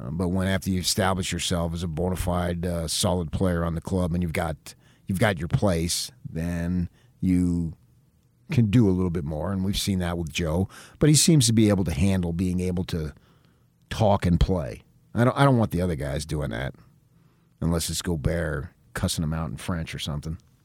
Uh, 0.00 0.10
but 0.10 0.28
when 0.28 0.46
after 0.46 0.70
you 0.70 0.80
establish 0.80 1.30
yourself 1.30 1.74
as 1.74 1.82
a 1.82 1.88
bona 1.88 2.16
fide, 2.16 2.64
uh, 2.64 2.88
solid 2.88 3.32
player 3.32 3.64
on 3.64 3.74
the 3.74 3.82
club, 3.82 4.14
and 4.14 4.22
you've 4.22 4.32
got 4.32 4.74
you've 5.06 5.18
got 5.18 5.38
your 5.38 5.48
place, 5.48 6.10
then 6.30 6.88
you 7.20 7.74
can 8.50 8.70
do 8.70 8.88
a 8.88 8.92
little 8.92 9.10
bit 9.10 9.24
more, 9.24 9.52
and 9.52 9.64
we've 9.64 9.78
seen 9.78 9.98
that 10.00 10.18
with 10.18 10.32
Joe. 10.32 10.68
But 10.98 11.08
he 11.08 11.14
seems 11.14 11.46
to 11.46 11.52
be 11.52 11.68
able 11.68 11.84
to 11.84 11.92
handle 11.92 12.32
being 12.32 12.60
able 12.60 12.84
to 12.84 13.14
talk 13.90 14.26
and 14.26 14.38
play. 14.38 14.82
I 15.14 15.24
don't 15.24 15.36
I 15.36 15.44
don't 15.44 15.58
want 15.58 15.70
the 15.70 15.80
other 15.80 15.96
guys 15.96 16.24
doing 16.26 16.50
that, 16.50 16.74
unless 17.60 17.88
it's 17.88 18.02
Gobert 18.02 18.68
cussing 18.94 19.22
them 19.22 19.34
out 19.34 19.50
in 19.50 19.56
French 19.56 19.94
or 19.94 19.98
something. 19.98 20.38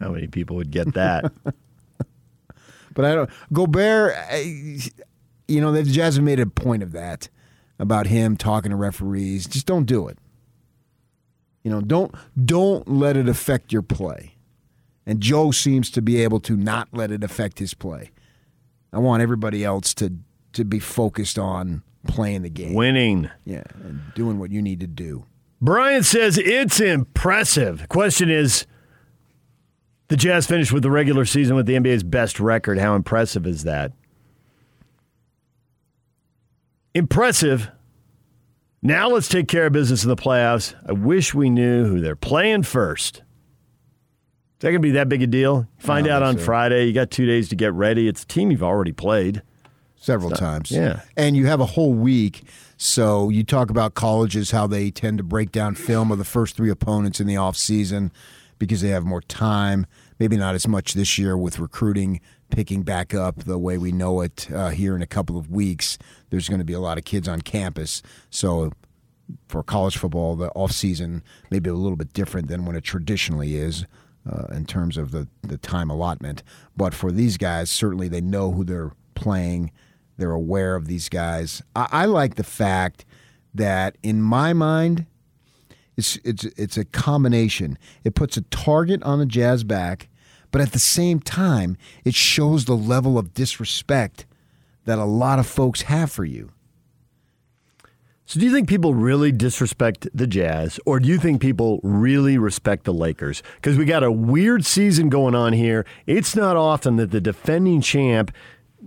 How 0.00 0.10
many 0.10 0.26
people 0.26 0.56
would 0.56 0.70
get 0.70 0.94
that? 0.94 1.32
but 2.94 3.04
I 3.04 3.14
don't. 3.14 3.30
Gobert, 3.52 4.14
you 5.48 5.60
know, 5.60 5.72
the 5.72 5.82
Jazz 5.82 6.16
have 6.16 6.24
made 6.24 6.40
a 6.40 6.46
point 6.46 6.82
of 6.82 6.92
that 6.92 7.28
about 7.78 8.06
him 8.06 8.36
talking 8.36 8.70
to 8.70 8.76
referees. 8.76 9.46
Just 9.46 9.66
don't 9.66 9.84
do 9.84 10.08
it. 10.08 10.18
You 11.62 11.70
know, 11.70 11.80
don't 11.80 12.14
don't 12.44 12.86
let 12.88 13.16
it 13.16 13.28
affect 13.28 13.72
your 13.72 13.82
play. 13.82 14.33
And 15.06 15.20
Joe 15.20 15.50
seems 15.50 15.90
to 15.90 16.02
be 16.02 16.22
able 16.22 16.40
to 16.40 16.56
not 16.56 16.88
let 16.92 17.10
it 17.10 17.22
affect 17.22 17.58
his 17.58 17.74
play. 17.74 18.10
I 18.92 18.98
want 18.98 19.22
everybody 19.22 19.64
else 19.64 19.92
to 19.94 20.14
to 20.52 20.64
be 20.64 20.78
focused 20.78 21.38
on 21.38 21.82
playing 22.06 22.42
the 22.42 22.50
game, 22.50 22.74
winning, 22.74 23.28
yeah, 23.44 23.64
and 23.82 24.00
doing 24.14 24.38
what 24.38 24.52
you 24.52 24.62
need 24.62 24.80
to 24.80 24.86
do. 24.86 25.26
Brian 25.60 26.02
says 26.02 26.38
it's 26.38 26.80
impressive. 26.80 27.88
Question 27.88 28.30
is 28.30 28.66
the 30.08 30.16
Jazz 30.16 30.46
finished 30.46 30.72
with 30.72 30.84
the 30.84 30.90
regular 30.90 31.24
season 31.24 31.56
with 31.56 31.66
the 31.66 31.74
NBA's 31.74 32.04
best 32.04 32.38
record. 32.38 32.78
How 32.78 32.94
impressive 32.94 33.46
is 33.46 33.64
that? 33.64 33.92
Impressive. 36.94 37.70
Now 38.80 39.08
let's 39.08 39.28
take 39.28 39.48
care 39.48 39.66
of 39.66 39.72
business 39.72 40.04
in 40.04 40.08
the 40.08 40.16
playoffs. 40.16 40.74
I 40.86 40.92
wish 40.92 41.34
we 41.34 41.50
knew 41.50 41.86
who 41.86 42.00
they're 42.00 42.14
playing 42.14 42.62
first. 42.62 43.23
That 44.64 44.70
going 44.70 44.80
to 44.80 44.88
be 44.88 44.92
that 44.92 45.10
big 45.10 45.20
a 45.20 45.26
deal? 45.26 45.68
Find 45.76 46.08
out 46.08 46.22
on 46.22 46.38
so. 46.38 46.44
Friday. 46.46 46.86
You 46.86 46.94
got 46.94 47.10
two 47.10 47.26
days 47.26 47.50
to 47.50 47.54
get 47.54 47.74
ready. 47.74 48.08
It's 48.08 48.22
a 48.22 48.26
team 48.26 48.50
you've 48.50 48.62
already 48.62 48.92
played 48.92 49.42
several 49.94 50.30
so, 50.30 50.36
times. 50.36 50.70
Yeah. 50.70 51.02
And 51.18 51.36
you 51.36 51.44
have 51.44 51.60
a 51.60 51.66
whole 51.66 51.92
week. 51.92 52.44
So 52.78 53.28
you 53.28 53.44
talk 53.44 53.68
about 53.68 53.92
colleges, 53.92 54.52
how 54.52 54.66
they 54.66 54.90
tend 54.90 55.18
to 55.18 55.22
break 55.22 55.52
down 55.52 55.74
film 55.74 56.10
of 56.10 56.16
the 56.16 56.24
first 56.24 56.56
three 56.56 56.70
opponents 56.70 57.20
in 57.20 57.26
the 57.26 57.34
offseason 57.34 58.10
because 58.58 58.80
they 58.80 58.88
have 58.88 59.04
more 59.04 59.20
time. 59.20 59.84
Maybe 60.18 60.38
not 60.38 60.54
as 60.54 60.66
much 60.66 60.94
this 60.94 61.18
year 61.18 61.36
with 61.36 61.58
recruiting 61.58 62.22
picking 62.48 62.84
back 62.84 63.12
up 63.12 63.44
the 63.44 63.58
way 63.58 63.76
we 63.76 63.92
know 63.92 64.22
it 64.22 64.48
uh, 64.50 64.70
here 64.70 64.96
in 64.96 65.02
a 65.02 65.06
couple 65.06 65.36
of 65.36 65.50
weeks. 65.50 65.98
There's 66.30 66.48
going 66.48 66.60
to 66.60 66.64
be 66.64 66.72
a 66.72 66.80
lot 66.80 66.96
of 66.96 67.04
kids 67.04 67.28
on 67.28 67.42
campus. 67.42 68.00
So 68.30 68.72
for 69.46 69.62
college 69.62 69.98
football, 69.98 70.36
the 70.36 70.48
off 70.52 70.72
season 70.72 71.22
may 71.50 71.58
be 71.58 71.68
a 71.68 71.74
little 71.74 71.96
bit 71.96 72.14
different 72.14 72.48
than 72.48 72.64
when 72.64 72.76
it 72.76 72.84
traditionally 72.84 73.56
is. 73.56 73.84
Uh, 74.26 74.46
in 74.54 74.64
terms 74.64 74.96
of 74.96 75.10
the, 75.10 75.28
the 75.42 75.58
time 75.58 75.90
allotment. 75.90 76.42
But 76.74 76.94
for 76.94 77.12
these 77.12 77.36
guys, 77.36 77.68
certainly 77.68 78.08
they 78.08 78.22
know 78.22 78.52
who 78.52 78.64
they're 78.64 78.92
playing. 79.14 79.70
They're 80.16 80.30
aware 80.30 80.76
of 80.76 80.86
these 80.86 81.10
guys. 81.10 81.62
I, 81.76 81.88
I 81.92 82.04
like 82.06 82.36
the 82.36 82.42
fact 82.42 83.04
that, 83.52 83.98
in 84.02 84.22
my 84.22 84.54
mind, 84.54 85.04
it's 85.96 86.16
it's 86.24 86.44
it's 86.56 86.78
a 86.78 86.86
combination. 86.86 87.78
It 88.02 88.14
puts 88.14 88.38
a 88.38 88.42
target 88.42 89.02
on 89.02 89.18
the 89.18 89.26
Jazz 89.26 89.62
back, 89.62 90.08
but 90.50 90.62
at 90.62 90.72
the 90.72 90.78
same 90.78 91.20
time, 91.20 91.76
it 92.04 92.14
shows 92.14 92.64
the 92.64 92.76
level 92.76 93.18
of 93.18 93.34
disrespect 93.34 94.24
that 94.86 94.98
a 94.98 95.04
lot 95.04 95.38
of 95.38 95.46
folks 95.46 95.82
have 95.82 96.10
for 96.10 96.24
you. 96.24 96.50
So, 98.26 98.40
do 98.40 98.46
you 98.46 98.52
think 98.52 98.68
people 98.68 98.94
really 98.94 99.32
disrespect 99.32 100.08
the 100.14 100.26
Jazz, 100.26 100.80
or 100.86 100.98
do 100.98 101.08
you 101.08 101.18
think 101.18 101.42
people 101.42 101.78
really 101.82 102.38
respect 102.38 102.84
the 102.84 102.94
Lakers? 102.94 103.42
Because 103.56 103.76
we 103.76 103.84
got 103.84 104.02
a 104.02 104.10
weird 104.10 104.64
season 104.64 105.10
going 105.10 105.34
on 105.34 105.52
here. 105.52 105.84
It's 106.06 106.34
not 106.34 106.56
often 106.56 106.96
that 106.96 107.10
the 107.10 107.20
defending 107.20 107.82
champ, 107.82 108.34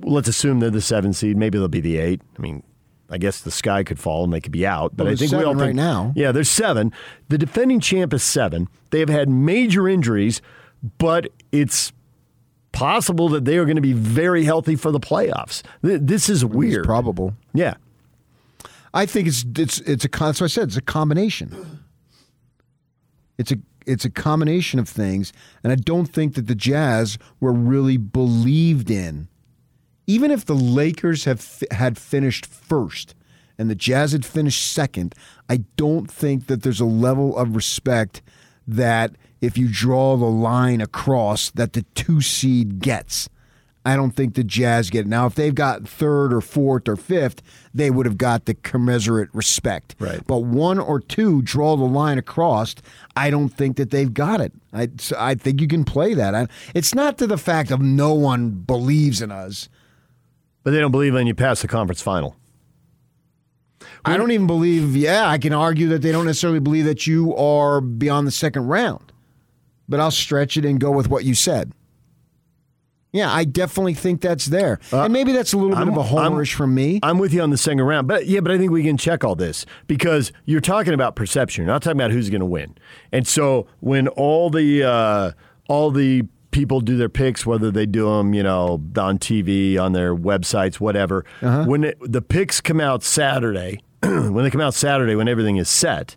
let's 0.02 0.28
assume 0.28 0.60
they're 0.60 0.72
the 0.72 0.82
seven 0.82 1.14
seed, 1.14 1.38
maybe 1.38 1.60
they'll 1.60 1.68
be 1.68 1.82
the 1.82 1.98
eight. 1.98 2.22
I 2.36 2.42
mean, 2.42 2.64
I 3.12 3.20
guess 3.20 3.42
the 3.42 3.52
sky 3.52 3.84
could 3.84 4.00
fall 4.00 4.24
and 4.24 4.34
they 4.34 4.42
could 4.42 4.52
be 4.52 4.66
out. 4.66 4.98
But 4.98 5.06
well, 5.06 5.14
I 5.14 5.16
think 5.16 5.32
we 5.32 5.44
all 5.44 5.54
think, 5.54 5.62
right 5.62 5.76
now. 5.76 6.14
Yeah, 6.16 6.32
there's 6.32 6.50
seven. 6.50 6.92
The 7.30 7.38
defending 7.38 7.80
champ 7.80 8.14
is 8.14 8.24
seven. 8.24 8.68
They 8.90 9.00
have 9.02 9.10
had 9.10 9.30
major 9.30 9.88
injuries, 9.88 10.42
but 10.98 11.28
it's 11.52 11.94
possible 12.72 13.30
that 13.30 13.46
they 13.46 13.58
are 13.58 13.66
going 13.66 13.76
to 13.76 13.82
be 13.82 13.94
very 13.94 14.46
healthy 14.46 14.76
for 14.76 14.92
the 14.92 15.00
playoffs. 15.00 15.62
This 15.82 16.28
is 16.28 16.44
weird. 16.44 16.80
It's 16.80 16.88
probable. 16.88 17.36
Yeah. 17.54 17.76
I 18.98 19.06
think 19.06 19.28
it's 19.28 19.46
it's 19.56 19.80
it's 19.82 20.06
a 20.06 20.10
that's 20.10 20.42
what 20.42 20.44
I 20.44 20.48
said. 20.48 20.70
It's 20.70 20.78
a 20.78 20.82
combination. 20.82 21.82
It's 23.38 23.52
a 23.52 23.58
it's 23.86 24.06
a 24.06 24.10
combination 24.10 24.80
of 24.80 24.90
things, 24.90 25.32
and 25.64 25.72
I 25.72 25.76
don't 25.76 26.08
think 26.08 26.34
that 26.36 26.48
the 26.48 26.56
Jazz 26.56 27.18
were 27.40 27.54
really 27.54 27.98
believed 27.98 28.90
in 28.90 29.30
even 30.08 30.32
if 30.32 30.46
the 30.46 30.56
Lakers 30.56 31.26
have 31.26 31.64
had 31.72 31.98
finished 31.98 32.46
first 32.46 33.14
and 33.58 33.70
the 33.70 33.76
Jazz 33.76 34.14
had 34.14 34.26
finished 34.26 34.72
second, 34.72 35.14
I 35.50 35.58
don't 35.76 36.10
think 36.10 36.48
that 36.48 36.64
there's 36.64 36.80
a 36.80 36.86
level 36.86 37.38
of 37.38 37.56
respect 37.56 38.22
that 38.66 39.16
if 39.42 39.58
you 39.58 39.68
draw 39.70 40.16
the 40.16 40.26
line 40.26 40.80
across 40.80 41.52
that 41.52 41.74
the 41.74 41.84
two 41.94 42.22
seed 42.22 42.80
gets. 42.80 43.30
I 43.88 43.96
don't 43.96 44.12
think 44.12 44.34
the 44.34 44.44
Jazz 44.44 44.90
get 44.90 45.06
it. 45.06 45.08
Now, 45.08 45.28
if 45.28 45.36
they've 45.36 45.56
got 45.56 45.88
third 45.88 46.34
or 46.34 46.42
fourth 46.42 46.90
or 46.90 46.98
fifth, 46.98 47.42
they 47.74 47.90
would 47.90 48.06
have 48.06 48.18
got 48.18 48.44
the 48.44 48.54
commensurate 48.54 49.30
respect. 49.32 49.96
Right. 49.98 50.20
But 50.28 50.40
one 50.40 50.78
or 50.78 51.00
two 51.00 51.42
draw 51.42 51.78
the 51.78 51.86
line 51.86 52.18
across. 52.18 52.76
I 53.16 53.30
don't 53.30 53.48
think 53.48 53.78
that 53.78 53.92
they've 53.92 54.14
got 54.14 54.42
it. 54.42 54.52
I, 54.74 54.90
I 55.18 55.36
think 55.36 55.62
you 55.62 55.70
can 55.70 55.86
play 55.86 56.14
that. 56.16 56.36
I, 56.36 56.48
it's 56.76 56.94
not 56.94 57.18
to 57.20 57.28
the 57.28 57.38
fact 57.38 57.72
of 57.72 57.80
no 57.80 58.14
one 58.14 58.50
believes 58.50 59.22
in 59.22 59.32
us. 59.32 59.70
But 60.64 60.72
they 60.72 60.82
don't 60.82 60.92
believe 60.92 61.16
in 61.16 61.26
you 61.26 61.34
pass 61.34 61.62
the 61.62 61.70
conference 61.70 62.02
final. 62.02 62.36
I 64.04 64.18
don't 64.18 64.32
even 64.32 64.48
believe, 64.48 64.98
yeah, 64.98 65.30
I 65.30 65.38
can 65.38 65.54
argue 65.54 65.88
that 65.90 66.02
they 66.02 66.12
don't 66.12 66.26
necessarily 66.26 66.60
believe 66.60 66.84
that 66.84 67.08
you 67.08 67.34
are 67.38 67.80
beyond 67.80 68.28
the 68.28 68.32
second 68.32 68.68
round. 68.68 69.14
But 69.88 70.02
I'll 70.02 70.12
stretch 70.12 70.58
it 70.58 70.66
and 70.66 70.78
go 70.78 70.92
with 70.92 71.08
what 71.08 71.24
you 71.24 71.36
said. 71.36 71.72
Yeah, 73.12 73.32
I 73.32 73.46
definitely 73.46 73.94
think 73.94 74.22
that's 74.22 74.46
there. 74.48 74.80
Uh, 74.92 75.04
and 75.04 75.14
maybe 75.14 75.32
that's 75.32 75.54
a 75.54 75.58
little 75.58 75.76
bit 75.76 75.80
I'm, 75.80 75.90
of 75.90 75.98
a 75.98 76.04
homerish 76.04 76.54
from 76.54 76.76
me. 76.76 77.00
I'm 77.02 77.18
with 77.18 77.34
you 77.34 77.42
on 77.42 77.50
the 77.50 77.58
second 77.58 77.82
round. 77.82 78.08
But 78.08 78.28
yeah, 78.28 78.42
but 78.42 78.52
I 78.52 78.58
think 78.58 78.72
we 78.72 78.84
can 78.84 78.98
check 78.98 79.24
all 79.24 79.36
this 79.36 79.66
because 79.88 80.32
you're 80.46 80.62
talking 80.62 80.94
about 80.94 81.16
perception. 81.16 81.64
You're 81.64 81.74
not 81.74 81.82
talking 81.82 81.98
about 81.98 82.12
who's 82.12 82.30
going 82.30 82.42
to 82.42 82.46
win. 82.46 82.78
And 83.12 83.26
so 83.26 83.68
when 83.80 84.08
all 84.10 84.50
the 84.50 84.84
uh, 84.84 85.32
all 85.68 85.92
the 85.92 86.24
people 86.52 86.82
do 86.82 86.98
their 86.98 87.10
picks, 87.10 87.46
whether 87.46 87.72
they 87.72 87.86
do 87.86 88.06
them, 88.18 88.34
you 88.34 88.44
know, 88.44 88.82
on 88.98 89.20
TV, 89.20 89.80
on 89.80 89.94
their 89.94 90.16
websites, 90.16 90.76
whatever. 90.76 91.24
Uh-huh. 91.42 91.66
When 91.66 91.84
it, 91.84 91.98
the 92.02 92.22
picks 92.22 92.62
come 92.62 92.82
out 92.82 93.04
Saturday, 93.04 93.82
when 94.02 94.44
they 94.44 94.50
come 94.50 94.62
out 94.62 94.74
Saturday, 94.74 95.16
when 95.16 95.28
everything 95.28 95.58
is 95.58 95.70
set, 95.70 96.16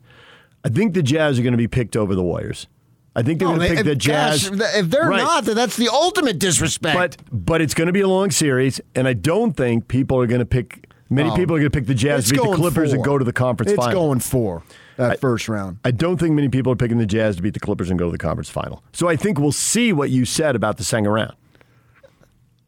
I 0.64 0.68
think 0.68 0.94
the 0.94 1.02
Jazz 1.02 1.38
are 1.38 1.42
going 1.42 1.52
to 1.52 1.58
be 1.58 1.68
picked 1.68 1.96
over 1.96 2.14
the 2.14 2.22
Warriors. 2.22 2.66
I 3.14 3.22
think 3.22 3.38
they're 3.38 3.48
oh, 3.48 3.56
going 3.56 3.68
to 3.68 3.76
pick 3.76 3.84
the 3.84 3.96
Jazz. 3.96 4.48
Gosh, 4.48 4.74
if 4.76 4.88
they're 4.88 5.08
right. 5.08 5.22
not, 5.22 5.44
then 5.44 5.56
that's 5.56 5.76
the 5.76 5.88
ultimate 5.88 6.38
disrespect. 6.38 6.96
But 6.96 7.16
but 7.32 7.60
it's 7.60 7.74
going 7.74 7.86
to 7.86 7.92
be 7.92 8.00
a 8.00 8.08
long 8.08 8.30
series, 8.30 8.80
and 8.94 9.08
I 9.08 9.14
don't 9.14 9.56
think 9.56 9.88
people 9.88 10.18
are 10.18 10.26
going 10.26 10.40
to 10.40 10.46
pick. 10.46 10.86
Many 11.12 11.30
oh, 11.30 11.34
people 11.34 11.56
are 11.56 11.58
going 11.58 11.70
to 11.70 11.76
pick 11.76 11.86
the 11.86 11.94
Jazz 11.94 12.28
to 12.28 12.34
beat 12.34 12.42
the 12.42 12.54
Clippers 12.54 12.90
four. 12.90 12.96
and 12.96 13.04
go 13.04 13.18
to 13.18 13.24
the 13.24 13.32
conference 13.32 13.72
it's 13.72 13.84
final. 13.84 13.90
It's 13.90 13.98
going 14.00 14.20
four 14.20 14.62
that 14.96 15.10
I, 15.12 15.16
first 15.16 15.48
round. 15.48 15.78
I 15.84 15.90
don't 15.90 16.18
think 16.18 16.34
many 16.34 16.48
people 16.48 16.72
are 16.72 16.76
picking 16.76 16.98
the 16.98 17.06
Jazz 17.06 17.36
to 17.36 17.42
beat 17.42 17.54
the 17.54 17.60
Clippers 17.60 17.90
and 17.90 17.98
go 17.98 18.06
to 18.06 18.12
the 18.12 18.18
conference 18.18 18.48
final. 18.48 18.84
So 18.92 19.08
I 19.08 19.16
think 19.16 19.38
we'll 19.38 19.50
see 19.50 19.92
what 19.92 20.10
you 20.10 20.24
said 20.24 20.54
about 20.54 20.76
the 20.76 20.84
second 20.84 21.08
round. 21.08 21.34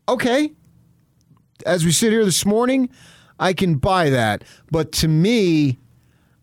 Okay. 0.09 0.53
As 1.65 1.85
we 1.85 1.93
sit 1.93 2.11
here 2.11 2.25
this 2.25 2.45
morning, 2.45 2.91
I 3.39 3.53
can 3.53 3.77
buy 3.77 4.11
that. 4.11 4.43
But 4.73 4.91
to 4.93 5.09
me, 5.09 5.79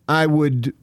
I 0.08 0.26
would 0.26 0.74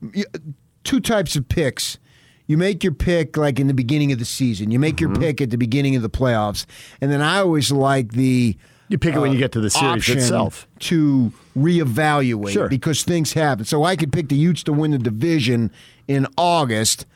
two 0.85 1.01
types 1.01 1.35
of 1.35 1.49
picks. 1.49 1.99
You 2.47 2.57
make 2.57 2.85
your 2.85 2.93
pick 2.93 3.37
like 3.37 3.59
in 3.59 3.67
the 3.67 3.75
beginning 3.75 4.13
of 4.13 4.19
the 4.19 4.25
season. 4.25 4.71
You 4.71 4.79
make 4.79 4.97
mm-hmm. 4.97 5.13
your 5.13 5.21
pick 5.21 5.41
at 5.41 5.51
the 5.51 5.59
beginning 5.59 5.97
of 5.97 6.03
the 6.03 6.11
playoffs. 6.11 6.67
And 7.01 7.11
then 7.11 7.21
I 7.21 7.39
always 7.39 7.73
like 7.73 8.13
the 8.13 8.57
You 8.89 8.99
pick 8.99 9.15
it 9.15 9.19
when 9.19 9.33
you 9.33 9.39
get 9.39 9.53
to 9.53 9.61
the 9.61 9.71
series 9.71 10.09
itself. 10.09 10.69
to 10.81 11.33
reevaluate 11.57 12.53
Sure. 12.53 12.69
because 12.69 13.03
things 13.03 13.33
happen. 13.33 13.65
So 13.65 13.85
I 13.85 13.97
could 13.97 14.13
pick 14.13 14.29
the 14.29 14.37
Utes 14.37 14.63
to 14.65 14.73
win 14.73 14.93
the 14.93 14.99
division 14.99 15.71
in 16.07 16.27
August, 16.37 17.07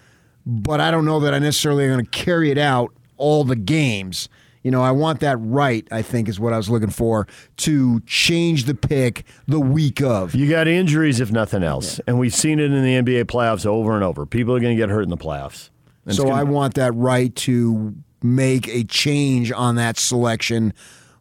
but 0.44 0.80
I 0.80 0.90
don't 0.90 1.04
know 1.04 1.20
that 1.20 1.32
I 1.32 1.38
necessarily 1.38 1.84
am 1.84 1.90
going 1.90 2.04
to 2.04 2.10
carry 2.10 2.50
it 2.50 2.58
out 2.58 2.92
all 3.16 3.44
the 3.44 3.56
games. 3.56 4.28
You 4.62 4.70
know, 4.70 4.82
I 4.82 4.90
want 4.90 5.20
that 5.20 5.38
right, 5.38 5.86
I 5.90 6.02
think 6.02 6.28
is 6.28 6.38
what 6.38 6.52
I 6.52 6.58
was 6.58 6.68
looking 6.68 6.90
for 6.90 7.26
to 7.58 8.00
change 8.00 8.64
the 8.64 8.74
pick 8.74 9.24
the 9.46 9.58
week 9.60 10.02
of. 10.02 10.34
You 10.34 10.50
got 10.50 10.68
injuries, 10.68 11.18
if 11.18 11.32
nothing 11.32 11.62
else. 11.62 11.98
And 12.06 12.18
we've 12.18 12.34
seen 12.34 12.58
it 12.60 12.70
in 12.70 12.82
the 12.82 13.12
NBA 13.12 13.24
playoffs 13.24 13.64
over 13.64 13.94
and 13.94 14.04
over. 14.04 14.26
People 14.26 14.54
are 14.54 14.60
going 14.60 14.76
to 14.76 14.80
get 14.80 14.90
hurt 14.90 15.02
in 15.02 15.08
the 15.10 15.16
playoffs. 15.16 15.70
And 16.04 16.14
So 16.14 16.24
gonna- 16.24 16.36
I 16.36 16.42
want 16.44 16.74
that 16.74 16.94
right 16.94 17.34
to 17.36 17.94
make 18.22 18.68
a 18.68 18.84
change 18.84 19.50
on 19.50 19.76
that 19.76 19.98
selection 19.98 20.74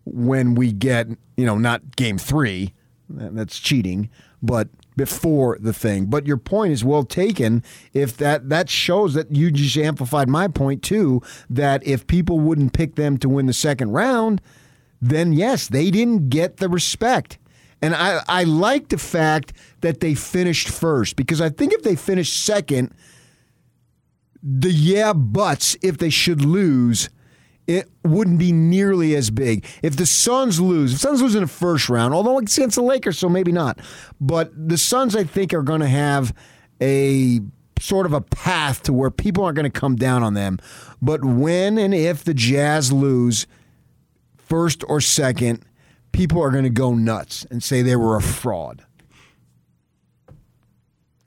when 0.03 0.55
we 0.55 0.73
get, 0.73 1.07
you 1.37 1.45
know, 1.45 1.57
not 1.57 1.95
game 1.95 2.17
three. 2.17 2.73
That's 3.09 3.57
cheating, 3.57 4.09
but 4.43 4.67
before 4.99 5.57
the 5.61 5.71
thing. 5.71 6.07
But 6.07 6.27
your 6.27 6.35
point 6.35 6.73
is 6.73 6.83
well 6.83 7.05
taken. 7.05 7.63
If 7.93 8.17
that 8.17 8.49
that 8.49 8.69
shows 8.69 9.13
that 9.13 9.33
you 9.33 9.49
just 9.49 9.77
amplified 9.77 10.27
my 10.27 10.49
point 10.49 10.83
too, 10.83 11.21
that 11.49 11.87
if 11.87 12.05
people 12.05 12.41
wouldn't 12.41 12.73
pick 12.73 12.95
them 12.95 13.17
to 13.19 13.29
win 13.29 13.45
the 13.45 13.53
second 13.53 13.91
round, 13.91 14.41
then 15.01 15.31
yes, 15.31 15.69
they 15.69 15.89
didn't 15.89 16.27
get 16.27 16.57
the 16.57 16.67
respect. 16.67 17.37
And 17.81 17.95
I, 17.95 18.19
I 18.27 18.43
like 18.43 18.89
the 18.89 18.97
fact 18.97 19.53
that 19.79 20.01
they 20.01 20.15
finished 20.15 20.67
first 20.67 21.15
because 21.15 21.39
I 21.39 21.47
think 21.47 21.71
if 21.71 21.81
they 21.81 21.95
finished 21.95 22.43
second, 22.43 22.93
the 24.43 24.73
yeah 24.73 25.13
buts 25.13 25.77
if 25.81 25.97
they 25.97 26.09
should 26.09 26.43
lose 26.43 27.09
it 27.69 27.87
wouldn't 28.03 28.39
be 28.39 28.51
nearly 28.51 29.15
as 29.15 29.29
big 29.29 29.63
if 29.83 29.95
the 29.95 30.07
Suns 30.07 30.59
lose. 30.59 30.91
If 30.95 31.01
Suns 31.01 31.21
lose 31.21 31.35
in 31.35 31.41
the 31.41 31.47
first 31.47 31.87
round, 31.87 32.15
although 32.15 32.39
it's 32.39 32.57
against 32.57 32.77
the 32.77 32.81
Lakers, 32.81 33.19
so 33.19 33.29
maybe 33.29 33.51
not. 33.51 33.79
But 34.19 34.51
the 34.55 34.75
Suns, 34.75 35.15
I 35.15 35.23
think, 35.23 35.53
are 35.53 35.61
going 35.61 35.81
to 35.81 35.87
have 35.87 36.33
a 36.81 37.41
sort 37.79 38.07
of 38.07 38.13
a 38.13 38.21
path 38.21 38.81
to 38.83 38.91
where 38.93 39.11
people 39.11 39.43
aren't 39.43 39.55
going 39.55 39.71
to 39.71 39.79
come 39.79 39.95
down 39.95 40.23
on 40.23 40.33
them. 40.33 40.57
But 40.99 41.23
when 41.23 41.77
and 41.77 41.93
if 41.93 42.23
the 42.23 42.33
Jazz 42.33 42.91
lose 42.91 43.45
first 44.35 44.83
or 44.87 44.99
second, 44.99 45.63
people 46.11 46.41
are 46.41 46.49
going 46.49 46.63
to 46.63 46.71
go 46.71 46.95
nuts 46.95 47.45
and 47.51 47.61
say 47.61 47.83
they 47.83 47.95
were 47.95 48.15
a 48.15 48.21
fraud. 48.21 48.83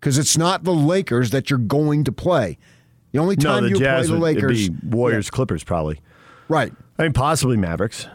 Because 0.01 0.19
it's 0.19 0.37
not 0.37 0.65
the 0.65 0.75
Lakers 0.75 1.31
that 1.31 1.51
you're 1.51 1.59
going 1.61 2.03
to 2.03 2.11
play. 2.11 2.59
The 3.13 3.21
only 3.21 3.37
no, 3.37 3.43
time 3.45 3.63
the 3.63 3.69
you 3.69 3.79
Jazz 3.79 4.07
play 4.09 4.15
the 4.17 4.21
would- 4.21 4.23
Lakers, 4.23 4.69
be 4.71 4.89
Warriors, 4.89 5.31
Clippers, 5.31 5.63
probably. 5.63 6.01
Right? 6.53 6.73
I 6.99 7.03
mean, 7.05 7.13
possibly 7.13 7.57
Mavericks. 7.57 8.07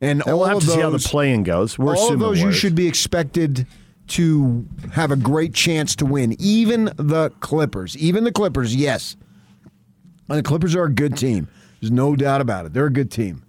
And, 0.00 0.22
And 0.26 0.36
we'll 0.36 0.46
have 0.46 0.60
to 0.60 0.66
see 0.66 0.80
how 0.80 0.90
the 0.90 0.98
playing 0.98 1.44
goes. 1.44 1.78
We're 1.78 1.96
all 1.96 2.12
of 2.12 2.18
those 2.18 2.40
you 2.40 2.52
should 2.52 2.74
be 2.74 2.86
expected 2.88 3.66
to 4.08 4.66
have 4.92 5.10
a 5.10 5.16
great 5.16 5.54
chance 5.54 5.96
to 5.96 6.04
win. 6.06 6.36
Even 6.38 6.86
the 6.96 7.30
Clippers. 7.40 7.96
Even 7.96 8.24
the 8.24 8.32
Clippers, 8.32 8.74
yes. 8.76 9.16
And 10.28 10.38
the 10.38 10.42
Clippers 10.42 10.74
are 10.74 10.84
a 10.84 10.92
good 10.92 11.16
team. 11.16 11.48
There's 11.80 11.90
no 11.90 12.16
doubt 12.16 12.40
about 12.40 12.66
it. 12.66 12.72
They're 12.74 12.86
a 12.86 12.92
good 12.92 13.10
team. 13.10 13.42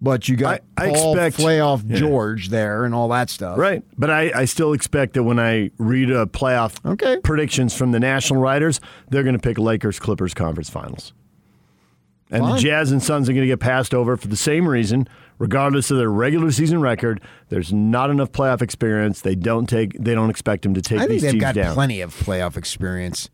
But 0.00 0.28
you 0.28 0.34
got 0.36 0.62
I- 0.76 0.86
I 0.86 0.88
expect- 0.90 1.36
Playoff 1.38 1.84
Yeah. 1.86 1.96
George 1.96 2.48
there 2.48 2.84
and 2.84 2.92
all 2.92 3.08
that 3.10 3.30
stuff. 3.30 3.56
Right. 3.56 3.84
But 3.96 4.10
I, 4.10 4.32
I 4.34 4.44
still 4.46 4.72
expect 4.72 5.14
that 5.14 5.22
when 5.22 5.38
I 5.38 5.70
read 5.78 6.10
a 6.10 6.26
playoff 6.26 6.84
Okay. 6.84 7.18
predictions 7.22 7.72
from 7.72 7.92
the 7.92 8.00
national 8.00 8.40
writers, 8.40 8.80
they're 9.10 9.22
going 9.22 9.36
to 9.36 9.42
pick 9.42 9.58
Lakers 9.58 10.00
Clippers 10.00 10.34
conference 10.34 10.70
finals. 10.70 11.12
And 12.32 12.42
Fine. 12.42 12.56
the 12.56 12.62
Jazz 12.62 12.90
and 12.90 13.02
Suns 13.02 13.28
are 13.28 13.34
going 13.34 13.42
to 13.42 13.46
get 13.46 13.60
passed 13.60 13.92
over 13.92 14.16
for 14.16 14.26
the 14.26 14.36
same 14.36 14.66
reason, 14.66 15.06
regardless 15.38 15.90
of 15.90 15.98
their 15.98 16.08
regular 16.10 16.50
season 16.50 16.80
record. 16.80 17.20
There's 17.50 17.74
not 17.74 18.08
enough 18.08 18.32
playoff 18.32 18.62
experience. 18.62 19.20
They 19.20 19.34
don't 19.34 19.68
take. 19.68 19.92
They 20.02 20.14
don't 20.14 20.30
expect 20.30 20.62
them 20.62 20.72
to 20.72 20.80
take 20.80 20.98
I 20.98 21.00
think 21.02 21.10
these 21.10 21.22
they've 21.22 21.32
teams 21.32 21.42
got 21.42 21.54
down. 21.54 21.74
plenty 21.74 22.00
of 22.00 22.14
playoff 22.14 22.56
experience. 22.56 23.28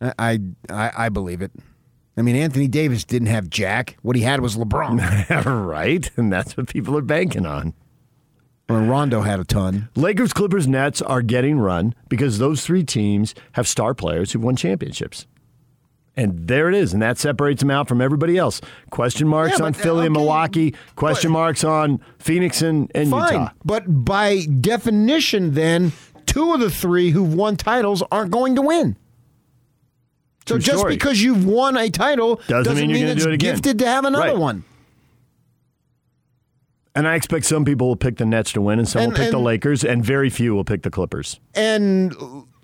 I, 0.00 0.40
I 0.70 0.90
I 0.96 1.08
believe 1.10 1.42
it. 1.42 1.52
I 2.16 2.22
mean, 2.22 2.34
Anthony 2.34 2.66
Davis 2.66 3.04
didn't 3.04 3.28
have 3.28 3.48
Jack. 3.50 3.96
What 4.02 4.16
he 4.16 4.22
had 4.22 4.40
was 4.40 4.56
LeBron. 4.56 5.66
right, 5.68 6.10
and 6.16 6.32
that's 6.32 6.56
what 6.56 6.68
people 6.68 6.96
are 6.96 7.02
banking 7.02 7.44
on. 7.44 7.74
Well, 8.70 8.86
Rondo 8.86 9.20
had 9.20 9.38
a 9.38 9.44
ton. 9.44 9.90
Lakers, 9.96 10.32
Clippers, 10.32 10.66
Nets 10.66 11.02
are 11.02 11.20
getting 11.20 11.58
run 11.58 11.94
because 12.08 12.38
those 12.38 12.64
three 12.64 12.84
teams 12.84 13.34
have 13.52 13.68
star 13.68 13.92
players 13.92 14.32
who've 14.32 14.42
won 14.42 14.56
championships. 14.56 15.26
And 16.14 16.46
there 16.46 16.68
it 16.68 16.74
is, 16.74 16.92
and 16.92 17.00
that 17.00 17.16
separates 17.18 17.60
them 17.62 17.70
out 17.70 17.88
from 17.88 18.02
everybody 18.02 18.36
else. 18.36 18.60
Question 18.90 19.26
marks 19.26 19.58
Yeah, 19.58 19.64
on 19.64 19.72
but, 19.72 19.80
Philly 19.80 20.04
and 20.06 20.12
Milwaukee. 20.12 20.74
Question 20.94 21.30
marks 21.32 21.64
on 21.64 22.00
Phoenix 22.18 22.60
and, 22.60 22.90
and 22.94 23.08
Fine, 23.08 23.32
Utah. 23.32 23.50
but 23.64 24.04
by 24.04 24.44
definition, 24.60 25.54
then 25.54 25.92
two 26.26 26.52
of 26.52 26.60
the 26.60 26.68
three 26.70 27.10
who've 27.10 27.32
won 27.32 27.56
titles 27.56 28.02
aren't 28.12 28.30
going 28.30 28.56
to 28.56 28.62
win. 28.62 28.96
So 30.46 30.56
True 30.56 30.58
just 30.58 30.78
story. 30.80 30.94
because 30.96 31.22
you've 31.22 31.46
won 31.46 31.78
a 31.78 31.88
title 31.88 32.40
Doesn't 32.46 32.74
mean 32.76 32.90
you're 32.90 32.98
gonna 32.98 33.12
it's 33.12 33.22
do 33.24 33.30
it 33.30 33.34
again. 33.34 33.54
gifted 33.54 33.78
to 33.78 33.86
have 33.86 34.04
another 34.04 34.24
Right. 34.32 34.36
one. 34.36 34.64
And 36.94 37.08
I 37.08 37.14
expect 37.14 37.46
some 37.46 37.64
people 37.64 37.88
will 37.88 37.96
pick 37.96 38.18
the 38.18 38.26
Nets 38.26 38.52
to 38.52 38.60
win, 38.60 38.78
and 38.78 38.86
some 38.86 39.02
And- 39.02 39.12
will 39.12 39.18
pick 39.18 39.30
the 39.30 39.38
Lakers, 39.38 39.82
and 39.82 40.04
very 40.04 40.28
few 40.28 40.54
will 40.54 40.64
pick 40.64 40.82
the 40.82 40.90
Clippers. 40.90 41.40
And 41.54 42.12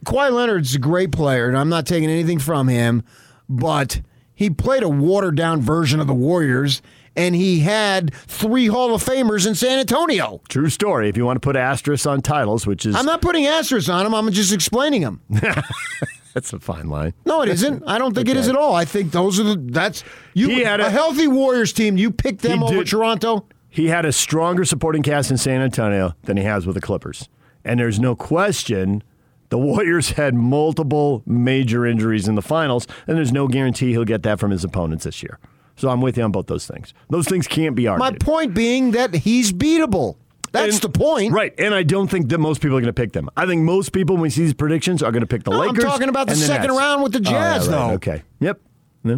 Kawhi 0.05 0.31
Leonard's 0.33 0.75
a 0.75 0.79
great 0.79 1.13
player, 1.13 1.49
and 1.49 1.57
I'm 1.57 1.71
not 1.71 1.87
taking 1.87 2.11
anything 2.11 2.39
from 2.39 2.69
him, 2.69 3.05
but 3.49 4.01
he 4.35 4.51
played 4.51 4.83
a 4.83 4.89
watered 4.89 5.37
down 5.37 5.61
version 5.61 6.01
of 6.01 6.07
the 6.07 6.15
Warriors, 6.15 6.81
and 7.17 7.35
he 7.35 7.61
had 7.61 8.15
three 8.15 8.67
Hall 8.69 8.95
of 8.95 9.03
Famers 9.05 9.47
in 9.47 9.55
San 9.55 9.79
Antonio. 9.81 10.41
True 10.49 10.69
story. 10.69 11.09
If 11.09 11.17
you 11.17 11.25
want 11.25 11.37
to 11.37 11.41
put 11.41 11.57
asterisks 11.57 12.07
on 12.07 12.23
titles, 12.23 12.67
which 12.67 12.87
is 12.87 12.95
I'm 12.95 13.07
not 13.07 13.21
putting 13.23 13.47
asterisks 13.47 13.89
on 13.89 14.05
them. 14.05 14.15
I'm 14.15 14.31
just 14.31 14.53
explaining 14.53 15.03
them. 15.03 15.21
that's 16.35 16.53
a 16.53 16.61
fine 16.61 16.89
line. 16.89 17.15
No, 17.25 17.43
it 17.43 17.49
isn't. 17.49 17.83
I 17.87 17.99
don't 17.99 18.15
think 18.15 18.29
it 18.29 18.37
is 18.37 18.49
at 18.49 18.57
all. 18.57 18.75
I 18.75 18.85
think 18.85 19.11
those 19.13 19.41
are 19.41 19.45
the 19.45 19.57
that's 19.57 20.05
you 20.35 20.49
He 20.49 20.61
had 20.63 20.81
a, 20.81 20.87
a- 20.87 20.91
healthy 20.91 21.27
Warriors 21.27 21.73
team. 21.73 21.97
You 21.97 22.11
picked 22.11 22.43
them 22.43 22.63
over 22.63 22.75
did- 22.79 22.87
Toronto. 22.87 23.47
He 23.71 23.89
had 23.89 24.05
a 24.05 24.13
stronger 24.13 24.65
supporting 24.65 25.03
cast 25.03 25.31
in 25.31 25.37
San 25.37 25.61
Antonio 25.61 26.15
than 26.23 26.37
he 26.37 26.43
has 26.45 26.67
with 26.67 26.75
the 26.75 26.81
Clippers. 26.81 27.29
And 27.65 27.79
there's 27.79 28.01
no 28.01 28.17
question 28.17 29.03
the 29.51 29.59
Warriors 29.59 30.11
had 30.11 30.35
multiple 30.35 31.23
major 31.27 31.87
injuries 31.87 32.29
in 32.29 32.35
the 32.35 32.43
finals, 32.43 32.87
and 33.07 33.17
there's 33.17 33.33
no 33.33 33.49
guarantee 33.49 33.91
he'll 33.93 34.05
get 34.05 34.23
that 34.25 34.39
from 34.39 34.51
his 34.51 34.65
opponents 34.65 35.05
this 35.05 35.23
year. 35.23 35.39
So 35.77 35.89
I'm 35.89 36.01
with 36.01 36.17
you 36.19 36.25
on 36.25 36.33
both 36.33 36.47
those 36.49 36.67
things. 36.67 36.93
Those 37.09 37.27
things 37.29 37.47
can't 37.47 37.75
be 37.77 37.87
argued. 37.87 38.13
My 38.13 38.19
point 38.19 38.53
being 38.55 38.91
that 38.93 39.15
he's 39.15 39.53
beatable. 39.53 40.17
That's 40.51 40.75
And- 40.77 40.83
the 40.83 40.99
point. 40.99 41.33
Right, 41.33 41.55
and 41.59 41.75
I 41.75 41.83
don't 41.83 42.09
think 42.09 42.29
that 42.31 42.39
most 42.39 42.61
people 42.61 42.77
are 42.77 42.81
going 42.81 42.87
to 42.93 43.01
pick 43.01 43.13
them. 43.13 43.29
I 43.37 43.47
think 43.47 43.63
most 43.63 43.93
people, 43.93 44.17
when 44.17 44.23
we 44.23 44.31
see 44.31 44.43
these 44.43 44.55
predictions, 44.55 45.03
are 45.03 45.13
going 45.13 45.21
to 45.21 45.27
pick 45.27 45.45
the 45.45 45.51
No, 45.51 45.63
I'm 45.63 45.75
talking 45.77 46.09
about 46.09 46.27
the 46.27 46.35
second 46.37 46.69
Nets. 46.69 46.79
round 46.79 47.03
with 47.03 47.13
the 47.13 47.19
Oh, 47.19 47.31
yeah, 47.31 47.59
Jazz, 47.59 47.69
right, 47.69 47.75
though. 47.75 47.91
Okay. 47.95 48.23
Yep. 48.41 48.61
Yeah. 49.05 49.17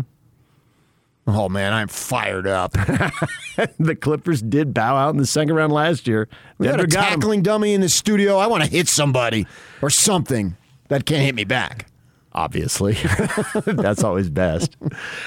Oh 1.27 1.49
man, 1.49 1.73
I'm 1.73 1.89
fired 1.89 2.47
up. 2.47 2.73
the 3.79 3.97
Clippers 4.01 4.43
did 4.43 4.75
bow 4.75 4.97
out 4.97 5.11
in 5.11 5.17
the 5.19 5.27
second 5.27 5.55
round 5.55 5.73
last 5.73 6.09
year. 6.09 6.29
We 6.59 6.67
got 6.67 6.81
a 6.81 6.87
got 6.87 7.13
'em. 7.13 7.21
tackling 7.21 7.43
dummy 7.43 7.75
in 7.75 7.81
the 7.81 7.89
studio. 7.89 8.39
I 8.39 8.47
want 8.47 8.65
to 8.65 8.71
hit 8.71 8.89
somebody 8.89 9.47
or 9.83 9.91
something 9.91 10.57
that 10.89 11.07
can't 11.07 11.23
hit 11.23 11.35
me 11.35 11.45
back. 11.45 11.87
Obviously. 12.33 12.95
That's 13.65 14.05
always 14.05 14.31
best. 14.31 14.79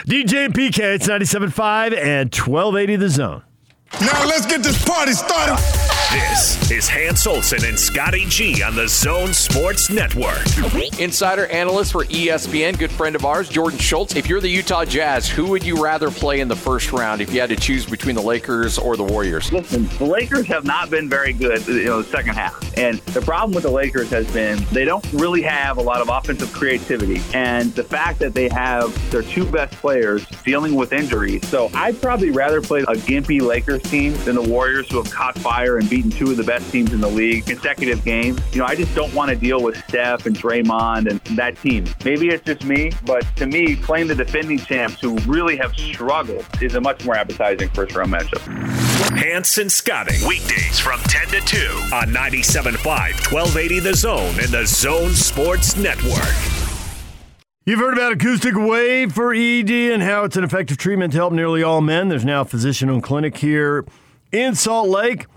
DJ 0.08 0.46
and 0.46 0.54
PK, 0.54 0.96
it's 0.96 1.08
97.5 1.08 1.98
and 1.98 2.34
1280 2.34 2.96
the 2.96 3.10
zone. 3.10 3.44
Now 4.02 4.26
let's 4.26 4.46
get 4.46 4.64
this 4.64 4.84
party 4.84 5.12
started. 5.12 5.93
This 6.14 6.70
is 6.70 6.88
Hans 6.88 7.26
Olsen 7.26 7.66
and 7.66 7.80
Scotty 7.80 8.26
G 8.28 8.62
on 8.62 8.76
the 8.76 8.88
Zone 8.88 9.34
Sports 9.34 9.90
Network. 9.90 10.46
Insider 11.00 11.48
analyst 11.48 11.92
for 11.92 12.06
ESPN, 12.06 12.78
good 12.78 12.92
friend 12.92 13.16
of 13.16 13.26
ours, 13.26 13.50
Jordan 13.50 13.80
Schultz. 13.80 14.16
If 14.16 14.28
you're 14.28 14.40
the 14.40 14.48
Utah 14.48 14.86
Jazz, 14.86 15.28
who 15.28 15.48
would 15.48 15.64
you 15.64 15.84
rather 15.84 16.12
play 16.12 16.42
in 16.42 16.48
the 16.48 16.56
first 16.56 16.92
round 16.92 17.20
if 17.20 17.34
you 17.34 17.40
had 17.40 17.50
to 17.50 17.56
choose 17.56 17.88
between 17.88 18.14
the 18.14 18.22
Lakers 18.22 18.78
or 18.78 18.96
the 18.96 19.04
Warriors? 19.04 19.52
Listen, 19.52 19.88
the 19.98 20.06
Lakers 20.06 20.46
have 20.46 20.66
not 20.66 20.92
been 20.92 21.10
very 21.10 21.34
good, 21.34 21.66
you 21.66 21.86
know, 21.86 22.04
the 22.04 22.10
second 22.10 22.36
half. 22.36 22.78
And 22.78 23.00
the 23.00 23.22
problem 23.22 23.54
with 23.54 23.64
the 23.64 23.72
Lakers 23.72 24.12
has 24.12 24.32
been 24.32 24.64
they 24.72 24.86
don't 24.86 25.06
really 25.14 25.42
have 25.42 25.78
a 25.80 25.82
lot 25.82 26.00
of 26.00 26.10
offensive 26.10 26.54
creativity. 26.54 27.24
And 27.34 27.74
the 27.74 27.84
fact 27.84 28.20
that 28.20 28.36
they 28.36 28.50
have 28.50 28.94
their 29.10 29.24
two 29.24 29.46
best 29.46 29.74
players 29.78 30.28
dealing 30.46 30.76
with 30.76 30.94
injuries. 30.94 31.48
So 31.48 31.72
I'd 31.74 32.00
probably 32.00 32.30
rather 32.30 32.62
play 32.62 32.82
a 32.82 32.94
gimpy 32.94 33.42
Lakers 33.42 33.82
team 33.82 34.14
than 34.26 34.36
the 34.36 34.44
Warriors 34.44 34.92
who 34.92 34.98
have 35.02 35.12
caught 35.12 35.40
fire 35.40 35.80
and 35.80 35.90
beaten 36.04 36.18
two 36.18 36.32
of 36.32 36.38
the 36.38 36.44
best 36.44 36.72
teams 36.72 36.94
in 36.94 37.02
the 37.02 37.08
league 37.08 37.46
consecutive 37.46 38.04
games. 38.04 38.40
You 38.52 38.60
know, 38.60 38.66
I 38.66 38.76
just 38.76 38.94
don't 38.96 39.14
want 39.14 39.30
to 39.30 39.36
deal 39.36 39.62
with 39.62 39.78
Steph 39.88 40.26
and 40.26 40.36
Draymond 40.36 41.10
and 41.10 41.20
that 41.38 41.58
team. 41.58 41.86
Maybe 42.04 42.30
it's 42.30 42.44
just 42.44 42.66
me, 42.66 42.92
but 43.06 43.26
to 43.38 43.48
me, 43.48 43.76
playing 43.76 44.08
the 44.08 44.16
defending 44.16 44.60
champs 44.60 45.00
who 45.00 45.18
really 45.20 45.56
have 45.58 45.76
struggled 45.76 46.46
is 46.62 46.76
a 46.76 46.82
much 46.82 47.06
more 47.06 47.16
appetizing 47.16 47.70
first 47.70 47.96
round 47.96 48.14
matchup. 48.14 48.42
Hans 49.18 49.58
and 49.58 49.72
Scotty, 49.72 50.16
weekdays 50.28 50.80
from 50.80 51.00
10 51.02 51.28
to 51.28 51.42
2 51.42 51.58
on 51.94 52.08
97.5, 52.10 52.84
1280 52.86 53.80
The 53.80 53.94
Zone 53.94 54.40
and 54.40 54.50
the 54.50 54.66
Zone 54.66 55.12
Sports 55.12 55.76
Network. 55.76 56.34
You've 57.66 57.80
heard 57.80 57.94
about 57.94 58.12
acoustic 58.12 58.56
wave 58.58 59.14
for 59.14 59.34
ED 59.34 59.70
and 59.70 60.04
how 60.04 60.26
it's 60.26 60.36
an 60.36 60.44
effective 60.44 60.78
treatment 60.78 61.14
to 61.14 61.20
help 61.20 61.32
nearly 61.32 61.64
all 61.64 61.80
men. 61.80 62.10
There's 62.10 62.26
now 62.26 62.42
a 62.42 62.46
physician 62.46 62.90
owned 62.90 63.04
clinic 63.04 63.38
here 63.38 63.86
in 64.34 64.56
Salt 64.56 64.90
Lake. 64.90 65.28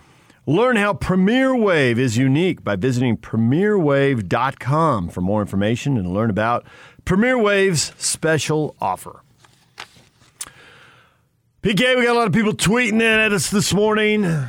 Learn 0.49 0.77
how 0.77 0.95
Premier 0.95 1.57
Wave 1.57 1.99
is 1.99 2.17
unique 2.17 2.63
by 2.63 2.77
visiting 2.77 3.17
premierwave.com 3.17 5.09
for 5.09 5.21
more 5.21 5.41
information 5.41 5.97
and 5.97 6.15
learn 6.15 6.31
about 6.31 6.65
Premier 7.05 7.37
Wave's 7.37 7.93
special 7.99 8.77
offer. 8.81 9.23
PK, 11.65 11.97
we 11.97 12.05
got 12.05 12.15
a 12.15 12.19
lot 12.19 12.29
of 12.29 12.33
people 12.33 12.53
tweeting 12.53 12.95
in 12.95 13.03
at 13.03 13.33
us 13.33 13.51
this 13.51 13.75
morning. 13.75 14.49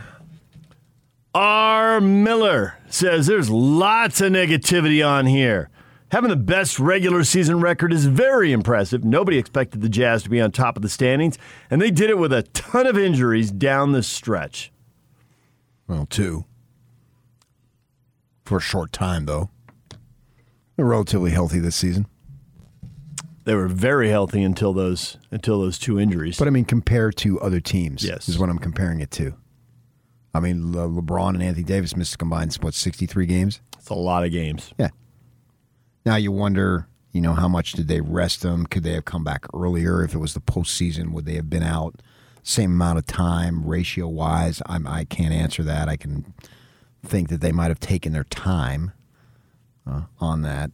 R. 1.33 1.99
Miller 1.99 2.77
says 2.89 3.25
there's 3.25 3.49
lots 3.49 4.21
of 4.21 4.31
negativity 4.31 5.03
on 5.03 5.25
here. 5.25 5.71
Having 6.11 6.29
the 6.29 6.35
best 6.35 6.79
regular 6.79 7.23
season 7.23 7.59
record 7.59 7.91
is 7.91 8.05
very 8.05 8.51
impressive. 8.51 9.03
Nobody 9.03 9.39
expected 9.39 9.81
the 9.81 9.89
Jazz 9.89 10.21
to 10.21 10.29
be 10.29 10.39
on 10.39 10.51
top 10.51 10.75
of 10.75 10.83
the 10.83 10.89
standings, 10.89 11.39
and 11.71 11.81
they 11.81 11.89
did 11.89 12.11
it 12.11 12.19
with 12.19 12.31
a 12.31 12.43
ton 12.43 12.85
of 12.85 12.99
injuries 12.99 13.49
down 13.49 13.93
the 13.93 14.03
stretch. 14.03 14.71
Well, 15.87 16.05
two. 16.05 16.45
For 18.45 18.57
a 18.57 18.61
short 18.61 18.91
time, 18.91 19.25
though. 19.25 19.49
They're 20.75 20.85
relatively 20.85 21.31
healthy 21.31 21.59
this 21.59 21.75
season. 21.75 22.07
They 23.45 23.55
were 23.55 23.67
very 23.67 24.09
healthy 24.09 24.43
until 24.43 24.73
those 24.73 25.17
until 25.31 25.61
those 25.61 25.79
two 25.79 25.99
injuries. 25.99 26.37
But 26.37 26.47
I 26.47 26.51
mean, 26.51 26.65
compared 26.65 27.15
to 27.17 27.39
other 27.39 27.59
teams, 27.61 28.03
Yes. 28.03 28.27
is 28.27 28.37
what 28.37 28.49
I'm 28.49 28.59
comparing 28.59 28.99
it 28.99 29.09
to. 29.11 29.33
I 30.33 30.39
mean, 30.41 30.73
Le- 30.73 30.87
LeBron 30.89 31.29
and 31.35 31.41
Anthony 31.43 31.63
Davis 31.63 31.95
missed 31.95 32.19
combined 32.19 32.53
what 32.55 32.73
63 32.73 33.25
games. 33.25 33.61
It's 33.79 33.89
a 33.89 33.93
lot 33.95 34.25
of 34.25 34.31
games. 34.31 34.73
Yeah. 34.77 34.89
Now 36.05 36.17
you 36.17 36.31
wonder, 36.31 36.87
you 37.11 37.21
know, 37.21 37.33
how 37.33 37.47
much 37.47 37.71
did 37.71 37.87
they 37.87 38.01
rest 38.01 38.41
them? 38.41 38.65
Could 38.67 38.83
they 38.83 38.93
have 38.93 39.05
come 39.05 39.23
back 39.23 39.45
earlier 39.53 40.03
if 40.03 40.13
it 40.13 40.19
was 40.19 40.33
the 40.33 40.41
postseason? 40.41 41.11
Would 41.13 41.25
they 41.25 41.35
have 41.35 41.49
been 41.49 41.63
out 41.63 42.01
same 42.47 42.71
amount 42.71 42.97
of 42.97 43.05
time, 43.05 43.65
ratio 43.65 44.07
wise? 44.07 44.61
I'm, 44.67 44.87
I 44.87 45.03
can't 45.03 45.33
answer 45.33 45.63
that. 45.63 45.89
I 45.89 45.97
can 45.97 46.33
think 47.03 47.27
that 47.27 47.41
they 47.41 47.51
might 47.51 47.67
have 47.67 47.79
taken 47.79 48.13
their 48.13 48.23
time 48.23 48.93
uh, 49.85 50.03
on 50.19 50.43
that. 50.43 50.71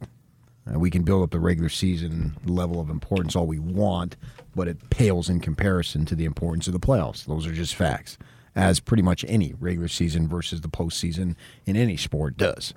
Uh, 0.72 0.78
we 0.78 0.88
can 0.88 1.02
build 1.02 1.24
up 1.24 1.30
the 1.30 1.40
regular 1.40 1.68
season 1.68 2.36
level 2.44 2.80
of 2.80 2.90
importance 2.90 3.34
all 3.34 3.46
we 3.46 3.58
want, 3.58 4.16
but 4.54 4.68
it 4.68 4.88
pales 4.90 5.28
in 5.28 5.40
comparison 5.40 6.04
to 6.06 6.14
the 6.14 6.24
importance 6.24 6.68
of 6.68 6.72
the 6.72 6.78
playoffs. 6.78 7.26
Those 7.26 7.44
are 7.44 7.52
just 7.52 7.74
facts, 7.74 8.18
as 8.54 8.78
pretty 8.78 9.02
much 9.02 9.24
any 9.26 9.52
regular 9.58 9.88
season 9.88 10.28
versus 10.28 10.60
the 10.60 10.68
postseason 10.68 11.34
in 11.66 11.76
any 11.76 11.96
sport 11.96 12.36
does. 12.36 12.72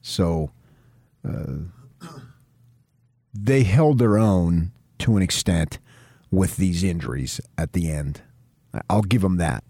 So 0.00 0.50
uh, 1.28 2.08
they 3.34 3.64
held 3.64 3.98
their 3.98 4.16
own 4.16 4.72
to 5.00 5.18
an 5.18 5.22
extent 5.22 5.78
with 6.30 6.56
these 6.56 6.82
injuries 6.82 7.38
at 7.58 7.74
the 7.74 7.90
end. 7.90 8.22
I'll 8.88 9.02
give 9.02 9.22
him 9.22 9.36
that. 9.38 9.64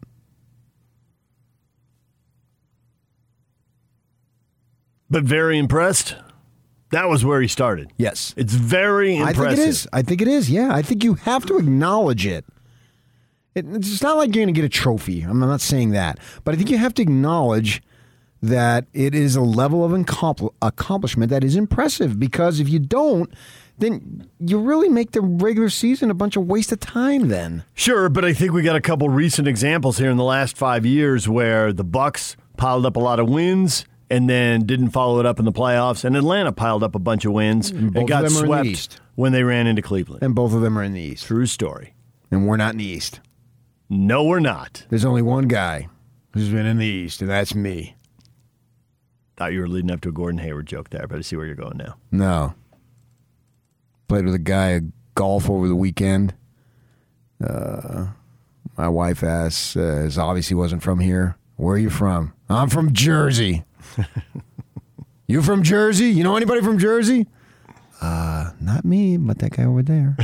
But 5.09 5.25
very 5.25 5.59
impressed. 5.59 6.15
That 6.91 7.09
was 7.09 7.25
where 7.25 7.41
he 7.41 7.49
started. 7.49 7.93
Yes. 7.97 8.35
It's 8.37 8.55
very 8.55 9.17
impressive. 9.17 9.41
I 9.41 9.49
think 9.49 9.59
it 9.59 9.69
is. 9.69 9.89
I 9.93 10.03
think 10.03 10.23
it 10.23 10.29
is. 10.29 10.51
Yeah, 10.51 10.75
I 10.75 10.83
think 10.83 11.05
you 11.05 11.15
have 11.15 11.47
to 11.47 11.57
acknowledge 11.57 12.27
it. 12.27 12.45
it 13.55 13.65
it's 13.69 14.03
not 14.03 14.17
like 14.17 14.35
you're 14.35 14.45
going 14.45 14.55
to 14.55 14.61
get 14.61 14.65
a 14.65 14.69
trophy. 14.69 15.23
I'm 15.23 15.39
not 15.39 15.61
saying 15.61 15.91
that, 15.91 16.19
but 16.45 16.55
I 16.55 16.57
think 16.57 16.71
you 16.71 16.79
have 16.79 16.95
to 16.95 17.03
acknowledge 17.03 17.83
that 18.43 18.87
it 18.93 19.15
is 19.15 19.37
a 19.37 19.41
level 19.41 19.85
of 19.85 19.93
incompl- 19.93 20.55
accomplishment 20.63 21.31
that 21.31 21.45
is 21.45 21.57
impressive. 21.57 22.19
Because 22.19 22.59
if 22.59 22.69
you 22.69 22.79
don't, 22.79 23.33
then 23.81 24.29
you 24.39 24.59
really 24.59 24.89
make 24.89 25.13
the 25.13 25.21
regular 25.21 25.69
season 25.69 26.11
a 26.11 26.15
bunch 26.15 26.37
of 26.37 26.47
waste 26.47 26.73
of 26.73 26.81
time. 26.81 27.29
Then 27.29 27.65
Sure, 27.75 28.09
but 28.09 28.25
I 28.25 28.33
think 28.33 28.53
we 28.53 28.63
got 28.63 28.77
a 28.77 28.81
couple 28.81 29.09
recent 29.09 29.49
examples 29.49 29.99
here 29.99 30.11
in 30.11 30.17
the 30.17 30.25
last 30.25 30.57
five 30.57 30.87
years 30.87 31.29
where 31.29 31.73
the 31.73 31.85
Bucks 31.85 32.37
piled 32.57 32.87
up 32.87 32.97
a 32.97 33.01
lot 33.01 33.19
of 33.19 33.29
wins 33.29 33.85
and 34.11 34.29
then 34.29 34.67
didn't 34.67 34.91
follow 34.91 35.21
it 35.21 35.27
up 35.27 35.39
in 35.39 35.45
the 35.45 35.53
playoffs, 35.53 36.05
and 36.05 36.17
Atlanta 36.17 36.53
piled 36.53 36.83
up 36.83 36.97
a 36.97 36.99
bunch 36.99 37.25
of 37.25 37.33
wins 37.33 37.71
mm-hmm. 37.71 37.79
and, 37.79 37.95
both 37.95 38.03
of 38.03 38.09
got 38.09 38.25
in 38.25 38.33
the 38.33 38.75
swept 38.75 39.01
when 39.15 39.33
they 39.33 39.45
ran 39.45 39.67
into 39.67 39.83
Cleveland. 39.83 40.23
and 40.23 40.35
both 40.35 40.53
of 40.53 40.61
them 40.61 40.77
are 40.77 40.83
in 40.83 40.93
the 40.93 41.01
East, 41.01 41.27
True 41.27 41.47
story. 41.47 41.95
and 42.31 42.47
we're 42.47 42.57
not 42.57 42.73
in 42.73 42.79
the 42.79 42.85
East. 42.85 43.21
No, 43.89 44.25
we're 44.25 44.41
not. 44.41 44.85
There's 44.91 45.05
only 45.05 45.23
one 45.23 45.49
guy 45.49 45.89
who's 46.33 46.49
been 46.49 46.67
in 46.67 46.79
the 46.79 46.87
East, 46.87 47.21
and 47.21 47.31
that's 47.31 47.55
me. 47.55 47.97
Thought 49.37 49.53
you 49.53 49.61
were 49.61 49.69
leading 49.69 49.91
up 49.91 50.01
to 50.03 50.11
a 50.11 50.13
Gordon 50.13 50.39
Hayward 50.39 50.67
joke 50.67 50.91
there, 50.91 51.07
but 51.07 51.19
I 51.19 51.23
see 51.23 51.37
where 51.37 51.47
you're 51.47 51.55
going 51.55 51.79
now. 51.79 51.97
No. 52.11 52.55
Played 54.11 54.25
with 54.25 54.35
a 54.35 54.41
guy 54.41 54.73
at 54.73 54.83
golf 55.15 55.49
over 55.49 55.69
the 55.69 55.77
weekend. 55.77 56.35
Uh, 57.41 58.09
my 58.77 58.89
wife 58.89 59.23
asks, 59.23 59.77
uh, 59.77 60.03
as 60.05 60.19
obviously 60.19 60.57
wasn't 60.57 60.83
from 60.83 60.99
here, 60.99 61.37
where 61.55 61.77
are 61.77 61.79
you 61.79 61.91
from? 61.91 62.33
I'm 62.49 62.69
from 62.71 62.93
Jersey. 62.93 63.63
you 65.29 65.43
from 65.43 65.63
Jersey? 65.63 66.07
You 66.07 66.25
know 66.25 66.37
anybody 66.37 66.61
from 66.61 66.77
Jersey? 66.77 67.29
Uh, 68.01 68.51
not 68.61 68.85
me, 68.85 69.17
but 69.17 69.39
that 69.39 69.53
guy 69.53 69.63
over 69.63 69.85
there. 69.85 70.17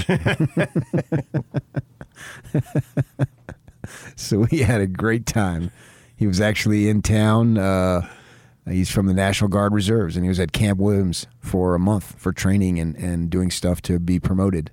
so 4.17 4.49
we 4.51 4.63
had 4.63 4.81
a 4.81 4.89
great 4.89 5.27
time. 5.27 5.71
He 6.17 6.27
was 6.27 6.41
actually 6.41 6.89
in 6.89 7.03
town. 7.03 7.57
Uh, 7.57 8.09
he's 8.69 8.91
from 8.91 9.07
the 9.07 9.15
National 9.15 9.49
Guard 9.49 9.73
Reserves, 9.73 10.17
and 10.17 10.25
he 10.25 10.29
was 10.29 10.41
at 10.41 10.53
Camp 10.53 10.79
Williams 10.79 11.27
for 11.39 11.75
a 11.75 11.79
month 11.79 12.19
for 12.19 12.33
training 12.33 12.79
and, 12.79 12.97
and 12.97 13.31
doing 13.31 13.51
stuff 13.51 13.81
to 13.83 13.99
be 13.99 14.19
promoted. 14.19 14.71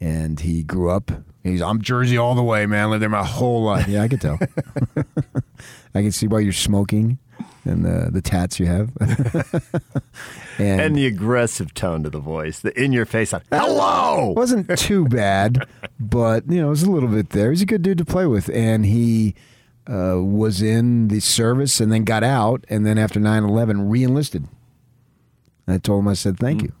And 0.00 0.40
he 0.40 0.62
grew 0.62 0.90
up. 0.90 1.10
He's 1.42 1.62
I'm 1.62 1.80
Jersey 1.80 2.18
all 2.18 2.34
the 2.34 2.42
way, 2.42 2.66
man. 2.66 2.90
Lived 2.90 3.02
there 3.02 3.08
my 3.08 3.24
whole 3.24 3.62
life. 3.62 3.88
Yeah, 3.88 4.02
I 4.02 4.08
can 4.08 4.18
tell. 4.18 4.38
I 5.94 6.02
can 6.02 6.12
see 6.12 6.26
why 6.26 6.40
you're 6.40 6.52
smoking 6.52 7.18
and 7.66 7.84
the 7.84 8.10
the 8.10 8.22
tats 8.22 8.58
you 8.58 8.66
have. 8.66 8.90
and, 10.58 10.80
And 10.80 10.96
the 10.96 11.06
aggressive 11.06 11.74
tone 11.74 12.02
to 12.04 12.10
the 12.10 12.18
voice, 12.18 12.60
the 12.60 12.78
in 12.80 12.92
your 12.92 13.06
face, 13.06 13.32
hello. 13.50 14.32
wasn't 14.36 14.78
too 14.78 15.06
bad, 15.06 15.66
but 15.98 16.48
you 16.50 16.60
know, 16.60 16.68
it 16.68 16.70
was 16.70 16.82
a 16.84 16.90
little 16.90 17.08
bit 17.08 17.30
there. 17.30 17.50
He's 17.50 17.62
a 17.62 17.66
good 17.66 17.82
dude 17.82 17.98
to 17.98 18.04
play 18.04 18.26
with, 18.26 18.48
and 18.50 18.86
he 18.86 19.34
uh, 19.88 20.22
was 20.22 20.62
in 20.62 21.08
the 21.08 21.20
service 21.20 21.80
and 21.80 21.92
then 21.92 22.04
got 22.04 22.24
out, 22.24 22.64
and 22.68 22.84
then 22.86 22.98
after 22.98 23.20
9-11 23.20 23.90
re-enlisted. 23.90 24.46
I 25.68 25.78
told 25.78 26.04
him, 26.04 26.08
I 26.08 26.14
said, 26.14 26.38
thank 26.38 26.62
you. 26.62 26.72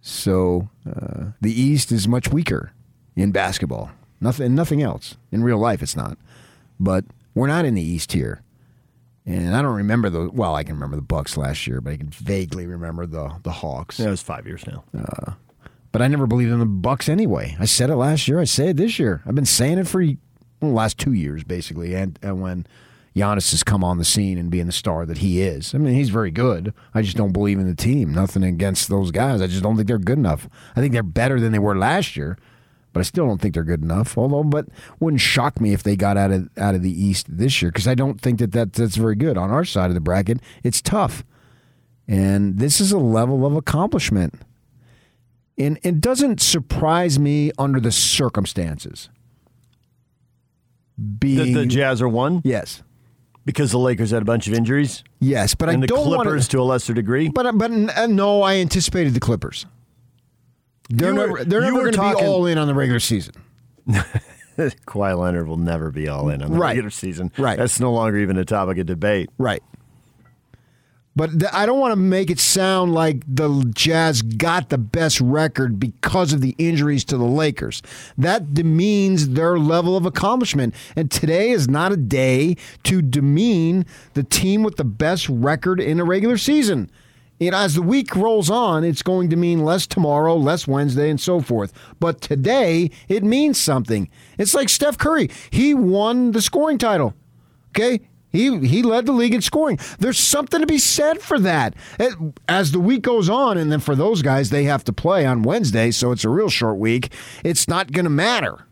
So 0.00 0.68
uh, 0.88 1.32
the 1.40 1.52
East 1.52 1.90
is 1.90 2.06
much 2.06 2.28
weaker 2.28 2.72
in 3.16 3.32
basketball. 3.32 3.90
Nothing, 4.20 4.54
nothing 4.54 4.82
else. 4.82 5.16
In 5.32 5.42
real 5.42 5.58
life, 5.58 5.82
it's 5.82 5.96
not. 5.96 6.18
But 6.78 7.04
we're 7.34 7.46
not 7.46 7.64
in 7.64 7.74
the 7.74 7.82
East 7.82 8.12
here. 8.12 8.42
And 9.24 9.56
I 9.56 9.62
don't 9.62 9.74
remember 9.74 10.08
the 10.08 10.30
well. 10.30 10.54
I 10.54 10.62
can 10.62 10.76
remember 10.76 10.94
the 10.94 11.02
Bucks 11.02 11.36
last 11.36 11.66
year, 11.66 11.80
but 11.80 11.94
I 11.94 11.96
can 11.96 12.10
vaguely 12.10 12.64
remember 12.64 13.06
the 13.06 13.32
the 13.42 13.50
Hawks. 13.50 13.98
Yeah, 13.98 14.06
it 14.06 14.10
was 14.10 14.22
five 14.22 14.46
years 14.46 14.64
now. 14.64 14.84
Uh, 14.96 15.32
but 15.90 16.00
I 16.00 16.06
never 16.06 16.28
believed 16.28 16.52
in 16.52 16.60
the 16.60 16.66
Bucks 16.66 17.08
anyway. 17.08 17.56
I 17.58 17.64
said 17.64 17.90
it 17.90 17.96
last 17.96 18.28
year. 18.28 18.38
I 18.38 18.44
say 18.44 18.68
it 18.68 18.76
this 18.76 19.00
year. 19.00 19.22
I've 19.26 19.34
been 19.34 19.44
saying 19.44 19.78
it 19.78 19.88
for 19.88 20.00
well, 20.60 20.70
the 20.70 20.76
last 20.76 20.98
two 20.98 21.12
years, 21.12 21.44
basically. 21.44 21.94
And, 21.94 22.18
and 22.22 22.40
when 22.40 22.66
Giannis 23.14 23.50
has 23.50 23.62
come 23.62 23.82
on 23.82 23.98
the 23.98 24.04
scene 24.04 24.38
and 24.38 24.50
being 24.50 24.66
the 24.66 24.72
star 24.72 25.06
that 25.06 25.18
he 25.18 25.42
is, 25.42 25.74
I 25.74 25.78
mean, 25.78 25.94
he's 25.94 26.10
very 26.10 26.30
good. 26.30 26.72
I 26.94 27.02
just 27.02 27.16
don't 27.16 27.32
believe 27.32 27.58
in 27.58 27.66
the 27.66 27.74
team. 27.74 28.12
Nothing 28.12 28.42
against 28.42 28.88
those 28.88 29.10
guys. 29.10 29.40
I 29.40 29.46
just 29.46 29.62
don't 29.62 29.76
think 29.76 29.88
they're 29.88 29.98
good 29.98 30.18
enough. 30.18 30.48
I 30.74 30.80
think 30.80 30.92
they're 30.92 31.02
better 31.02 31.40
than 31.40 31.52
they 31.52 31.58
were 31.58 31.76
last 31.76 32.16
year, 32.16 32.38
but 32.92 33.00
I 33.00 33.02
still 33.04 33.26
don't 33.26 33.40
think 33.40 33.54
they're 33.54 33.64
good 33.64 33.82
enough. 33.82 34.16
Although, 34.18 34.44
but 34.44 34.66
wouldn't 35.00 35.20
shock 35.20 35.60
me 35.60 35.72
if 35.72 35.82
they 35.82 35.96
got 35.96 36.16
out 36.16 36.30
of 36.30 36.50
out 36.58 36.74
of 36.74 36.82
the 36.82 36.90
East 36.90 37.26
this 37.28 37.60
year 37.62 37.70
because 37.70 37.88
I 37.88 37.94
don't 37.94 38.20
think 38.20 38.38
that, 38.38 38.52
that 38.52 38.72
that's 38.74 38.96
very 38.96 39.16
good 39.16 39.36
on 39.38 39.50
our 39.50 39.64
side 39.64 39.90
of 39.90 39.94
the 39.94 40.00
bracket. 40.00 40.40
It's 40.62 40.82
tough, 40.82 41.24
and 42.06 42.58
this 42.58 42.80
is 42.80 42.92
a 42.92 42.98
level 42.98 43.46
of 43.46 43.54
accomplishment. 43.56 44.34
And 45.58 45.78
it 45.82 46.02
doesn't 46.02 46.42
surprise 46.42 47.18
me 47.18 47.50
under 47.58 47.80
the 47.80 47.92
circumstances. 47.92 49.08
Being 51.18 51.52
The, 51.54 51.60
the 51.60 51.66
Jazz 51.66 52.00
are 52.00 52.08
one? 52.08 52.40
Yes. 52.44 52.82
Because 53.44 53.70
the 53.70 53.78
Lakers 53.78 54.10
had 54.10 54.22
a 54.22 54.24
bunch 54.24 54.46
of 54.48 54.54
injuries? 54.54 55.04
Yes, 55.20 55.54
but 55.54 55.68
and 55.68 55.78
I 55.78 55.80
the 55.82 55.86
don't 55.86 56.04
Clippers 56.04 56.26
wanna, 56.26 56.40
to 56.42 56.60
a 56.60 56.62
lesser 56.62 56.94
degree? 56.94 57.28
But 57.28 57.56
but 57.56 57.70
uh, 57.70 58.06
no, 58.06 58.42
I 58.42 58.56
anticipated 58.56 59.14
the 59.14 59.20
Clippers. 59.20 59.66
They're 60.88 61.12
You 61.12 61.18
were- 61.18 61.26
never, 61.26 61.44
they're 61.44 61.60
never 61.60 61.78
going 61.80 61.92
to 61.92 62.00
be 62.00 62.24
all 62.24 62.46
in 62.46 62.58
on 62.58 62.66
the 62.66 62.74
regular 62.74 63.00
season. 63.00 63.34
Kawhi 64.56 65.18
Leonard 65.18 65.46
will 65.48 65.58
never 65.58 65.90
be 65.90 66.08
all 66.08 66.28
in 66.30 66.42
on 66.42 66.50
the 66.50 66.58
Right. 66.58 66.70
regular 66.70 66.90
season. 66.90 67.30
Right. 67.36 67.58
That's 67.58 67.78
no 67.78 67.92
longer 67.92 68.16
even 68.18 68.38
a 68.38 68.44
topic 68.44 68.78
of 68.78 68.86
debate. 68.86 69.28
Right. 69.38 69.62
But 71.16 71.40
th- 71.40 71.50
I 71.52 71.64
don't 71.64 71.80
want 71.80 71.92
to 71.92 71.96
make 71.96 72.30
it 72.30 72.38
sound 72.38 72.92
like 72.92 73.22
the 73.26 73.72
Jazz 73.74 74.20
got 74.20 74.68
the 74.68 74.78
best 74.78 75.18
record 75.20 75.80
because 75.80 76.34
of 76.34 76.42
the 76.42 76.54
injuries 76.58 77.04
to 77.06 77.16
the 77.16 77.24
Lakers. 77.24 77.82
That 78.18 78.52
demeans 78.52 79.30
their 79.30 79.58
level 79.58 79.96
of 79.96 80.04
accomplishment. 80.04 80.74
And 80.94 81.10
today 81.10 81.50
is 81.50 81.68
not 81.68 81.90
a 81.90 81.96
day 81.96 82.56
to 82.84 83.00
demean 83.00 83.86
the 84.12 84.22
team 84.22 84.62
with 84.62 84.76
the 84.76 84.84
best 84.84 85.26
record 85.30 85.80
in 85.80 85.98
a 85.98 86.04
regular 86.04 86.36
season. 86.36 86.90
You 87.38 87.50
know, 87.50 87.58
as 87.58 87.74
the 87.74 87.82
week 87.82 88.14
rolls 88.16 88.48
on, 88.50 88.84
it's 88.84 89.02
going 89.02 89.28
to 89.30 89.36
mean 89.36 89.64
less 89.64 89.86
tomorrow, 89.86 90.36
less 90.36 90.66
Wednesday, 90.66 91.10
and 91.10 91.20
so 91.20 91.40
forth. 91.40 91.72
But 92.00 92.20
today, 92.20 92.90
it 93.08 93.22
means 93.22 93.58
something. 93.58 94.08
It's 94.38 94.54
like 94.54 94.68
Steph 94.68 94.96
Curry. 94.96 95.30
He 95.50 95.74
won 95.74 96.32
the 96.32 96.40
scoring 96.40 96.78
title. 96.78 97.14
Okay? 97.70 98.00
He, 98.36 98.66
he 98.66 98.82
led 98.82 99.06
the 99.06 99.12
league 99.12 99.34
in 99.34 99.42
scoring. 99.42 99.78
There's 99.98 100.18
something 100.18 100.60
to 100.60 100.66
be 100.66 100.78
said 100.78 101.20
for 101.20 101.38
that. 101.40 101.74
As 102.48 102.72
the 102.72 102.80
week 102.80 103.02
goes 103.02 103.28
on, 103.28 103.58
and 103.58 103.72
then 103.72 103.80
for 103.80 103.94
those 103.94 104.22
guys, 104.22 104.50
they 104.50 104.64
have 104.64 104.84
to 104.84 104.92
play 104.92 105.26
on 105.26 105.42
Wednesday, 105.42 105.90
so 105.90 106.12
it's 106.12 106.24
a 106.24 106.28
real 106.28 106.48
short 106.48 106.78
week. 106.78 107.12
It's 107.44 107.68
not 107.68 107.92
going 107.92 108.04
to 108.04 108.10
matter. 108.10 108.66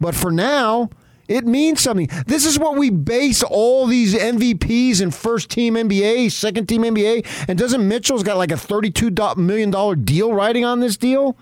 But 0.00 0.14
for 0.14 0.30
now, 0.30 0.90
it 1.28 1.46
means 1.46 1.82
something. 1.82 2.08
This 2.26 2.46
is 2.46 2.58
what 2.58 2.78
we 2.78 2.88
base 2.90 3.42
all 3.42 3.86
these 3.86 4.14
MVPs 4.14 5.02
and 5.02 5.14
first 5.14 5.50
team 5.50 5.74
NBA, 5.74 6.32
second 6.32 6.68
team 6.68 6.82
NBA. 6.82 7.46
And 7.48 7.58
doesn't 7.58 7.86
Mitchell's 7.86 8.22
got 8.22 8.38
like 8.38 8.50
a 8.50 8.54
$32 8.54 9.36
million 9.36 10.04
deal 10.04 10.32
riding 10.32 10.64
on 10.64 10.80
this 10.80 10.96
deal? 10.96 11.36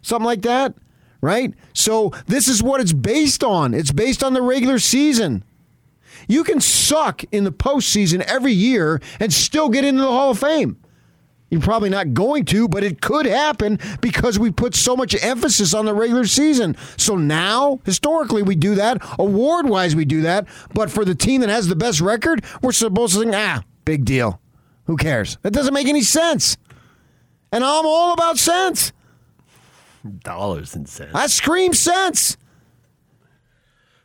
Something 0.00 0.26
like 0.26 0.42
that, 0.42 0.74
right? 1.20 1.54
So 1.72 2.12
this 2.26 2.46
is 2.46 2.62
what 2.62 2.80
it's 2.80 2.92
based 2.92 3.42
on. 3.42 3.74
It's 3.74 3.92
based 3.92 4.22
on 4.22 4.32
the 4.32 4.42
regular 4.42 4.78
season. 4.78 5.44
You 6.28 6.44
can 6.44 6.60
suck 6.60 7.24
in 7.32 7.44
the 7.44 7.52
postseason 7.52 8.20
every 8.22 8.52
year 8.52 9.00
and 9.20 9.32
still 9.32 9.68
get 9.68 9.84
into 9.84 10.02
the 10.02 10.10
Hall 10.10 10.30
of 10.30 10.38
Fame. 10.38 10.78
You're 11.52 11.60
probably 11.60 11.90
not 11.90 12.14
going 12.14 12.46
to, 12.46 12.66
but 12.66 12.82
it 12.82 13.02
could 13.02 13.26
happen 13.26 13.78
because 14.00 14.38
we 14.38 14.50
put 14.50 14.74
so 14.74 14.96
much 14.96 15.14
emphasis 15.22 15.74
on 15.74 15.84
the 15.84 15.92
regular 15.92 16.24
season. 16.24 16.78
So 16.96 17.14
now, 17.14 17.78
historically, 17.84 18.42
we 18.42 18.54
do 18.54 18.74
that. 18.76 19.02
Award 19.18 19.68
wise, 19.68 19.94
we 19.94 20.06
do 20.06 20.22
that. 20.22 20.46
But 20.72 20.90
for 20.90 21.04
the 21.04 21.14
team 21.14 21.42
that 21.42 21.50
has 21.50 21.68
the 21.68 21.76
best 21.76 22.00
record, 22.00 22.42
we're 22.62 22.72
supposed 22.72 23.12
to 23.14 23.20
think, 23.20 23.34
ah, 23.34 23.62
big 23.84 24.06
deal. 24.06 24.40
Who 24.86 24.96
cares? 24.96 25.36
That 25.42 25.52
doesn't 25.52 25.74
make 25.74 25.88
any 25.88 26.00
sense. 26.00 26.56
And 27.52 27.62
I'm 27.62 27.84
all 27.84 28.14
about 28.14 28.38
sense. 28.38 28.92
Dollars 30.24 30.74
and 30.74 30.88
cents. 30.88 31.14
I 31.14 31.26
scream 31.26 31.74
sense. 31.74 32.38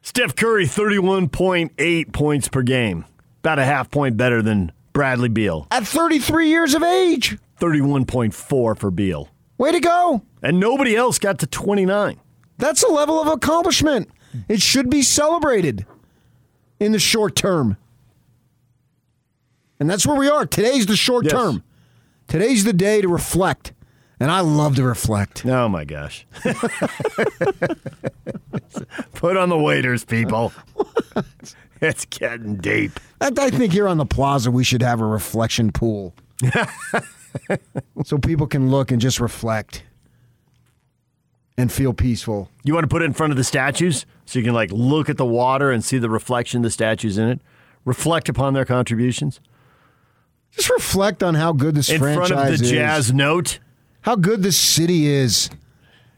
Steph 0.08 0.38
Curry, 0.38 0.66
31.8 0.66 2.14
points 2.14 2.48
per 2.48 2.62
game. 2.62 3.04
About 3.42 3.60
a 3.60 3.66
half 3.66 3.92
point 3.92 4.16
better 4.16 4.42
than 4.42 4.72
Bradley 4.94 5.28
Beal. 5.28 5.68
At 5.70 5.86
33 5.86 6.48
years 6.48 6.74
of 6.74 6.82
age. 6.82 7.38
31.4 7.60 8.34
for 8.80 8.90
Beal. 8.90 9.28
Way 9.58 9.74
to 9.74 9.82
go. 9.82 10.22
And 10.42 10.62
nobody 10.62 10.96
else 10.96 11.20
got 11.20 11.40
to 11.40 11.46
29. 11.46 12.22
That's 12.58 12.84
a 12.84 12.88
level 12.88 13.22
of 13.22 13.28
accomplishment. 13.28 14.10
It 14.48 14.62
should 14.62 14.90
be 14.90 15.02
celebrated 15.02 15.86
in 16.80 16.94
the 16.94 17.00
short 17.00 17.36
term. 17.36 17.76
And 19.78 19.90
that's 19.90 20.08
where 20.08 20.18
we 20.18 20.30
are. 20.30 20.46
Today's 20.46 20.86
the 20.86 20.96
short 20.96 21.26
yes. 21.26 21.34
term. 21.34 21.64
Today's 22.30 22.64
the 22.64 22.72
day 22.72 23.02
to 23.02 23.10
reflect. 23.10 23.74
And 24.20 24.32
I 24.32 24.40
love 24.40 24.76
to 24.78 24.84
reflect. 24.84 25.46
Oh 25.46 25.70
my 25.70 25.86
gosh. 25.86 26.26
Put 29.14 29.38
on 29.38 29.50
the 29.50 29.58
waiters, 29.58 30.04
people. 30.06 30.52
it's 31.82 32.06
getting 32.06 32.56
deep. 32.56 33.00
I, 33.22 33.32
I 33.38 33.50
think 33.52 33.74
here 33.74 33.88
on 33.88 33.98
the 33.98 34.06
plaza 34.06 34.50
we 34.50 34.64
should 34.64 34.82
have 34.82 35.02
a 35.02 35.06
reflection 35.06 35.72
pool. 35.72 36.16
so 38.04 38.18
people 38.18 38.48
can 38.48 38.72
look 38.72 38.92
and 38.92 39.00
just 39.00 39.20
reflect 39.20 39.84
and 41.58 41.72
feel 41.72 41.94
peaceful. 41.94 42.50
You 42.64 42.74
want 42.74 42.86
to 42.86 42.88
put 42.88 43.04
it 43.04 43.06
in 43.06 43.14
front 43.14 43.32
of 43.32 43.38
the 43.38 43.44
statues 43.44 44.06
so 44.26 44.40
you 44.40 44.46
can 44.46 44.54
like 44.54 44.72
look 44.72 45.10
at 45.10 45.18
the 45.18 45.26
water 45.26 45.72
and 45.72 45.84
see 45.84 46.00
the 46.00 46.10
reflection 46.10 46.60
of 46.60 46.64
the 46.64 46.72
statues 46.72 47.18
in 47.18 47.30
it? 47.30 47.40
Reflect 47.86 48.30
upon 48.30 48.54
their 48.54 48.66
contributions? 48.66 49.40
Just 50.52 50.70
reflect 50.70 51.22
on 51.22 51.36
how 51.36 51.54
good 51.54 51.76
this 51.76 51.90
in 51.90 52.00
franchise 52.00 52.30
front 52.30 52.52
of 52.54 52.60
the 52.60 52.66
is. 52.66 52.72
jazz 52.72 53.14
note. 53.14 53.60
How 54.08 54.16
good 54.16 54.42
this 54.42 54.56
city 54.56 55.08
is 55.08 55.50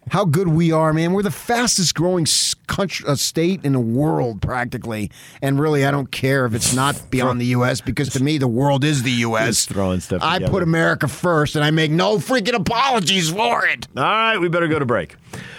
how 0.10 0.24
good 0.24 0.48
we 0.48 0.72
are, 0.72 0.94
man. 0.94 1.12
We're 1.12 1.24
the 1.24 1.32
fastest 1.32 1.96
growing 1.96 2.28
country, 2.68 3.08
uh, 3.08 3.16
state 3.16 3.66
in 3.66 3.74
the 3.74 3.80
world, 3.80 4.44
practically. 4.44 5.10
And 5.42 5.60
really, 5.60 5.84
I 5.84 5.90
don't 5.90 6.12
care 6.12 6.46
if 6.46 6.54
it's 6.54 6.72
not 6.72 7.10
beyond 7.10 7.42
the 7.42 7.48
U.S. 7.48 7.82
because 7.82 8.10
to 8.10 8.22
me, 8.22 8.38
the 8.38 8.48
world 8.48 8.84
is 8.84 9.02
the 9.02 9.12
U.S. 9.12 9.48
Just 9.48 9.70
throwing 9.70 10.02
stuff. 10.02 10.22
I 10.22 10.36
together. 10.36 10.52
put 10.52 10.62
America 10.62 11.08
first, 11.08 11.56
and 11.56 11.66
I 11.66 11.72
make 11.72 11.90
no 11.90 12.18
freaking 12.18 12.54
apologies 12.54 13.32
for 13.32 13.66
it. 13.66 13.88
All 13.98 14.04
right, 14.04 14.38
we 14.38 14.50
better 14.50 14.68
go 14.68 14.78
to 14.78 14.86
break. 14.86 15.16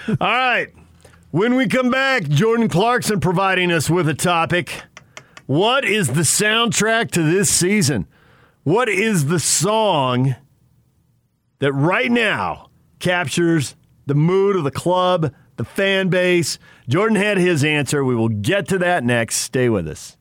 All 0.07 0.17
right, 0.21 0.69
when 1.33 1.57
we 1.57 1.67
come 1.67 1.91
back, 1.91 2.29
Jordan 2.29 2.69
Clarkson 2.69 3.19
providing 3.19 3.73
us 3.73 3.91
with 3.91 4.09
a 4.09 4.15
topic. 4.15 4.85
What 5.47 5.85
is 5.85 6.07
the 6.07 6.21
soundtrack 6.21 7.11
to 7.11 7.25
this 7.25 7.51
season? 7.51 8.07
What 8.63 8.89
is 8.89 9.27
the 9.27 9.41
song 9.41 10.37
that 11.61 11.73
right 11.73 12.11
now 12.11 12.71
captures 12.99 13.77
the 14.07 14.15
mood 14.15 14.57
of 14.57 14.65
the 14.65 14.71
club, 14.71 15.33
the 15.57 15.65
fan 15.65 16.09
base. 16.09 16.59
Jordan 16.89 17.17
had 17.17 17.39
his 17.39 17.63
answer. 17.65 18.05
We 18.05 18.15
will 18.15 18.29
get 18.29 18.67
to 18.69 18.79
that 18.79 19.05
next. 19.05 19.37
Stay 19.37 19.69
with 19.69 19.87
us. 19.87 20.17